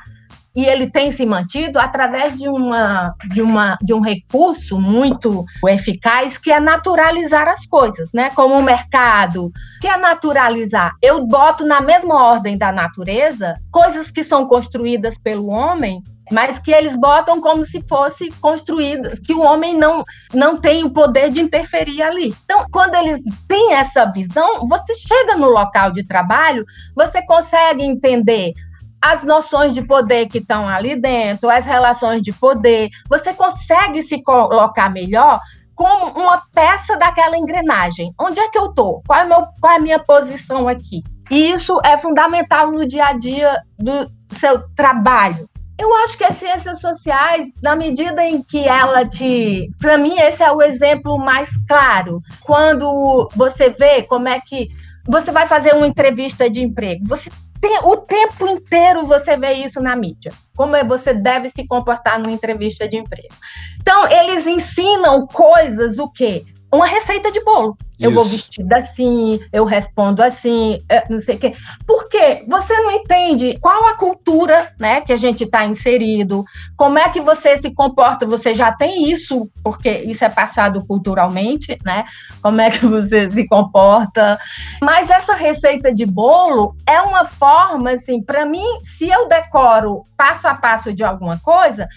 e 0.56 0.66
ele 0.66 0.90
tem 0.90 1.12
se 1.12 1.26
mantido 1.26 1.78
através 1.78 2.38
de, 2.38 2.48
uma, 2.48 3.14
de, 3.28 3.42
uma, 3.42 3.78
de 3.82 3.94
um 3.94 4.00
recurso 4.00 4.80
muito 4.80 5.44
eficaz 5.68 6.38
que 6.38 6.50
é 6.50 6.60
naturalizar 6.62 7.48
as 7.50 7.66
coisas, 7.66 8.10
né? 8.14 8.30
Como 8.34 8.56
o 8.56 8.64
mercado, 8.64 9.52
que 9.82 9.88
é 9.88 9.98
naturalizar. 9.98 10.94
Eu 11.02 11.28
boto 11.28 11.66
na 11.66 11.82
mesma 11.82 12.24
ordem 12.24 12.58
da 12.58 12.72
natureza 12.72 13.54
coisas 13.70 14.10
que 14.10 14.24
são 14.24 14.48
construídas 14.48 15.18
pelo 15.18 15.50
homem 15.50 16.02
mas 16.32 16.60
que 16.60 16.72
eles 16.72 16.96
botam 16.96 17.40
como 17.40 17.66
se 17.66 17.82
fosse 17.82 18.32
construídas, 18.42 19.20
que 19.20 19.34
o 19.34 19.42
homem 19.42 19.76
não, 19.76 20.04
não 20.34 20.58
tem 20.58 20.84
o 20.84 20.90
poder 20.90 21.30
de 21.30 21.40
interferir 21.40 22.02
ali. 22.02 22.34
Então, 22.44 22.66
quando 22.72 22.96
eles 22.96 23.22
têm 23.48 23.74
essa 23.74 24.06
visão, 24.06 24.66
você 24.66 24.94
chega 24.96 25.38
no 25.38 25.50
local 25.50 25.92
de 25.92 26.06
trabalho, 26.06 26.66
você 26.96 27.22
consegue 27.26 27.84
entender 27.84 28.54
as 29.02 29.24
noções 29.24 29.74
de 29.74 29.84
poder 29.84 30.28
que 30.28 30.40
estão 30.40 30.68
ali 30.68 31.00
dentro, 31.00 31.50
as 31.50 31.66
relações 31.66 32.24
de 32.24 32.34
poder, 32.34 32.90
você 33.08 33.34
consegue 33.34 34.02
se 34.02 34.22
colocar 34.24 34.90
melhor 34.90 35.40
como 35.76 36.08
uma 36.18 36.42
peça 36.54 36.98
daquela 36.98 37.38
engrenagem. 37.38 38.14
Onde 38.20 38.40
é 38.40 38.50
que 38.50 38.58
eu 38.58 38.68
estou? 38.68 39.04
Qual, 39.06 39.20
é 39.20 39.28
qual 39.28 39.74
é 39.74 39.76
a 39.76 39.80
minha 39.80 40.00
posição 40.00 40.68
aqui? 40.68 41.04
E 41.30 41.52
isso 41.52 41.78
é 41.84 41.98
fundamental 41.98 42.72
no 42.72 42.88
dia 42.88 43.08
a 43.08 43.14
dia 43.14 43.62
do 43.78 44.10
seu 44.36 44.64
trabalho. 44.76 45.48
Eu 45.78 45.94
acho 45.98 46.18
que 46.18 46.24
as 46.24 46.38
ciências 46.38 46.80
sociais, 46.80 47.50
na 47.62 47.76
medida 47.76 48.24
em 48.24 48.42
que 48.42 48.66
ela 48.68 49.06
te. 49.06 49.70
Para 49.80 49.98
mim, 49.98 50.18
esse 50.20 50.42
é 50.42 50.52
o 50.52 50.62
exemplo 50.62 51.18
mais 51.18 51.50
claro. 51.68 52.22
Quando 52.42 53.30
você 53.36 53.70
vê 53.70 54.04
como 54.04 54.28
é 54.30 54.40
que 54.40 54.70
você 55.06 55.32
vai 55.32 55.48
fazer 55.48 55.76
uma 55.76 55.86
entrevista 55.86 56.50
de 56.50 56.62
emprego, 56.62 57.06
você 57.06 57.30
tem, 57.60 57.80
o 57.84 57.98
tempo 57.98 58.48
inteiro 58.48 59.06
você 59.06 59.36
vê 59.36 59.54
isso 59.54 59.82
na 59.82 59.96
mídia. 59.96 60.32
Como 60.56 60.76
é 60.76 60.84
você 60.84 61.14
deve 61.14 61.50
se 61.50 61.68
comportar 61.68 62.20
numa 62.20 62.32
entrevista 62.32 62.88
de 62.88 62.98
emprego. 62.98 63.34
Então, 63.82 64.08
eles 64.10 64.48
ensinam 64.48 65.28
coisas, 65.28 66.00
o 66.00 66.10
quê? 66.10 66.44
Uma 66.72 66.86
receita 66.86 67.32
de 67.32 67.44
bolo. 67.44 67.78
Isso. 67.98 68.10
Eu 68.10 68.12
vou 68.12 68.26
vestida 68.26 68.78
assim, 68.78 69.40
eu 69.54 69.64
respondo 69.64 70.22
assim, 70.22 70.78
é, 70.90 71.04
não 71.10 71.20
sei 71.20 71.36
o 71.36 71.40
quê. 71.40 71.54
Porque 71.88 72.44
você 72.48 72.74
não 72.82 72.92
entende 72.92 73.58
qual 73.62 73.88
a 73.88 73.94
cultura 73.94 74.74
né, 74.78 75.00
que 75.00 75.14
a 75.14 75.16
gente 75.16 75.46
está 75.46 75.66
inserido, 75.66 76.44
como 76.76 77.00
é 77.00 77.08
que 77.10 77.22
você 77.22 77.58
se 77.58 77.72
comporta, 77.72 78.26
você 78.26 78.54
já 78.54 78.72
tem 78.74 79.10
isso, 79.10 79.50
porque 79.64 79.90
isso 79.90 80.26
é 80.26 80.30
passado 80.30 80.86
culturalmente, 80.86 81.78
né? 81.86 82.04
Como 82.42 82.60
é 82.60 82.70
que 82.70 82.84
você 82.86 83.30
se 83.30 83.48
comporta. 83.48 84.38
Mas 84.82 85.10
essa 85.10 85.34
receita 85.34 85.94
de 85.94 86.06
bolo 86.06 86.76
é 86.86 87.00
uma 87.00 87.24
forma, 87.24 87.92
assim, 87.92 88.22
para 88.22 88.46
mim, 88.46 88.66
se 88.82 89.08
eu 89.08 89.28
decoro 89.28 90.04
passo 90.18 90.48
a 90.48 90.54
passo 90.54 90.92
de 90.92 91.04
alguma 91.04 91.40
coisa, 91.40 91.88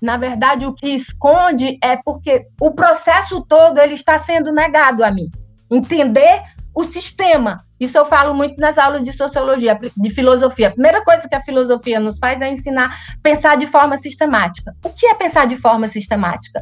na 0.00 0.16
verdade, 0.16 0.64
o 0.64 0.72
que 0.72 0.88
esconde 0.88 1.78
é 1.82 1.96
porque 1.96 2.46
o 2.60 2.70
processo 2.70 3.44
todo 3.46 3.78
ele 3.78 3.94
está 3.94 4.18
sendo 4.18 4.52
negado 4.52 5.04
a 5.04 5.10
mim. 5.10 5.28
Entender 5.70 6.42
o 6.74 6.84
sistema. 6.84 7.56
Isso 7.80 7.98
eu 7.98 8.06
falo 8.06 8.34
muito 8.34 8.60
nas 8.60 8.78
aulas 8.78 9.02
de 9.02 9.12
sociologia, 9.12 9.78
de 9.96 10.10
filosofia. 10.10 10.68
A 10.68 10.72
primeira 10.72 11.02
coisa 11.02 11.28
que 11.28 11.34
a 11.34 11.40
filosofia 11.40 11.98
nos 11.98 12.18
faz 12.18 12.40
é 12.40 12.50
ensinar 12.50 12.86
a 12.86 13.22
pensar 13.22 13.56
de 13.56 13.66
forma 13.66 13.96
sistemática. 13.98 14.74
O 14.84 14.90
que 14.90 15.06
é 15.06 15.14
pensar 15.14 15.46
de 15.46 15.56
forma 15.56 15.88
sistemática? 15.88 16.60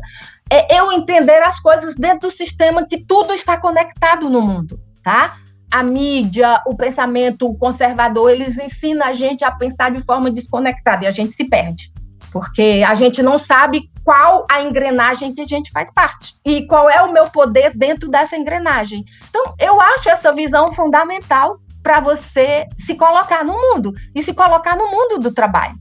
É 0.51 0.79
eu 0.79 0.91
entender 0.93 1.43
as 1.43 1.61
coisas 1.61 1.95
dentro 1.95 2.31
do 2.31 2.35
sistema 2.35 2.87
que 2.87 3.05
tudo 3.05 3.35
está 3.35 3.59
conectado 3.59 4.31
no 4.31 4.41
mundo, 4.41 4.81
tá? 5.03 5.37
A 5.71 5.83
mídia, 5.83 6.63
o 6.67 6.77
pensamento 6.77 7.53
conservador, 7.57 8.31
eles 8.31 8.57
ensinam 8.57 9.05
a 9.05 9.13
gente 9.13 9.45
a 9.45 9.51
pensar 9.51 9.91
de 9.91 10.01
forma 10.01 10.31
desconectada 10.31 11.05
e 11.05 11.07
a 11.07 11.11
gente 11.11 11.33
se 11.33 11.45
perde 11.45 11.96
porque 12.37 12.85
a 12.87 12.95
gente 12.95 13.23
não 13.23 13.39
sabe 13.39 13.89
qual 14.05 14.45
a 14.51 14.61
engrenagem 14.61 15.35
que 15.35 15.41
a 15.41 15.47
gente 15.47 15.71
faz 15.71 15.91
parte 15.91 16.35
e 16.45 16.67
qual 16.67 16.91
é 16.91 17.01
o 17.03 17.11
meu 17.11 17.31
poder 17.31 17.73
dentro 17.75 18.11
dessa 18.11 18.37
engrenagem. 18.37 19.07
Então, 19.31 19.55
eu 19.59 19.81
acho 19.81 20.11
essa 20.11 20.35
visão 20.35 20.71
fundamental 20.71 21.59
para 21.83 21.99
você 21.99 22.67
se 22.79 22.95
colocar 22.95 23.43
no 23.43 23.55
mundo 23.55 23.95
e 24.15 24.23
se 24.23 24.35
colocar 24.35 24.77
no 24.77 24.91
mundo 24.91 25.19
do 25.19 25.33
trabalho. 25.33 25.75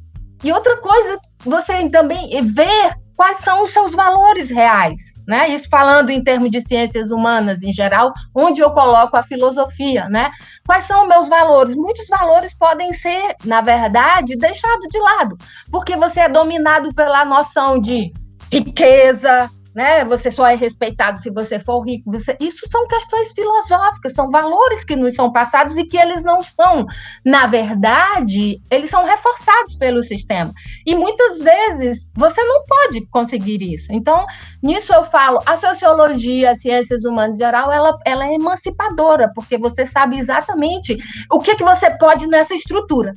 E 0.45 0.51
outra 0.53 0.77
coisa, 0.77 1.19
você 1.43 1.89
também 1.89 2.41
ver 2.41 2.93
quais 3.17 3.39
são 3.39 3.63
os 3.63 3.73
seus 3.73 3.93
valores 3.93 4.49
reais. 4.49 5.14
Né? 5.27 5.49
Isso 5.49 5.67
falando 5.69 6.09
em 6.09 6.23
termos 6.23 6.51
de 6.51 6.61
ciências 6.61 7.11
humanas 7.11 7.61
em 7.61 7.73
geral, 7.73 8.13
onde 8.33 8.61
eu 8.61 8.71
coloco 8.71 9.17
a 9.17 9.23
filosofia, 9.23 10.07
né? 10.09 10.29
Quais 10.65 10.83
são 10.83 11.07
meus 11.07 11.27
valores? 11.27 11.75
Muitos 11.75 12.07
valores 12.07 12.53
podem 12.53 12.93
ser, 12.93 13.35
na 13.43 13.61
verdade, 13.61 14.35
deixados 14.35 14.87
de 14.89 14.99
lado, 14.99 15.37
porque 15.71 15.95
você 15.95 16.21
é 16.21 16.29
dominado 16.29 16.93
pela 16.93 17.25
noção 17.25 17.79
de 17.79 18.11
riqueza, 18.51 19.49
né? 19.75 20.05
Você 20.05 20.31
só 20.31 20.47
é 20.47 20.55
respeitado 20.55 21.19
se 21.19 21.29
você 21.29 21.59
for 21.59 21.81
rico. 21.81 22.09
Você... 22.09 22.37
Isso 22.39 22.65
são 22.71 22.87
questões 22.87 23.33
filosóficas, 23.33 24.13
são 24.13 24.29
valores 24.29 24.85
que 24.85 24.95
nos 24.95 25.13
são 25.13 25.31
passados 25.31 25.75
e 25.75 25.83
que 25.83 25.97
eles 25.97 26.23
não 26.23 26.41
são, 26.41 26.85
na 27.25 27.45
verdade, 27.45 28.61
eles 28.71 28.89
são 28.89 29.03
reforçados 29.03 29.75
pelo 29.75 30.01
sistema. 30.01 30.51
E 30.85 30.95
muitas 30.95 31.39
vezes 31.39 32.11
você 32.15 32.41
não 32.41 32.63
pode 32.63 33.05
conseguir 33.07 33.61
isso. 33.61 33.91
Então, 33.91 34.25
nisso 34.63 34.93
eu 34.93 35.03
falo, 35.03 35.39
a 35.45 35.57
sociologia, 35.57 36.51
as 36.51 36.61
ciências 36.61 37.03
humanas 37.03 37.35
em 37.35 37.39
geral, 37.39 37.69
ela, 37.69 37.97
ela 38.05 38.27
é 38.27 38.33
emancipadora, 38.33 39.29
porque 39.35 39.57
você 39.57 39.85
sabe 39.85 40.17
exatamente 40.17 40.97
o 41.29 41.39
que, 41.39 41.55
que 41.55 41.63
você 41.65 41.91
pode 41.97 42.27
nessa 42.27 42.55
estrutura. 42.55 43.11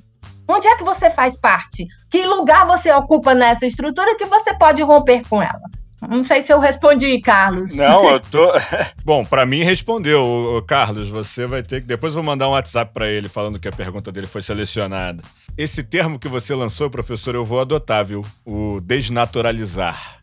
Onde 0.49 0.67
é 0.67 0.77
que 0.77 0.83
você 0.83 1.11
faz 1.11 1.39
parte? 1.39 1.87
Que 2.11 2.25
lugar 2.25 2.67
você 2.67 2.91
ocupa 2.91 3.35
nessa 3.35 3.67
estrutura 3.67 4.17
que 4.17 4.25
você 4.25 4.57
pode 4.57 4.83
romper 4.83 5.23
com 5.29 5.43
ela? 5.43 5.61
Não 6.07 6.23
sei 6.23 6.43
se 6.43 6.53
eu 6.53 6.61
respondi, 6.61 7.21
Carlos. 7.21 7.75
Não, 7.75 8.09
eu 8.09 8.21
tô. 8.21 8.53
Bom, 9.05 9.25
para 9.25 9.45
mim 9.45 9.65
respondeu, 9.65 10.63
Carlos. 10.67 11.09
Você 11.09 11.47
vai 11.47 11.63
ter 11.63 11.81
que. 11.81 11.87
Depois 11.87 12.15
eu 12.15 12.23
vou 12.23 12.31
mandar 12.31 12.49
um 12.49 12.53
WhatsApp 12.53 12.93
para 12.95 13.09
ele 13.09 13.29
falando 13.29 13.59
que 13.59 13.67
a 13.67 13.73
pergunta 13.73 14.13
dele 14.13 14.27
foi 14.27 14.41
selecionada. 14.41 15.23
Esse 15.57 15.83
termo 15.83 16.19
que 16.19 16.29
você 16.29 16.55
lançou, 16.55 16.89
professor, 16.89 17.35
eu 17.35 17.45
vou 17.45 17.61
adotar, 17.61 18.05
viu? 18.05 18.25
O 18.47 18.81
desnaturalizar. 18.81 20.19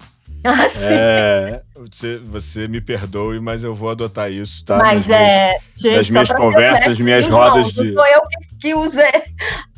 Ah, 0.45 0.69
sim. 0.69 0.79
É, 0.79 1.61
você, 1.75 2.19
você 2.19 2.67
me 2.67 2.79
perdoe, 2.79 3.39
mas 3.39 3.63
eu 3.63 3.73
vou 3.73 3.89
adotar 3.89 4.31
isso, 4.31 4.63
tá? 4.63 4.77
Mas 4.77 5.07
nas 5.07 5.19
é. 5.19 5.47
Minhas, 5.47 5.61
gente, 5.75 5.95
nas 5.97 6.09
minhas 6.09 6.31
conversas, 6.31 6.99
minhas 6.99 7.27
rodas 7.27 7.73
de. 7.73 7.91
Não 7.91 8.03
sou 8.03 8.07
eu 8.07 8.21
que 8.61 8.75
usei 8.75 9.23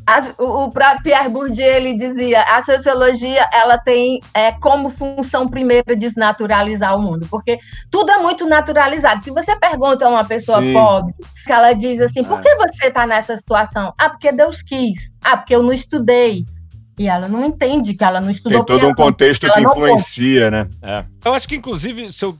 as, 0.08 0.34
o, 0.40 0.70
próprio 0.72 1.04
Pierre 1.04 1.28
Bourdieu 1.28 1.68
ele 1.68 1.94
dizia 1.94 2.42
a 2.44 2.64
sociologia 2.64 3.46
ela 3.52 3.78
tem 3.78 4.22
é, 4.34 4.54
como 4.54 4.90
função 4.90 5.50
primeira 5.50 5.98
desnaturalizar 5.98 6.96
o 6.96 7.02
mundo, 7.02 7.28
porque 7.30 7.60
tudo 7.92 8.10
é 8.10 8.18
muito 8.18 8.46
naturalizado. 8.48 9.22
Se 9.22 9.32
você 9.32 9.54
pergunta 9.58 10.06
a 10.06 10.10
uma 10.10 10.24
pessoa 10.24 10.62
Sim. 10.62 10.72
pobre, 10.72 11.14
que 11.46 11.52
ela 11.52 11.74
diz 11.74 12.00
assim, 12.00 12.24
por 12.24 12.40
é. 12.40 12.42
que 12.42 12.56
você 12.56 12.88
está 12.88 13.06
nessa 13.06 13.36
situação? 13.36 13.94
Ah, 14.00 14.10
porque 14.10 14.32
Deus 14.32 14.62
quis. 14.62 15.12
Ah, 15.22 15.36
porque 15.36 15.54
eu 15.54 15.62
não 15.62 15.74
estudei. 15.74 16.46
E 16.98 17.08
ela 17.10 17.28
não 17.28 17.46
entende 17.46 17.94
que 17.94 18.04
ela 18.04 18.22
não 18.22 18.32
estudou. 18.32 18.64
Tem 18.64 18.80
todo 18.80 18.90
um 18.90 18.96
contexto 18.96 19.46
que 19.52 19.60
influencia, 19.60 20.50
né? 20.50 20.70
É. 20.82 21.04
Eu 21.26 21.34
acho 21.34 21.48
que, 21.48 21.58
inclusive, 21.58 22.12
se 22.14 22.24
eu, 22.24 22.36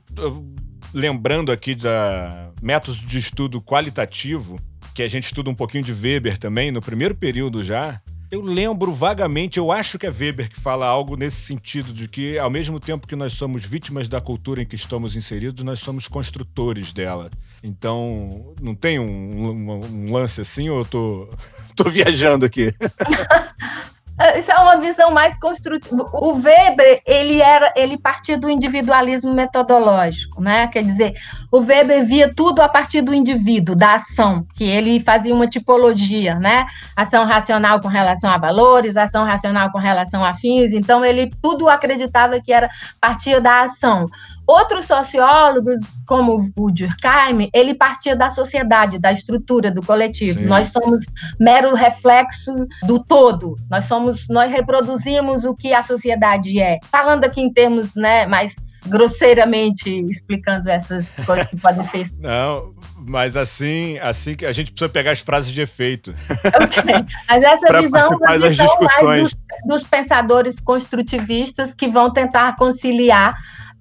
lembrando 0.94 1.52
aqui 1.52 1.76
da 1.76 2.50
métodos 2.62 2.98
de 2.98 3.20
estudo 3.20 3.62
qualitativo, 3.62 4.58
que 4.98 5.04
a 5.04 5.08
gente 5.08 5.26
estuda 5.26 5.48
um 5.48 5.54
pouquinho 5.54 5.84
de 5.84 5.94
Weber 5.94 6.40
também, 6.40 6.72
no 6.72 6.82
primeiro 6.82 7.14
período 7.14 7.64
já, 7.64 8.02
eu 8.32 8.42
lembro 8.42 8.92
vagamente, 8.96 9.60
eu 9.60 9.72
acho 9.72 10.00
que 10.00 10.08
é 10.08 10.10
Weber 10.10 10.50
que 10.50 10.60
fala 10.60 10.88
algo 10.88 11.16
nesse 11.16 11.38
sentido, 11.38 11.94
de 11.94 12.08
que 12.08 12.40
ao 12.40 12.50
mesmo 12.50 12.80
tempo 12.80 13.06
que 13.06 13.16
nós 13.16 13.34
somos 13.34 13.64
vítimas 13.64 14.10
da 14.10 14.20
cultura 14.20 14.64
em 14.64 14.66
que 14.66 14.76
estamos 14.76 15.16
inseridos, 15.16 15.64
nós 15.64 15.82
somos 15.82 16.08
construtores 16.08 16.94
dela. 16.94 17.30
Então, 17.64 18.56
não 18.60 18.74
tem 18.74 18.98
um, 18.98 19.06
um, 19.06 19.86
um 19.86 20.12
lance 20.12 20.42
assim 20.42 20.68
ou 20.68 20.80
eu 20.80 20.86
tô, 20.86 21.30
tô 21.78 21.92
viajando 21.92 22.44
aqui? 22.44 22.74
Isso 24.38 24.52
é 24.52 24.56
uma 24.56 24.78
visão 24.78 25.12
mais 25.12 25.38
construtiva. 25.40 26.04
O 26.12 26.34
Weber, 26.34 27.02
ele 27.06 27.40
era, 27.40 27.72
ele 27.76 27.98
partia 28.00 28.36
do 28.38 28.50
individualismo 28.50 29.32
metodológico, 29.32 30.42
né? 30.42 30.68
Quer 30.68 30.84
dizer, 30.84 31.14
o 31.52 31.60
Weber 31.60 32.04
via 32.04 32.30
tudo 32.36 32.62
a 32.62 32.68
partir 32.68 33.02
do 33.02 33.14
indivíduo, 33.14 33.76
da 33.76 33.94
ação, 33.94 34.44
que 34.56 34.64
ele 34.64 35.00
fazia 35.00 35.34
uma 35.34 35.48
tipologia, 35.48 36.40
né? 36.40 36.66
Ação 36.96 37.26
racional 37.26 37.80
com 37.80 37.88
relação 37.88 38.32
a 38.32 38.40
valores, 38.40 38.98
ação 38.98 39.24
racional 39.24 39.72
com 39.72 39.78
relação 39.78 40.26
a 40.26 40.34
fins. 40.34 40.74
Então, 40.74 41.06
ele 41.06 41.30
tudo 41.40 41.70
acreditava 41.70 42.42
que 42.42 42.52
era 42.52 42.70
partir 43.00 43.40
da 43.40 43.62
ação. 43.62 44.08
Outros 44.48 44.86
sociólogos, 44.86 46.00
como 46.06 46.50
o 46.56 46.72
Durkheim, 46.72 47.50
ele 47.54 47.74
partia 47.74 48.16
da 48.16 48.30
sociedade, 48.30 48.98
da 48.98 49.12
estrutura, 49.12 49.70
do 49.70 49.86
coletivo. 49.86 50.40
Sim. 50.40 50.46
Nós 50.46 50.70
somos 50.70 51.06
mero 51.38 51.76
reflexo 51.76 52.54
do 52.84 53.04
todo. 53.04 53.56
Nós 53.70 53.86
somos, 53.86 54.26
nós 54.30 54.50
reproduzimos 54.50 55.44
o 55.44 55.54
que 55.54 55.74
a 55.74 55.82
sociedade 55.82 56.60
é. 56.62 56.80
Falando 56.90 57.26
aqui 57.26 57.42
em 57.42 57.52
termos, 57.52 57.96
né, 57.96 58.26
mais 58.26 58.56
grosseiramente 58.88 59.90
explicando 60.10 60.70
essas 60.70 61.10
coisas 61.26 61.48
que 61.48 61.58
podem 61.58 61.86
ser. 61.88 62.08
Não, 62.18 62.74
mas 63.06 63.36
assim, 63.36 63.98
assim 64.00 64.36
que 64.36 64.46
a 64.46 64.52
gente 64.52 64.72
precisa 64.72 64.90
pegar 64.90 65.12
as 65.12 65.20
frases 65.20 65.52
de 65.52 65.62
efeito. 65.62 66.16
Okay. 66.32 67.06
Mas 67.28 67.44
essa 67.44 67.74
visão, 67.82 68.10
é 68.30 68.50
visão 68.50 68.78
mais 68.80 69.22
dos, 69.22 69.32
dos 69.66 69.84
pensadores 69.84 70.60
construtivistas 70.60 71.74
que 71.74 71.88
vão 71.88 72.12
tentar 72.12 72.56
conciliar 72.56 73.36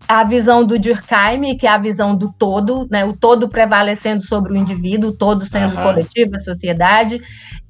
a 0.08 0.22
visão 0.22 0.64
do 0.64 0.78
Durkheim, 0.78 1.56
que 1.56 1.66
é 1.66 1.70
a 1.70 1.78
visão 1.78 2.16
do 2.16 2.32
todo, 2.32 2.86
né, 2.90 3.04
o 3.04 3.16
todo 3.16 3.48
prevalecendo 3.48 4.22
sobre 4.22 4.52
o 4.52 4.56
indivíduo, 4.56 5.10
o 5.10 5.16
todo 5.16 5.44
sendo 5.44 5.76
uhum. 5.76 5.82
coletivo, 5.82 6.36
a 6.36 6.40
sociedade, 6.40 7.20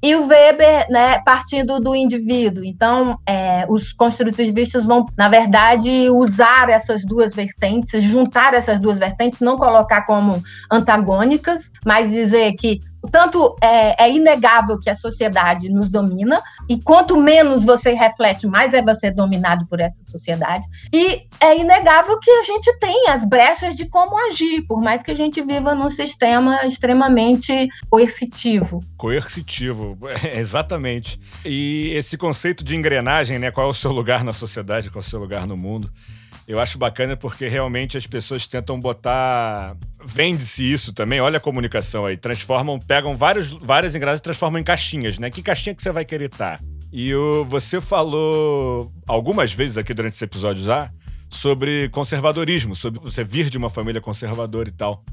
e 0.01 0.15
o 0.15 0.27
Weber, 0.27 0.87
né, 0.89 1.19
partindo 1.19 1.79
do 1.79 1.95
indivíduo. 1.95 2.63
Então, 2.63 3.19
é, 3.25 3.65
os 3.69 3.91
construtivistas 3.91 4.85
vão, 4.85 5.05
na 5.17 5.29
verdade, 5.29 6.09
usar 6.09 6.69
essas 6.69 7.03
duas 7.03 7.33
vertentes, 7.35 8.03
juntar 8.03 8.53
essas 8.53 8.79
duas 8.79 8.99
vertentes, 8.99 9.39
não 9.39 9.57
colocar 9.57 10.05
como 10.05 10.41
antagônicas, 10.71 11.71
mas 11.85 12.11
dizer 12.11 12.53
que 12.53 12.79
tanto 13.11 13.55
é, 13.61 14.05
é, 14.05 14.11
inegável 14.11 14.79
que 14.79 14.89
a 14.89 14.95
sociedade 14.95 15.69
nos 15.69 15.89
domina, 15.89 16.41
e 16.67 16.81
quanto 16.81 17.15
menos 17.17 17.63
você 17.63 17.93
reflete, 17.93 18.45
mais 18.47 18.73
é 18.73 18.81
você 18.81 19.09
dominado 19.11 19.65
por 19.67 19.79
essa 19.79 20.03
sociedade. 20.03 20.67
E 20.91 21.25
é 21.39 21.57
inegável 21.57 22.19
que 22.19 22.29
a 22.29 22.43
gente 22.43 22.77
tem 22.79 23.07
as 23.09 23.23
brechas 23.23 23.75
de 23.75 23.87
como 23.87 24.17
agir, 24.27 24.65
por 24.67 24.81
mais 24.81 25.01
que 25.01 25.11
a 25.11 25.15
gente 25.15 25.41
viva 25.41 25.73
num 25.73 25.89
sistema 25.89 26.65
extremamente 26.65 27.69
coercitivo. 27.89 28.81
Coercitivo, 28.97 29.86
exatamente. 30.33 31.19
E 31.45 31.91
esse 31.93 32.17
conceito 32.17 32.63
de 32.63 32.75
engrenagem, 32.75 33.37
né? 33.37 33.51
Qual 33.51 33.67
é 33.67 33.69
o 33.69 33.73
seu 33.73 33.91
lugar 33.91 34.23
na 34.23 34.33
sociedade, 34.33 34.89
qual 34.89 35.03
é 35.03 35.05
o 35.05 35.09
seu 35.09 35.19
lugar 35.19 35.45
no 35.45 35.55
mundo? 35.55 35.89
Eu 36.47 36.59
acho 36.59 36.77
bacana 36.77 37.17
porque 37.17 37.47
realmente 37.47 37.97
as 37.97 38.07
pessoas 38.07 38.47
tentam 38.47 38.79
botar. 38.79 39.75
Vende-se 40.05 40.63
isso 40.63 40.93
também, 40.93 41.19
olha 41.19 41.37
a 41.37 41.41
comunicação 41.41 42.05
aí. 42.05 42.15
Transformam, 42.15 42.79
pegam 42.79 43.15
vários, 43.17 43.51
várias 43.51 43.93
engrenagens 43.93 44.21
e 44.21 44.23
transformam 44.23 44.59
em 44.59 44.63
caixinhas, 44.63 45.19
né? 45.19 45.29
Que 45.29 45.41
caixinha 45.41 45.75
que 45.75 45.83
você 45.83 45.91
vai 45.91 46.05
querer 46.05 46.31
estar? 46.31 46.57
Tá? 46.57 46.63
E 46.91 47.13
o, 47.13 47.43
você 47.43 47.81
falou 47.81 48.89
algumas 49.05 49.51
vezes 49.51 49.77
aqui 49.77 49.93
durante 49.93 50.13
esse 50.13 50.23
episódio 50.23 50.63
já 50.63 50.89
sobre 51.29 51.89
conservadorismo, 51.89 52.75
sobre 52.75 53.01
você 53.01 53.23
vir 53.23 53.49
de 53.49 53.57
uma 53.57 53.69
família 53.69 53.99
conservadora 53.99 54.69
e 54.69 54.71
tal. 54.71 55.03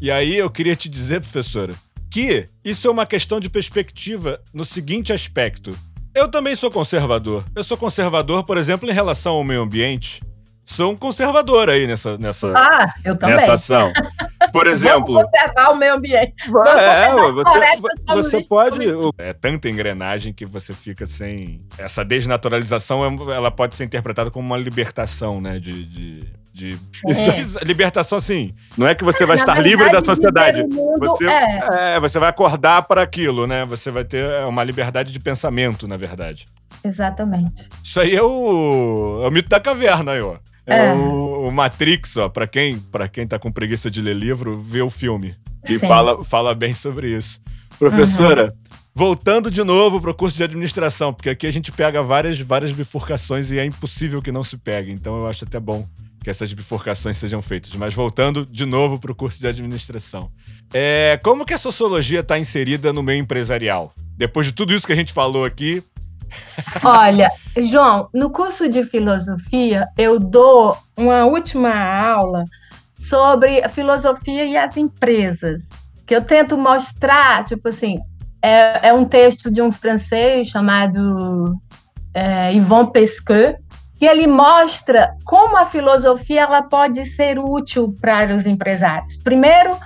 E 0.00 0.10
aí 0.10 0.36
eu 0.36 0.48
queria 0.48 0.76
te 0.76 0.88
dizer, 0.88 1.20
professora, 1.20 1.74
que 2.16 2.46
isso 2.64 2.88
é 2.88 2.90
uma 2.90 3.04
questão 3.04 3.38
de 3.38 3.50
perspectiva 3.50 4.40
no 4.54 4.64
seguinte 4.64 5.12
aspecto. 5.12 5.76
Eu 6.14 6.30
também 6.30 6.56
sou 6.56 6.70
conservador. 6.70 7.44
Eu 7.54 7.62
sou 7.62 7.76
conservador, 7.76 8.42
por 8.42 8.56
exemplo, 8.56 8.88
em 8.88 8.92
relação 8.94 9.34
ao 9.34 9.44
meio 9.44 9.60
ambiente 9.60 10.20
sou 10.66 10.90
um 10.90 10.96
conservador 10.96 11.70
aí 11.70 11.86
nessa, 11.86 12.18
nessa, 12.18 12.52
ah, 12.56 12.92
eu 13.04 13.16
também. 13.16 13.36
nessa 13.36 13.52
ação. 13.52 13.92
Por 14.52 14.66
exemplo. 14.66 15.14
Vamos 15.14 15.30
conservar 15.30 15.70
o 15.70 15.76
meio 15.76 15.94
ambiente. 15.94 16.34
É, 16.76 17.12
você, 17.30 18.40
você 18.40 18.44
pode. 18.48 18.84
É 19.16 19.32
tanta 19.32 19.68
engrenagem 19.68 20.32
que 20.32 20.44
você 20.44 20.74
fica 20.74 21.06
sem. 21.06 21.60
Essa 21.78 22.04
desnaturalização 22.04 23.04
ela 23.32 23.50
pode 23.50 23.76
ser 23.76 23.84
interpretada 23.84 24.30
como 24.30 24.46
uma 24.46 24.56
libertação, 24.56 25.40
né? 25.40 25.60
de, 25.60 25.84
de 25.86 26.20
de 26.56 26.78
é. 27.04 27.40
Isso, 27.40 27.58
libertação, 27.62 28.16
assim, 28.16 28.54
não 28.78 28.88
é 28.88 28.94
que 28.94 29.04
você 29.04 29.26
vai 29.26 29.36
Na 29.36 29.42
estar 29.42 29.52
verdade, 29.52 29.68
livre 29.68 29.92
da 29.92 30.02
sociedade. 30.02 30.64
Você, 30.98 31.26
é. 31.26 31.96
é. 31.96 32.00
você 32.00 32.18
vai 32.18 32.30
acordar 32.30 32.82
para 32.82 33.02
aquilo, 33.02 33.46
né? 33.46 33.66
Você 33.66 33.90
vai 33.90 34.04
ter 34.04 34.24
é, 34.24 34.44
uma 34.46 34.64
liberdade 34.64 35.12
de 35.12 35.20
pensamento, 35.20 35.86
na 35.86 35.96
verdade. 35.96 36.46
Exatamente. 36.82 37.68
Isso 37.84 38.00
aí 38.00 38.16
é 38.16 38.22
o, 38.22 39.20
é 39.22 39.28
o 39.28 39.30
mito 39.30 39.50
da 39.50 39.60
caverna, 39.60 40.12
aí, 40.12 40.20
ó. 40.22 40.36
É, 40.66 40.86
é. 40.86 40.92
O, 40.94 41.48
o, 41.48 41.52
Matrix, 41.52 42.16
ó, 42.16 42.30
pra 42.30 42.46
quem, 42.46 42.78
pra 42.78 43.06
quem 43.06 43.26
tá 43.26 43.38
com 43.38 43.52
preguiça 43.52 43.90
de 43.90 44.00
ler 44.00 44.16
livro, 44.16 44.58
vê 44.62 44.80
o 44.80 44.88
filme. 44.88 45.36
E 45.68 45.78
fala, 45.78 46.24
fala 46.24 46.54
bem 46.54 46.72
sobre 46.72 47.14
isso. 47.14 47.38
Professora, 47.78 48.44
uhum. 48.44 48.78
voltando 48.94 49.50
de 49.50 49.62
novo 49.62 50.00
pro 50.00 50.14
curso 50.14 50.36
de 50.36 50.44
administração, 50.44 51.12
porque 51.12 51.28
aqui 51.28 51.46
a 51.46 51.50
gente 51.50 51.70
pega 51.70 52.02
várias, 52.02 52.40
várias 52.40 52.72
bifurcações 52.72 53.50
e 53.50 53.58
é 53.58 53.64
impossível 53.64 54.22
que 54.22 54.32
não 54.32 54.42
se 54.42 54.56
pegue. 54.56 54.90
Então 54.90 55.18
eu 55.18 55.28
acho 55.28 55.44
até 55.44 55.60
bom 55.60 55.86
que 56.26 56.30
essas 56.30 56.52
bifurcações 56.52 57.16
sejam 57.16 57.40
feitas. 57.40 57.72
Mas 57.76 57.94
voltando 57.94 58.44
de 58.44 58.66
novo 58.66 58.98
pro 58.98 59.14
curso 59.14 59.38
de 59.38 59.46
administração. 59.46 60.28
É, 60.74 61.20
como 61.22 61.44
que 61.46 61.54
a 61.54 61.58
sociologia 61.58 62.18
está 62.18 62.36
inserida 62.36 62.92
no 62.92 63.00
meio 63.00 63.20
empresarial? 63.20 63.92
Depois 64.16 64.48
de 64.48 64.52
tudo 64.52 64.74
isso 64.74 64.84
que 64.84 64.92
a 64.92 64.96
gente 64.96 65.12
falou 65.12 65.44
aqui, 65.44 65.84
Olha, 66.82 67.30
João, 67.70 68.08
no 68.12 68.30
curso 68.30 68.68
de 68.68 68.82
filosofia, 68.84 69.86
eu 69.96 70.18
dou 70.18 70.76
uma 70.98 71.24
última 71.24 71.72
aula 71.72 72.42
sobre 72.92 73.62
a 73.62 73.68
filosofia 73.68 74.44
e 74.44 74.56
as 74.56 74.76
empresas, 74.76 75.68
que 76.04 76.16
eu 76.16 76.24
tento 76.24 76.58
mostrar, 76.58 77.44
tipo 77.44 77.68
assim, 77.68 77.98
é, 78.42 78.88
é 78.88 78.92
um 78.92 79.04
texto 79.04 79.48
de 79.48 79.62
um 79.62 79.70
francês 79.70 80.48
chamado 80.48 81.54
é, 82.12 82.52
Yvon 82.52 82.86
Pesquet, 82.86 83.58
que 83.96 84.04
ele 84.04 84.26
mostra 84.26 85.14
como 85.24 85.56
a 85.56 85.66
filosofia 85.66 86.42
ela 86.42 86.62
pode 86.62 87.04
ser 87.06 87.38
útil 87.38 87.94
para 88.00 88.34
os 88.34 88.46
empresários. 88.46 89.16
Primeiro, 89.24 89.76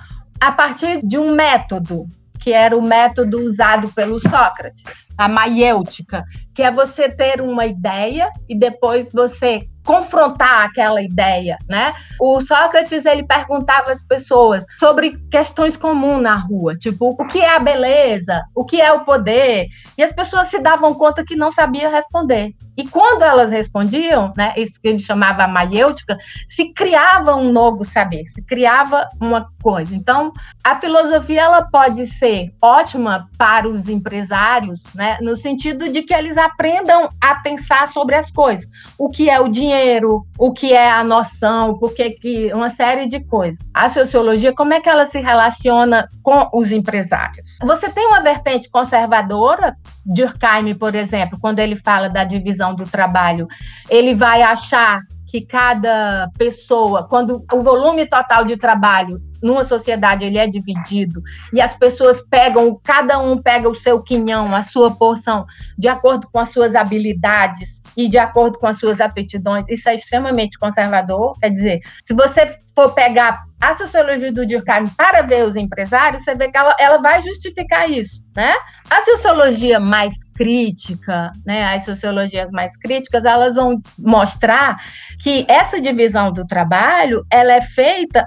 a 0.40 0.52
partir 0.52 1.00
de 1.04 1.16
um 1.16 1.34
método, 1.34 2.06
que 2.40 2.52
era 2.52 2.76
o 2.76 2.82
método 2.82 3.38
usado 3.38 3.88
pelo 3.90 4.18
Sócrates, 4.18 5.08
a 5.16 5.28
maiêutica, 5.28 6.24
que 6.54 6.62
é 6.62 6.70
você 6.70 7.08
ter 7.08 7.40
uma 7.40 7.66
ideia 7.66 8.30
e 8.48 8.58
depois 8.58 9.12
você 9.12 9.60
confrontar 9.84 10.64
aquela 10.64 11.02
ideia, 11.02 11.58
né? 11.68 11.92
O 12.18 12.40
Sócrates 12.40 13.04
ele 13.04 13.24
perguntava 13.24 13.92
às 13.92 14.02
pessoas 14.02 14.64
sobre 14.78 15.18
questões 15.30 15.76
comuns 15.76 16.22
na 16.22 16.34
rua, 16.34 16.76
tipo 16.76 17.10
o 17.18 17.26
que 17.26 17.40
é 17.40 17.54
a 17.54 17.58
beleza, 17.58 18.42
o 18.54 18.64
que 18.64 18.80
é 18.80 18.92
o 18.92 19.04
poder, 19.04 19.66
e 19.96 20.02
as 20.02 20.12
pessoas 20.12 20.48
se 20.48 20.58
davam 20.58 20.94
conta 20.94 21.24
que 21.24 21.36
não 21.36 21.52
sabiam 21.52 21.90
responder. 21.90 22.54
E 22.80 22.88
quando 22.88 23.20
elas 23.20 23.50
respondiam, 23.50 24.32
né, 24.34 24.54
isso 24.56 24.80
que 24.80 24.88
ele 24.88 24.98
chamava 24.98 25.44
a 25.44 25.48
maiêutica, 25.48 26.16
se 26.48 26.72
criava 26.72 27.36
um 27.36 27.52
novo 27.52 27.84
saber, 27.84 28.24
se 28.28 28.42
criava 28.42 29.06
uma 29.20 29.48
coisa. 29.62 29.94
Então, 29.94 30.32
a 30.64 30.74
filosofia 30.76 31.42
ela 31.42 31.62
pode 31.62 32.06
ser 32.06 32.54
ótima 32.62 33.28
para 33.36 33.68
os 33.68 33.86
empresários, 33.86 34.82
né, 34.94 35.18
no 35.20 35.36
sentido 35.36 35.92
de 35.92 36.00
que 36.00 36.14
eles 36.14 36.38
aprendam 36.38 37.10
a 37.20 37.34
pensar 37.42 37.88
sobre 37.88 38.14
as 38.14 38.30
coisas, 38.30 38.66
o 38.98 39.10
que 39.10 39.28
é 39.28 39.38
o 39.38 39.48
dinheiro, 39.48 40.24
o 40.38 40.50
que 40.50 40.72
é 40.72 40.90
a 40.90 41.04
noção, 41.04 41.76
porque 41.78 42.12
que 42.12 42.50
uma 42.54 42.70
série 42.70 43.06
de 43.06 43.20
coisas. 43.20 43.58
A 43.74 43.90
sociologia, 43.90 44.54
como 44.54 44.72
é 44.72 44.80
que 44.80 44.88
ela 44.88 45.04
se 45.04 45.20
relaciona 45.20 46.08
com 46.22 46.48
os 46.54 46.72
empresários? 46.72 47.58
Você 47.62 47.90
tem 47.90 48.06
uma 48.06 48.22
vertente 48.22 48.70
conservadora, 48.70 49.76
Durkheim, 50.06 50.74
por 50.74 50.94
exemplo, 50.94 51.38
quando 51.40 51.58
ele 51.58 51.76
fala 51.76 52.08
da 52.08 52.24
divisão 52.24 52.69
do 52.74 52.84
trabalho, 52.84 53.46
ele 53.88 54.14
vai 54.14 54.42
achar 54.42 55.00
que 55.26 55.40
cada 55.40 56.28
pessoa, 56.36 57.06
quando 57.08 57.44
o 57.52 57.60
volume 57.60 58.06
total 58.06 58.44
de 58.44 58.56
trabalho 58.56 59.20
numa 59.42 59.64
sociedade 59.64 60.24
ele 60.24 60.38
é 60.38 60.46
dividido 60.46 61.22
e 61.52 61.60
as 61.60 61.76
pessoas 61.76 62.22
pegam, 62.22 62.78
cada 62.82 63.18
um 63.18 63.40
pega 63.40 63.68
o 63.68 63.74
seu 63.74 64.02
quinhão, 64.02 64.54
a 64.54 64.62
sua 64.62 64.90
porção, 64.90 65.46
de 65.78 65.88
acordo 65.88 66.28
com 66.32 66.38
as 66.38 66.50
suas 66.50 66.74
habilidades 66.74 67.80
e 67.96 68.08
de 68.08 68.18
acordo 68.18 68.58
com 68.58 68.66
as 68.66 68.78
suas 68.78 69.00
aptidões, 69.00 69.64
isso 69.68 69.88
é 69.88 69.94
extremamente 69.94 70.58
conservador. 70.58 71.32
Quer 71.40 71.50
dizer, 71.50 71.80
se 72.04 72.14
você 72.14 72.56
for 72.74 72.94
pegar 72.94 73.34
a 73.60 73.76
sociologia 73.76 74.32
do 74.32 74.46
Durkheim 74.46 74.86
para 74.96 75.22
ver 75.22 75.44
os 75.44 75.54
empresários, 75.54 76.24
você 76.24 76.34
vê 76.34 76.50
que 76.50 76.56
ela, 76.56 76.74
ela 76.78 76.98
vai 76.98 77.20
justificar 77.20 77.90
isso, 77.90 78.22
né? 78.34 78.54
A 78.88 79.02
sociologia 79.02 79.78
mais 79.78 80.14
crítica, 80.34 81.30
né, 81.44 81.74
as 81.74 81.84
sociologias 81.84 82.50
mais 82.50 82.74
críticas, 82.78 83.26
elas 83.26 83.56
vão 83.56 83.78
mostrar 83.98 84.78
que 85.22 85.44
essa 85.46 85.78
divisão 85.78 86.32
do 86.32 86.46
trabalho, 86.46 87.26
ela 87.30 87.52
é 87.52 87.60
feita, 87.60 88.26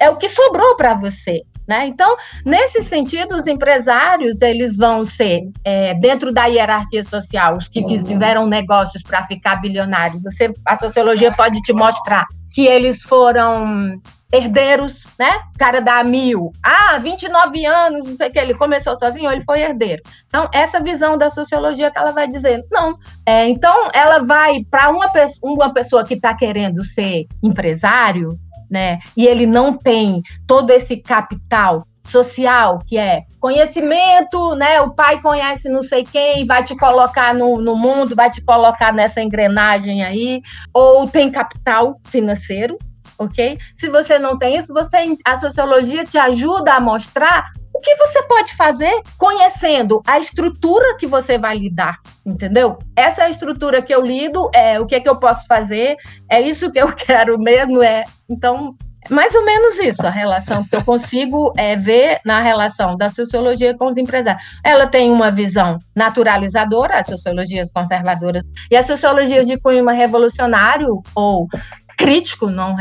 é 0.00 0.08
o 0.08 0.16
que 0.16 0.30
sobrou 0.30 0.49
para 0.76 0.94
você, 0.94 1.42
né? 1.68 1.86
Então, 1.86 2.16
nesse 2.44 2.82
sentido, 2.82 3.36
os 3.36 3.46
empresários 3.46 4.40
eles 4.42 4.76
vão 4.76 5.04
ser 5.04 5.42
é, 5.64 5.94
dentro 5.94 6.32
da 6.32 6.46
hierarquia 6.46 7.04
social, 7.04 7.56
os 7.56 7.68
que 7.68 7.82
tiveram 8.04 8.46
negócios 8.46 9.02
para 9.02 9.26
ficar 9.26 9.60
bilionários. 9.60 10.22
Você, 10.22 10.52
a 10.66 10.76
sociologia 10.78 11.32
pode 11.32 11.60
te 11.62 11.72
mostrar 11.72 12.24
que 12.52 12.66
eles 12.66 13.02
foram 13.02 14.00
herdeiros, 14.32 15.04
né? 15.18 15.40
Cara 15.58 15.80
dá 15.80 16.04
mil. 16.04 16.52
Ah, 16.64 16.98
29 16.98 17.66
anos, 17.66 18.08
não 18.08 18.16
sei 18.16 18.28
o 18.28 18.30
que, 18.30 18.38
ele 18.38 18.54
começou 18.54 18.96
sozinho, 18.98 19.30
ele 19.30 19.42
foi 19.42 19.60
herdeiro. 19.60 20.02
Então, 20.26 20.48
essa 20.54 20.80
visão 20.80 21.18
da 21.18 21.30
sociologia 21.30 21.90
que 21.90 21.98
ela 21.98 22.12
vai 22.12 22.28
dizer, 22.28 22.62
não. 22.70 22.96
É, 23.26 23.48
então, 23.48 23.88
ela 23.92 24.20
vai 24.20 24.64
para 24.70 24.90
uma, 24.90 25.06
uma 25.42 25.72
pessoa 25.72 26.04
que 26.04 26.14
está 26.14 26.34
querendo 26.34 26.84
ser 26.84 27.26
empresário, 27.42 28.38
né? 28.70 28.98
E 29.16 29.26
ele 29.26 29.46
não 29.46 29.76
tem 29.76 30.22
todo 30.46 30.70
esse 30.70 30.96
capital 30.96 31.84
social, 32.04 32.78
que 32.86 32.98
é 32.98 33.22
conhecimento, 33.38 34.54
né? 34.54 34.80
O 34.80 34.90
pai 34.90 35.20
conhece 35.20 35.68
não 35.68 35.82
sei 35.82 36.02
quem, 36.02 36.44
vai 36.44 36.62
te 36.62 36.76
colocar 36.76 37.34
no, 37.34 37.60
no 37.60 37.76
mundo, 37.76 38.16
vai 38.16 38.30
te 38.30 38.42
colocar 38.42 38.92
nessa 38.92 39.20
engrenagem 39.22 40.02
aí, 40.02 40.42
ou 40.74 41.06
tem 41.06 41.30
capital 41.30 42.00
financeiro, 42.04 42.76
ok? 43.18 43.56
Se 43.76 43.88
você 43.88 44.18
não 44.18 44.36
tem 44.36 44.56
isso, 44.56 44.72
você 44.72 44.96
a 45.24 45.38
sociologia 45.38 46.04
te 46.04 46.18
ajuda 46.18 46.74
a 46.74 46.80
mostrar 46.80 47.44
o 47.72 47.80
que 47.80 47.94
você 47.96 48.22
pode 48.24 48.54
fazer 48.56 49.00
conhecendo 49.18 50.02
a 50.06 50.18
estrutura 50.18 50.96
que 50.96 51.06
você 51.06 51.38
vai 51.38 51.56
lidar, 51.56 51.98
entendeu? 52.26 52.78
Essa 52.96 53.22
é 53.22 53.24
a 53.26 53.30
estrutura 53.30 53.80
que 53.82 53.94
eu 53.94 54.02
lido, 54.02 54.50
é 54.54 54.80
o 54.80 54.86
que 54.86 54.94
é 54.94 55.00
que 55.00 55.08
eu 55.08 55.16
posso 55.16 55.46
fazer, 55.46 55.96
é 56.28 56.40
isso 56.40 56.70
que 56.70 56.78
eu 56.78 56.92
quero 56.94 57.38
mesmo, 57.38 57.82
é 57.82 58.04
então 58.28 58.74
mais 59.08 59.34
ou 59.34 59.44
menos 59.44 59.78
isso, 59.78 60.06
a 60.06 60.10
relação 60.10 60.62
que 60.64 60.76
eu 60.76 60.84
consigo 60.84 61.52
é, 61.56 61.74
ver 61.74 62.20
na 62.24 62.40
relação 62.40 62.96
da 62.96 63.10
sociologia 63.10 63.76
com 63.76 63.86
os 63.86 63.96
empresários. 63.96 64.42
Ela 64.64 64.86
tem 64.86 65.10
uma 65.10 65.30
visão 65.30 65.78
naturalizadora, 65.96 66.98
as 66.98 67.06
sociologias 67.06 67.72
conservadoras, 67.72 68.42
e 68.70 68.76
as 68.76 68.86
sociologias 68.86 69.46
de 69.46 69.58
cunho 69.58 69.86
revolucionário 69.88 71.02
ou 71.14 71.48
crítico, 71.96 72.46
não, 72.46 72.76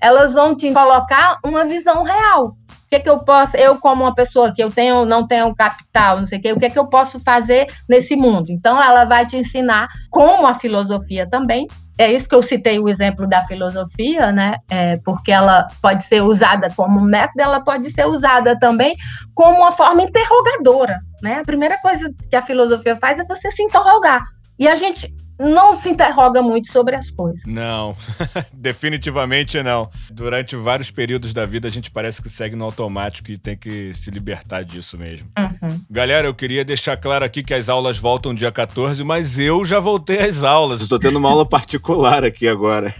elas 0.00 0.34
vão 0.34 0.54
te 0.54 0.70
colocar 0.72 1.38
uma 1.44 1.64
visão 1.64 2.02
real. 2.02 2.56
Que, 2.94 3.00
que 3.00 3.10
eu 3.10 3.16
posso, 3.18 3.56
eu 3.56 3.76
como 3.78 4.04
uma 4.04 4.14
pessoa 4.14 4.52
que 4.54 4.62
eu 4.62 4.70
tenho, 4.70 5.04
não 5.04 5.26
tenho 5.26 5.52
capital, 5.54 6.20
não 6.20 6.26
sei 6.28 6.38
o 6.38 6.42
que, 6.42 6.52
o 6.52 6.60
que 6.60 6.70
que 6.70 6.78
eu 6.78 6.86
posso 6.86 7.18
fazer 7.18 7.66
nesse 7.88 8.14
mundo? 8.14 8.50
Então, 8.50 8.80
ela 8.80 9.04
vai 9.04 9.26
te 9.26 9.36
ensinar 9.36 9.88
como 10.10 10.46
a 10.46 10.54
filosofia 10.54 11.28
também. 11.28 11.66
É 11.98 12.12
isso 12.12 12.28
que 12.28 12.34
eu 12.34 12.42
citei 12.42 12.78
o 12.78 12.88
exemplo 12.88 13.28
da 13.28 13.44
filosofia, 13.44 14.30
né? 14.30 14.56
É, 14.70 14.96
porque 15.04 15.32
ela 15.32 15.66
pode 15.82 16.04
ser 16.04 16.22
usada 16.22 16.68
como 16.76 17.00
método, 17.00 17.40
ela 17.40 17.60
pode 17.60 17.90
ser 17.90 18.06
usada 18.06 18.58
também 18.58 18.94
como 19.34 19.58
uma 19.58 19.72
forma 19.72 20.02
interrogadora, 20.02 21.00
né? 21.20 21.38
A 21.40 21.44
primeira 21.44 21.76
coisa 21.78 22.12
que 22.30 22.36
a 22.36 22.42
filosofia 22.42 22.94
faz 22.94 23.18
é 23.18 23.24
você 23.24 23.50
se 23.50 23.62
interrogar. 23.62 24.22
E 24.64 24.68
a 24.68 24.76
gente 24.76 25.14
não 25.38 25.78
se 25.78 25.90
interroga 25.90 26.40
muito 26.40 26.72
sobre 26.72 26.96
as 26.96 27.10
coisas. 27.10 27.42
Não, 27.44 27.94
definitivamente 28.50 29.62
não. 29.62 29.90
Durante 30.10 30.56
vários 30.56 30.90
períodos 30.90 31.34
da 31.34 31.44
vida 31.44 31.68
a 31.68 31.70
gente 31.70 31.90
parece 31.90 32.22
que 32.22 32.30
segue 32.30 32.56
no 32.56 32.64
automático 32.64 33.30
e 33.30 33.36
tem 33.36 33.58
que 33.58 33.92
se 33.92 34.10
libertar 34.10 34.64
disso 34.64 34.96
mesmo. 34.96 35.28
Uhum. 35.38 35.78
Galera, 35.90 36.26
eu 36.28 36.34
queria 36.34 36.64
deixar 36.64 36.96
claro 36.96 37.26
aqui 37.26 37.42
que 37.42 37.52
as 37.52 37.68
aulas 37.68 37.98
voltam 37.98 38.32
dia 38.32 38.50
14, 38.50 39.04
mas 39.04 39.38
eu 39.38 39.66
já 39.66 39.78
voltei 39.78 40.20
às 40.20 40.42
aulas. 40.42 40.80
Estou 40.80 40.98
tendo 40.98 41.18
uma 41.18 41.28
aula 41.28 41.44
particular 41.44 42.24
aqui 42.24 42.48
agora. 42.48 42.94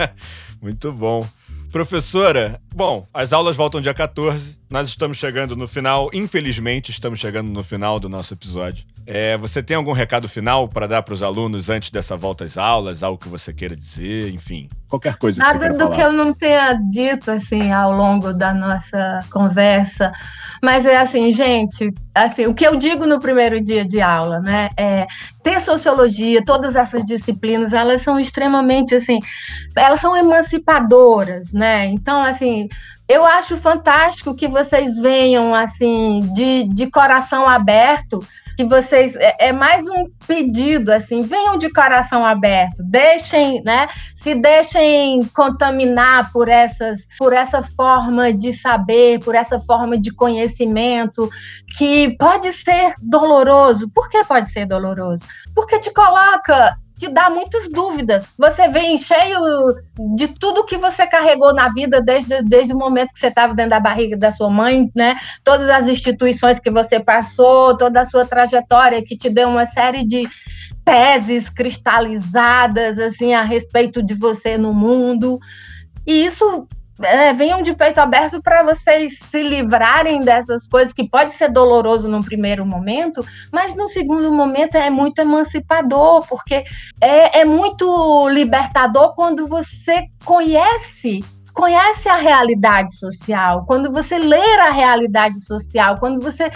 muito 0.60 0.92
bom. 0.92 1.26
Professora, 1.72 2.60
bom, 2.74 3.06
as 3.12 3.32
aulas 3.32 3.56
voltam 3.56 3.80
dia 3.80 3.94
14. 3.94 4.58
Nós 4.68 4.90
estamos 4.90 5.16
chegando 5.16 5.56
no 5.56 5.66
final, 5.66 6.10
infelizmente, 6.12 6.90
estamos 6.90 7.18
chegando 7.18 7.48
no 7.48 7.62
final 7.62 7.98
do 7.98 8.06
nosso 8.06 8.34
episódio. 8.34 8.84
É, 9.06 9.36
você 9.36 9.62
tem 9.62 9.76
algum 9.76 9.92
recado 9.92 10.28
final 10.28 10.66
para 10.68 10.88
dar 10.88 11.00
para 11.00 11.14
os 11.14 11.22
alunos 11.22 11.70
antes 11.70 11.92
dessa 11.92 12.16
volta 12.16 12.44
às 12.44 12.58
aulas? 12.58 13.04
Algo 13.04 13.16
que 13.16 13.28
você 13.28 13.52
queira 13.52 13.76
dizer? 13.76 14.34
Enfim, 14.34 14.68
qualquer 14.88 15.16
coisa 15.16 15.40
Nada 15.40 15.58
que 15.60 15.64
você 15.66 15.72
do 15.72 15.78
falar. 15.78 15.94
que 15.94 16.00
eu 16.02 16.12
não 16.12 16.34
tenha 16.34 16.72
dito 16.90 17.30
assim 17.30 17.70
ao 17.70 17.92
longo 17.92 18.32
da 18.32 18.52
nossa 18.52 19.20
conversa. 19.30 20.12
Mas 20.60 20.84
é 20.84 20.96
assim, 20.96 21.32
gente, 21.32 21.94
assim, 22.12 22.46
o 22.46 22.54
que 22.54 22.66
eu 22.66 22.74
digo 22.74 23.06
no 23.06 23.20
primeiro 23.20 23.62
dia 23.62 23.84
de 23.84 24.00
aula, 24.00 24.40
né, 24.40 24.70
é 24.76 25.06
ter 25.42 25.60
sociologia, 25.60 26.44
todas 26.44 26.74
essas 26.74 27.04
disciplinas, 27.04 27.72
elas 27.72 28.02
são 28.02 28.18
extremamente 28.18 28.94
assim, 28.94 29.20
elas 29.76 30.00
são 30.00 30.16
emancipadoras, 30.16 31.52
né? 31.52 31.86
Então, 31.86 32.20
assim, 32.20 32.68
eu 33.08 33.24
acho 33.24 33.56
fantástico 33.56 34.34
que 34.34 34.48
vocês 34.48 34.96
venham 34.96 35.54
assim 35.54 36.20
de, 36.34 36.64
de 36.64 36.90
coração 36.90 37.48
aberto 37.48 38.18
que 38.56 38.64
vocês 38.64 39.14
é, 39.16 39.48
é, 39.48 39.52
mais 39.52 39.86
um 39.86 40.08
pedido 40.26 40.90
assim, 40.90 41.20
venham 41.20 41.58
de 41.58 41.70
coração 41.70 42.24
aberto, 42.24 42.82
deixem, 42.82 43.62
né, 43.62 43.86
se 44.16 44.34
deixem 44.34 45.24
contaminar 45.26 46.32
por 46.32 46.48
essas 46.48 47.06
por 47.18 47.32
essa 47.32 47.62
forma 47.62 48.32
de 48.32 48.52
saber, 48.52 49.20
por 49.20 49.34
essa 49.34 49.60
forma 49.60 49.98
de 49.98 50.10
conhecimento 50.10 51.28
que 51.76 52.16
pode 52.18 52.52
ser 52.52 52.94
doloroso. 53.02 53.90
Por 53.94 54.08
que 54.08 54.24
pode 54.24 54.50
ser 54.50 54.66
doloroso? 54.66 55.22
Porque 55.54 55.78
te 55.78 55.92
coloca 55.92 56.74
te 56.96 57.08
dá 57.08 57.28
muitas 57.28 57.68
dúvidas. 57.68 58.26
Você 58.38 58.68
vem 58.68 58.96
cheio 58.96 59.38
de 60.16 60.28
tudo 60.28 60.64
que 60.64 60.76
você 60.76 61.06
carregou 61.06 61.52
na 61.54 61.68
vida 61.68 62.00
desde, 62.00 62.42
desde 62.42 62.72
o 62.72 62.78
momento 62.78 63.12
que 63.12 63.20
você 63.20 63.26
estava 63.28 63.54
dentro 63.54 63.70
da 63.70 63.80
barriga 63.80 64.16
da 64.16 64.32
sua 64.32 64.48
mãe, 64.48 64.90
né? 64.94 65.16
Todas 65.44 65.68
as 65.68 65.86
instituições 65.86 66.58
que 66.58 66.70
você 66.70 66.98
passou, 66.98 67.76
toda 67.76 68.00
a 68.00 68.06
sua 68.06 68.24
trajetória 68.24 69.04
que 69.04 69.16
te 69.16 69.28
deu 69.28 69.48
uma 69.48 69.66
série 69.66 70.06
de, 70.06 70.26
teses 70.86 71.50
cristalizadas 71.50 72.96
assim 73.00 73.34
a 73.34 73.42
respeito 73.42 74.00
de 74.00 74.14
você 74.14 74.56
no 74.56 74.72
mundo. 74.72 75.40
E 76.06 76.24
isso 76.24 76.68
é, 77.02 77.32
venham 77.32 77.62
de 77.62 77.74
peito 77.74 77.98
aberto 77.98 78.40
para 78.40 78.62
vocês 78.62 79.18
se 79.18 79.42
livrarem 79.42 80.20
dessas 80.20 80.66
coisas 80.66 80.92
que 80.92 81.08
pode 81.08 81.34
ser 81.34 81.50
doloroso 81.50 82.08
no 82.08 82.24
primeiro 82.24 82.64
momento, 82.64 83.24
mas 83.52 83.74
no 83.74 83.88
segundo 83.88 84.30
momento 84.32 84.76
é 84.76 84.88
muito 84.88 85.18
emancipador, 85.20 86.26
porque 86.26 86.64
é, 87.00 87.40
é 87.40 87.44
muito 87.44 88.28
libertador 88.28 89.14
quando 89.14 89.46
você 89.46 90.04
conhece 90.24 91.20
conhece 91.52 92.06
a 92.06 92.16
realidade 92.16 92.94
social, 92.98 93.64
quando 93.64 93.90
você 93.90 94.18
lê 94.18 94.60
a 94.60 94.70
realidade 94.70 95.40
social, 95.40 95.96
quando 95.98 96.20
você 96.20 96.50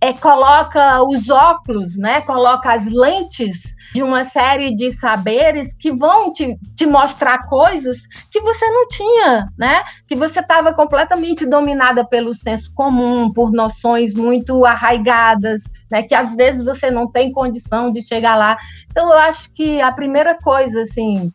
é, 0.00 0.14
coloca 0.14 1.02
os 1.02 1.28
óculos, 1.28 1.96
né? 1.96 2.22
Coloca 2.22 2.72
as 2.72 2.86
lentes 2.86 3.76
de 3.92 4.02
uma 4.02 4.24
série 4.24 4.74
de 4.74 4.90
saberes 4.92 5.74
que 5.74 5.92
vão 5.92 6.32
te, 6.32 6.56
te 6.74 6.86
mostrar 6.86 7.46
coisas 7.46 8.06
que 8.30 8.40
você 8.40 8.64
não 8.70 8.88
tinha, 8.88 9.46
né? 9.58 9.82
Que 10.08 10.16
você 10.16 10.40
estava 10.40 10.72
completamente 10.72 11.44
dominada 11.44 12.02
pelo 12.04 12.34
senso 12.34 12.72
comum, 12.74 13.30
por 13.30 13.52
noções 13.52 14.14
muito 14.14 14.64
arraigadas, 14.64 15.64
né? 15.90 16.02
Que 16.02 16.14
às 16.14 16.34
vezes 16.34 16.64
você 16.64 16.90
não 16.90 17.10
tem 17.10 17.30
condição 17.30 17.92
de 17.92 18.00
chegar 18.00 18.36
lá. 18.36 18.56
Então 18.90 19.12
eu 19.12 19.18
acho 19.18 19.52
que 19.52 19.82
a 19.82 19.92
primeira 19.92 20.34
coisa, 20.34 20.80
assim, 20.82 21.30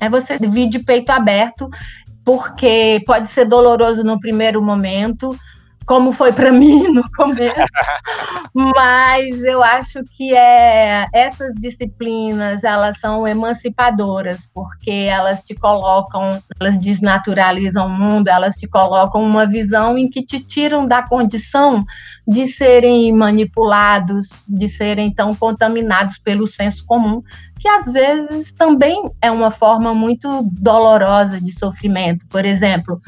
é 0.00 0.08
você 0.08 0.38
vir 0.38 0.68
de 0.68 0.78
peito 0.78 1.10
aberto, 1.10 1.68
porque 2.24 3.02
pode 3.06 3.28
ser 3.28 3.44
doloroso 3.44 4.02
no 4.02 4.18
primeiro 4.18 4.62
momento, 4.62 5.36
como 5.86 6.10
foi 6.10 6.32
para 6.32 6.50
mim 6.50 6.88
no 6.92 7.08
começo, 7.12 7.54
mas 8.54 9.42
eu 9.44 9.62
acho 9.62 10.02
que 10.16 10.34
é, 10.34 11.06
essas 11.12 11.54
disciplinas 11.54 12.64
elas 12.64 12.98
são 12.98 13.26
emancipadoras 13.26 14.50
porque 14.52 14.90
elas 14.90 15.42
te 15.44 15.54
colocam, 15.54 16.38
elas 16.60 16.76
desnaturalizam 16.76 17.86
o 17.86 17.90
mundo, 17.90 18.28
elas 18.28 18.56
te 18.56 18.66
colocam 18.66 19.22
uma 19.22 19.46
visão 19.46 19.96
em 19.96 20.10
que 20.10 20.22
te 20.22 20.40
tiram 20.40 20.86
da 20.86 21.02
condição 21.02 21.84
de 22.26 22.48
serem 22.48 23.12
manipulados, 23.12 24.44
de 24.48 24.68
serem 24.68 25.14
tão 25.14 25.34
contaminados 25.34 26.18
pelo 26.18 26.48
senso 26.48 26.84
comum, 26.84 27.22
que 27.58 27.68
às 27.68 27.86
vezes 27.92 28.52
também 28.52 29.00
é 29.22 29.30
uma 29.30 29.50
forma 29.50 29.94
muito 29.94 30.42
dolorosa 30.50 31.40
de 31.40 31.52
sofrimento. 31.52 32.26
Por 32.26 32.44
exemplo, 32.44 33.00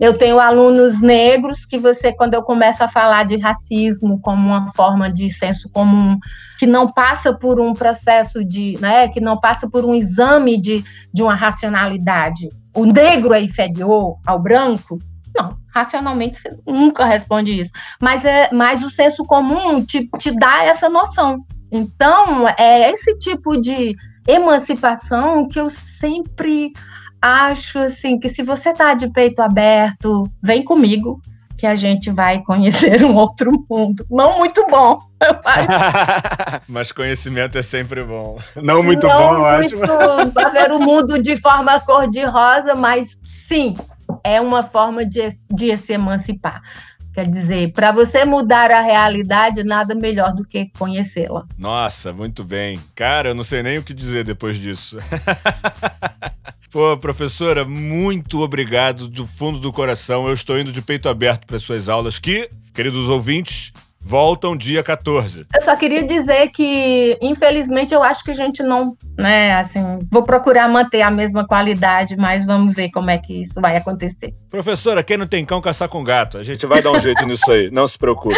eu 0.00 0.16
tenho 0.16 0.40
alunos 0.40 0.98
negros 0.98 1.66
que 1.66 1.78
você, 1.78 2.10
quando 2.10 2.32
eu 2.32 2.42
começo 2.42 2.82
a 2.82 2.88
falar 2.88 3.26
de 3.26 3.36
racismo 3.36 4.18
como 4.22 4.48
uma 4.48 4.72
forma 4.72 5.12
de 5.12 5.30
senso 5.30 5.68
comum, 5.68 6.18
que 6.58 6.66
não 6.66 6.90
passa 6.90 7.34
por 7.36 7.60
um 7.60 7.74
processo 7.74 8.42
de, 8.42 8.78
né, 8.80 9.08
que 9.08 9.20
não 9.20 9.38
passa 9.38 9.68
por 9.68 9.84
um 9.84 9.94
exame 9.94 10.58
de, 10.58 10.82
de 11.12 11.22
uma 11.22 11.34
racionalidade. 11.34 12.48
O 12.74 12.86
negro 12.86 13.34
é 13.34 13.42
inferior 13.42 14.16
ao 14.26 14.38
branco? 14.38 14.98
Não, 15.36 15.50
racionalmente 15.72 16.40
você 16.40 16.58
nunca 16.66 17.04
responde 17.04 17.60
isso. 17.60 17.70
Mas, 18.00 18.24
é, 18.24 18.48
mas 18.52 18.82
o 18.82 18.88
senso 18.88 19.22
comum 19.24 19.84
te, 19.84 20.08
te 20.18 20.30
dá 20.30 20.64
essa 20.64 20.88
noção. 20.88 21.44
Então, 21.70 22.48
é 22.58 22.90
esse 22.90 23.18
tipo 23.18 23.60
de 23.60 23.94
emancipação 24.26 25.46
que 25.46 25.60
eu 25.60 25.68
sempre 25.68 26.68
acho 27.20 27.78
assim 27.78 28.18
que 28.18 28.28
se 28.28 28.42
você 28.42 28.72
tá 28.72 28.94
de 28.94 29.08
peito 29.08 29.40
aberto, 29.40 30.24
vem 30.42 30.64
comigo 30.64 31.20
que 31.60 31.66
a 31.66 31.74
gente 31.74 32.10
vai 32.10 32.42
conhecer 32.42 33.04
um 33.04 33.14
outro 33.14 33.52
mundo. 33.68 34.06
Não 34.10 34.38
muito 34.38 34.66
bom, 34.66 34.98
mas 36.66 36.90
conhecimento 36.90 37.58
é 37.58 37.62
sempre 37.62 38.02
bom. 38.02 38.38
Não 38.56 38.82
muito 38.82 39.06
Não 39.06 39.18
bom, 39.18 39.34
eu 39.34 39.58
muito 39.58 39.82
acho. 39.82 40.30
Para 40.32 40.48
ver 40.48 40.72
o 40.72 40.78
mundo 40.78 41.22
de 41.22 41.36
forma 41.36 41.78
cor-de-rosa, 41.80 42.74
mas 42.74 43.18
sim, 43.22 43.74
é 44.24 44.40
uma 44.40 44.62
forma 44.62 45.04
de, 45.04 45.28
de 45.50 45.76
se 45.76 45.92
emancipar. 45.92 46.62
Quer 47.12 47.26
dizer, 47.26 47.72
para 47.72 47.90
você 47.90 48.24
mudar 48.24 48.70
a 48.70 48.80
realidade, 48.80 49.64
nada 49.64 49.94
melhor 49.94 50.32
do 50.32 50.44
que 50.44 50.70
conhecê-la. 50.78 51.44
Nossa, 51.58 52.12
muito 52.12 52.44
bem. 52.44 52.78
Cara, 52.94 53.30
eu 53.30 53.34
não 53.34 53.42
sei 53.42 53.62
nem 53.62 53.78
o 53.78 53.82
que 53.82 53.92
dizer 53.92 54.24
depois 54.24 54.56
disso. 54.56 54.96
Pô, 56.70 56.96
professora, 56.96 57.64
muito 57.64 58.40
obrigado 58.42 59.08
do 59.08 59.26
fundo 59.26 59.58
do 59.58 59.72
coração. 59.72 60.28
Eu 60.28 60.34
estou 60.34 60.56
indo 60.56 60.70
de 60.70 60.80
peito 60.80 61.08
aberto 61.08 61.44
para 61.44 61.58
suas 61.58 61.88
aulas 61.88 62.16
que, 62.16 62.48
queridos 62.72 63.08
ouvintes, 63.08 63.72
voltam 64.00 64.56
dia 64.56 64.82
14. 64.82 65.46
Eu 65.54 65.62
só 65.62 65.76
queria 65.76 66.02
dizer 66.02 66.48
que, 66.48 67.18
infelizmente, 67.20 67.94
eu 67.94 68.02
acho 68.02 68.24
que 68.24 68.30
a 68.30 68.34
gente 68.34 68.62
não, 68.62 68.96
né, 69.18 69.54
assim, 69.54 69.98
vou 70.10 70.22
procurar 70.22 70.68
manter 70.68 71.02
a 71.02 71.10
mesma 71.10 71.46
qualidade, 71.46 72.16
mas 72.16 72.44
vamos 72.44 72.74
ver 72.74 72.90
como 72.90 73.10
é 73.10 73.18
que 73.18 73.42
isso 73.42 73.60
vai 73.60 73.76
acontecer. 73.76 74.32
Professora, 74.48 75.02
quem 75.02 75.16
não 75.16 75.26
tem 75.26 75.44
cão, 75.44 75.60
caçar 75.60 75.88
com 75.88 76.02
gato. 76.02 76.38
A 76.38 76.42
gente 76.42 76.66
vai 76.66 76.82
dar 76.82 76.90
um 76.90 76.98
jeito 77.00 77.24
nisso 77.26 77.50
aí, 77.50 77.70
não 77.70 77.86
se 77.86 77.98
preocupe. 77.98 78.34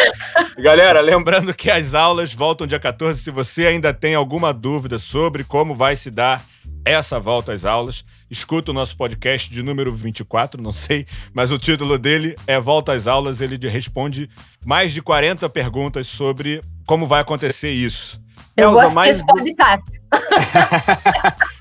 Galera, 0.59 1.01
lembrando 1.01 1.55
que 1.55 1.71
as 1.71 1.95
aulas 1.95 2.35
voltam 2.35 2.67
dia 2.67 2.81
14. 2.81 3.23
Se 3.23 3.31
você 3.31 3.67
ainda 3.67 3.95
tem 3.95 4.15
alguma 4.15 4.53
dúvida 4.53 4.99
sobre 4.99 5.45
como 5.45 5.75
vai 5.75 5.97
se 5.97 6.11
dar 6.11 6.43
essa 6.85 7.19
volta 7.19 7.53
às 7.53 7.65
aulas. 7.65 8.05
Escuta 8.33 8.71
o 8.71 8.75
nosso 8.75 8.97
podcast 8.97 9.53
de 9.53 9.63
número 9.63 9.93
24, 9.93 10.63
não 10.63 10.73
sei, 10.73 11.07
mas 11.35 11.53
o 11.53 11.59
título 11.59 11.99
dele 11.99 12.35
é 12.47 12.59
Volta 12.59 12.95
às 12.95 13.07
Aulas. 13.07 13.43
Ele 13.43 13.59
responde 13.69 14.31
mais 14.65 14.91
de 14.91 15.03
40 15.03 15.51
perguntas 15.51 16.07
sobre 16.07 16.63
como 16.87 17.07
vai 17.07 17.21
acontecer 17.21 17.73
isso. 17.73 18.19
Eu 18.57 18.71
Elza, 18.71 18.85
gosto 18.85 18.95
mais... 18.95 19.13
desse 19.13 19.27
podcast. 19.29 20.01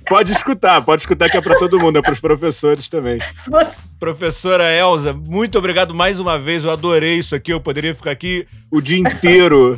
pode 0.08 0.32
escutar, 0.32 0.82
pode 0.82 1.02
escutar 1.02 1.30
que 1.30 1.36
é 1.36 1.42
para 1.42 1.60
todo 1.60 1.78
mundo, 1.78 2.00
é 2.00 2.02
para 2.02 2.14
os 2.14 2.22
professores 2.22 2.88
também. 2.88 3.18
Professora 4.00 4.74
Elza, 4.74 5.12
muito 5.12 5.58
obrigado 5.58 5.94
mais 5.94 6.22
uma 6.22 6.40
vez. 6.40 6.64
Eu 6.64 6.72
adorei 6.72 7.16
isso 7.18 7.36
aqui. 7.36 7.52
Eu 7.52 7.60
poderia 7.60 7.94
ficar 7.94 8.12
aqui 8.12 8.48
o 8.72 8.80
dia 8.80 8.98
inteiro. 8.98 9.78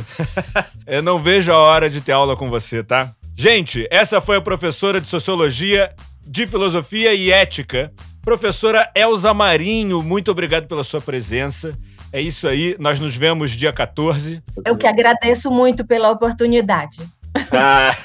Eu 0.86 1.02
não 1.02 1.18
vejo 1.18 1.52
a 1.52 1.58
hora 1.58 1.90
de 1.90 2.02
ter 2.02 2.12
aula 2.12 2.38
com 2.38 2.48
você, 2.50 2.84
tá? 2.84 3.10
Gente, 3.36 3.88
essa 3.90 4.22
foi 4.22 4.38
a 4.38 4.42
professora 4.42 5.02
de 5.02 5.08
Sociologia, 5.08 5.92
de 6.26 6.48
Filosofia 6.48 7.14
e 7.14 7.32
Ética, 7.32 7.92
professora 8.22 8.90
Elza 8.96 9.34
Marinho. 9.34 10.02
Muito 10.02 10.32
obrigado 10.32 10.68
pela 10.68 10.84
sua 10.84 11.02
presença. 11.02 11.78
É 12.12 12.22
isso 12.22 12.48
aí, 12.48 12.76
nós 12.80 13.00
nos 13.00 13.16
vemos 13.16 13.52
dia 13.52 13.74
14. 13.74 14.42
Eu 14.66 14.78
que 14.78 14.86
agradeço 14.86 15.50
muito 15.52 15.86
pela 15.86 16.12
oportunidade. 16.12 16.98
Ah, 17.52 17.96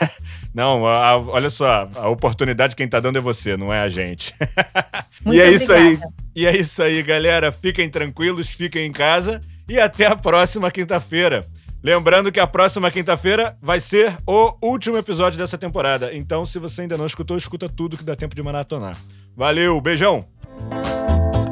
não, 0.55 0.87
a, 0.87 1.11
a, 1.11 1.19
olha 1.19 1.51
só, 1.51 1.87
a 1.95 2.09
oportunidade 2.09 2.75
quem 2.75 2.89
tá 2.89 2.99
dando 2.99 3.19
é 3.19 3.21
você, 3.21 3.59
não 3.59 3.73
é 3.73 3.81
a 3.81 3.89
gente. 3.91 4.35
Muito 5.23 5.37
e 5.37 5.41
é 5.41 5.49
obrigada. 5.49 5.57
isso 5.64 5.73
aí. 5.73 5.99
E 6.35 6.47
é 6.47 6.57
isso 6.57 6.83
aí, 6.83 7.03
galera. 7.03 7.53
Fiquem 7.53 7.91
tranquilos, 7.91 8.49
fiquem 8.49 8.87
em 8.87 8.93
casa 8.93 9.41
e 9.69 9.79
até 9.79 10.07
a 10.07 10.16
próxima 10.16 10.71
quinta-feira. 10.71 11.45
Lembrando 11.83 12.33
que 12.33 12.41
a 12.41 12.47
próxima 12.47 12.91
quinta-feira 12.91 13.57
vai 13.62 13.79
ser 13.79 14.16
o 14.26 14.55
último 14.61 14.97
episódio 14.97 15.39
dessa 15.39 15.57
temporada. 15.57 16.12
Então, 16.12 16.45
se 16.45 16.59
você 16.59 16.83
ainda 16.83 16.97
não 16.97 17.07
escutou, 17.07 17.37
escuta 17.37 17.68
tudo 17.68 17.97
que 17.97 18.03
dá 18.03 18.16
tempo 18.16 18.35
de 18.35 18.43
maratonar. 18.43 18.97
Valeu, 19.37 19.81
beijão! 19.81 20.24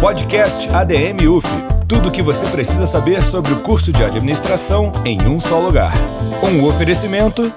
Podcast 0.00 0.68
ADM 0.74 1.28
UF. 1.28 1.46
Tudo 1.86 2.08
o 2.08 2.12
que 2.12 2.20
você 2.20 2.44
precisa 2.46 2.84
saber 2.84 3.24
sobre 3.24 3.52
o 3.52 3.60
curso 3.60 3.92
de 3.92 4.02
administração 4.02 4.90
em 5.04 5.22
um 5.22 5.38
só 5.38 5.60
lugar. 5.60 5.92
Um 6.42 6.66
oferecimento. 6.66 7.52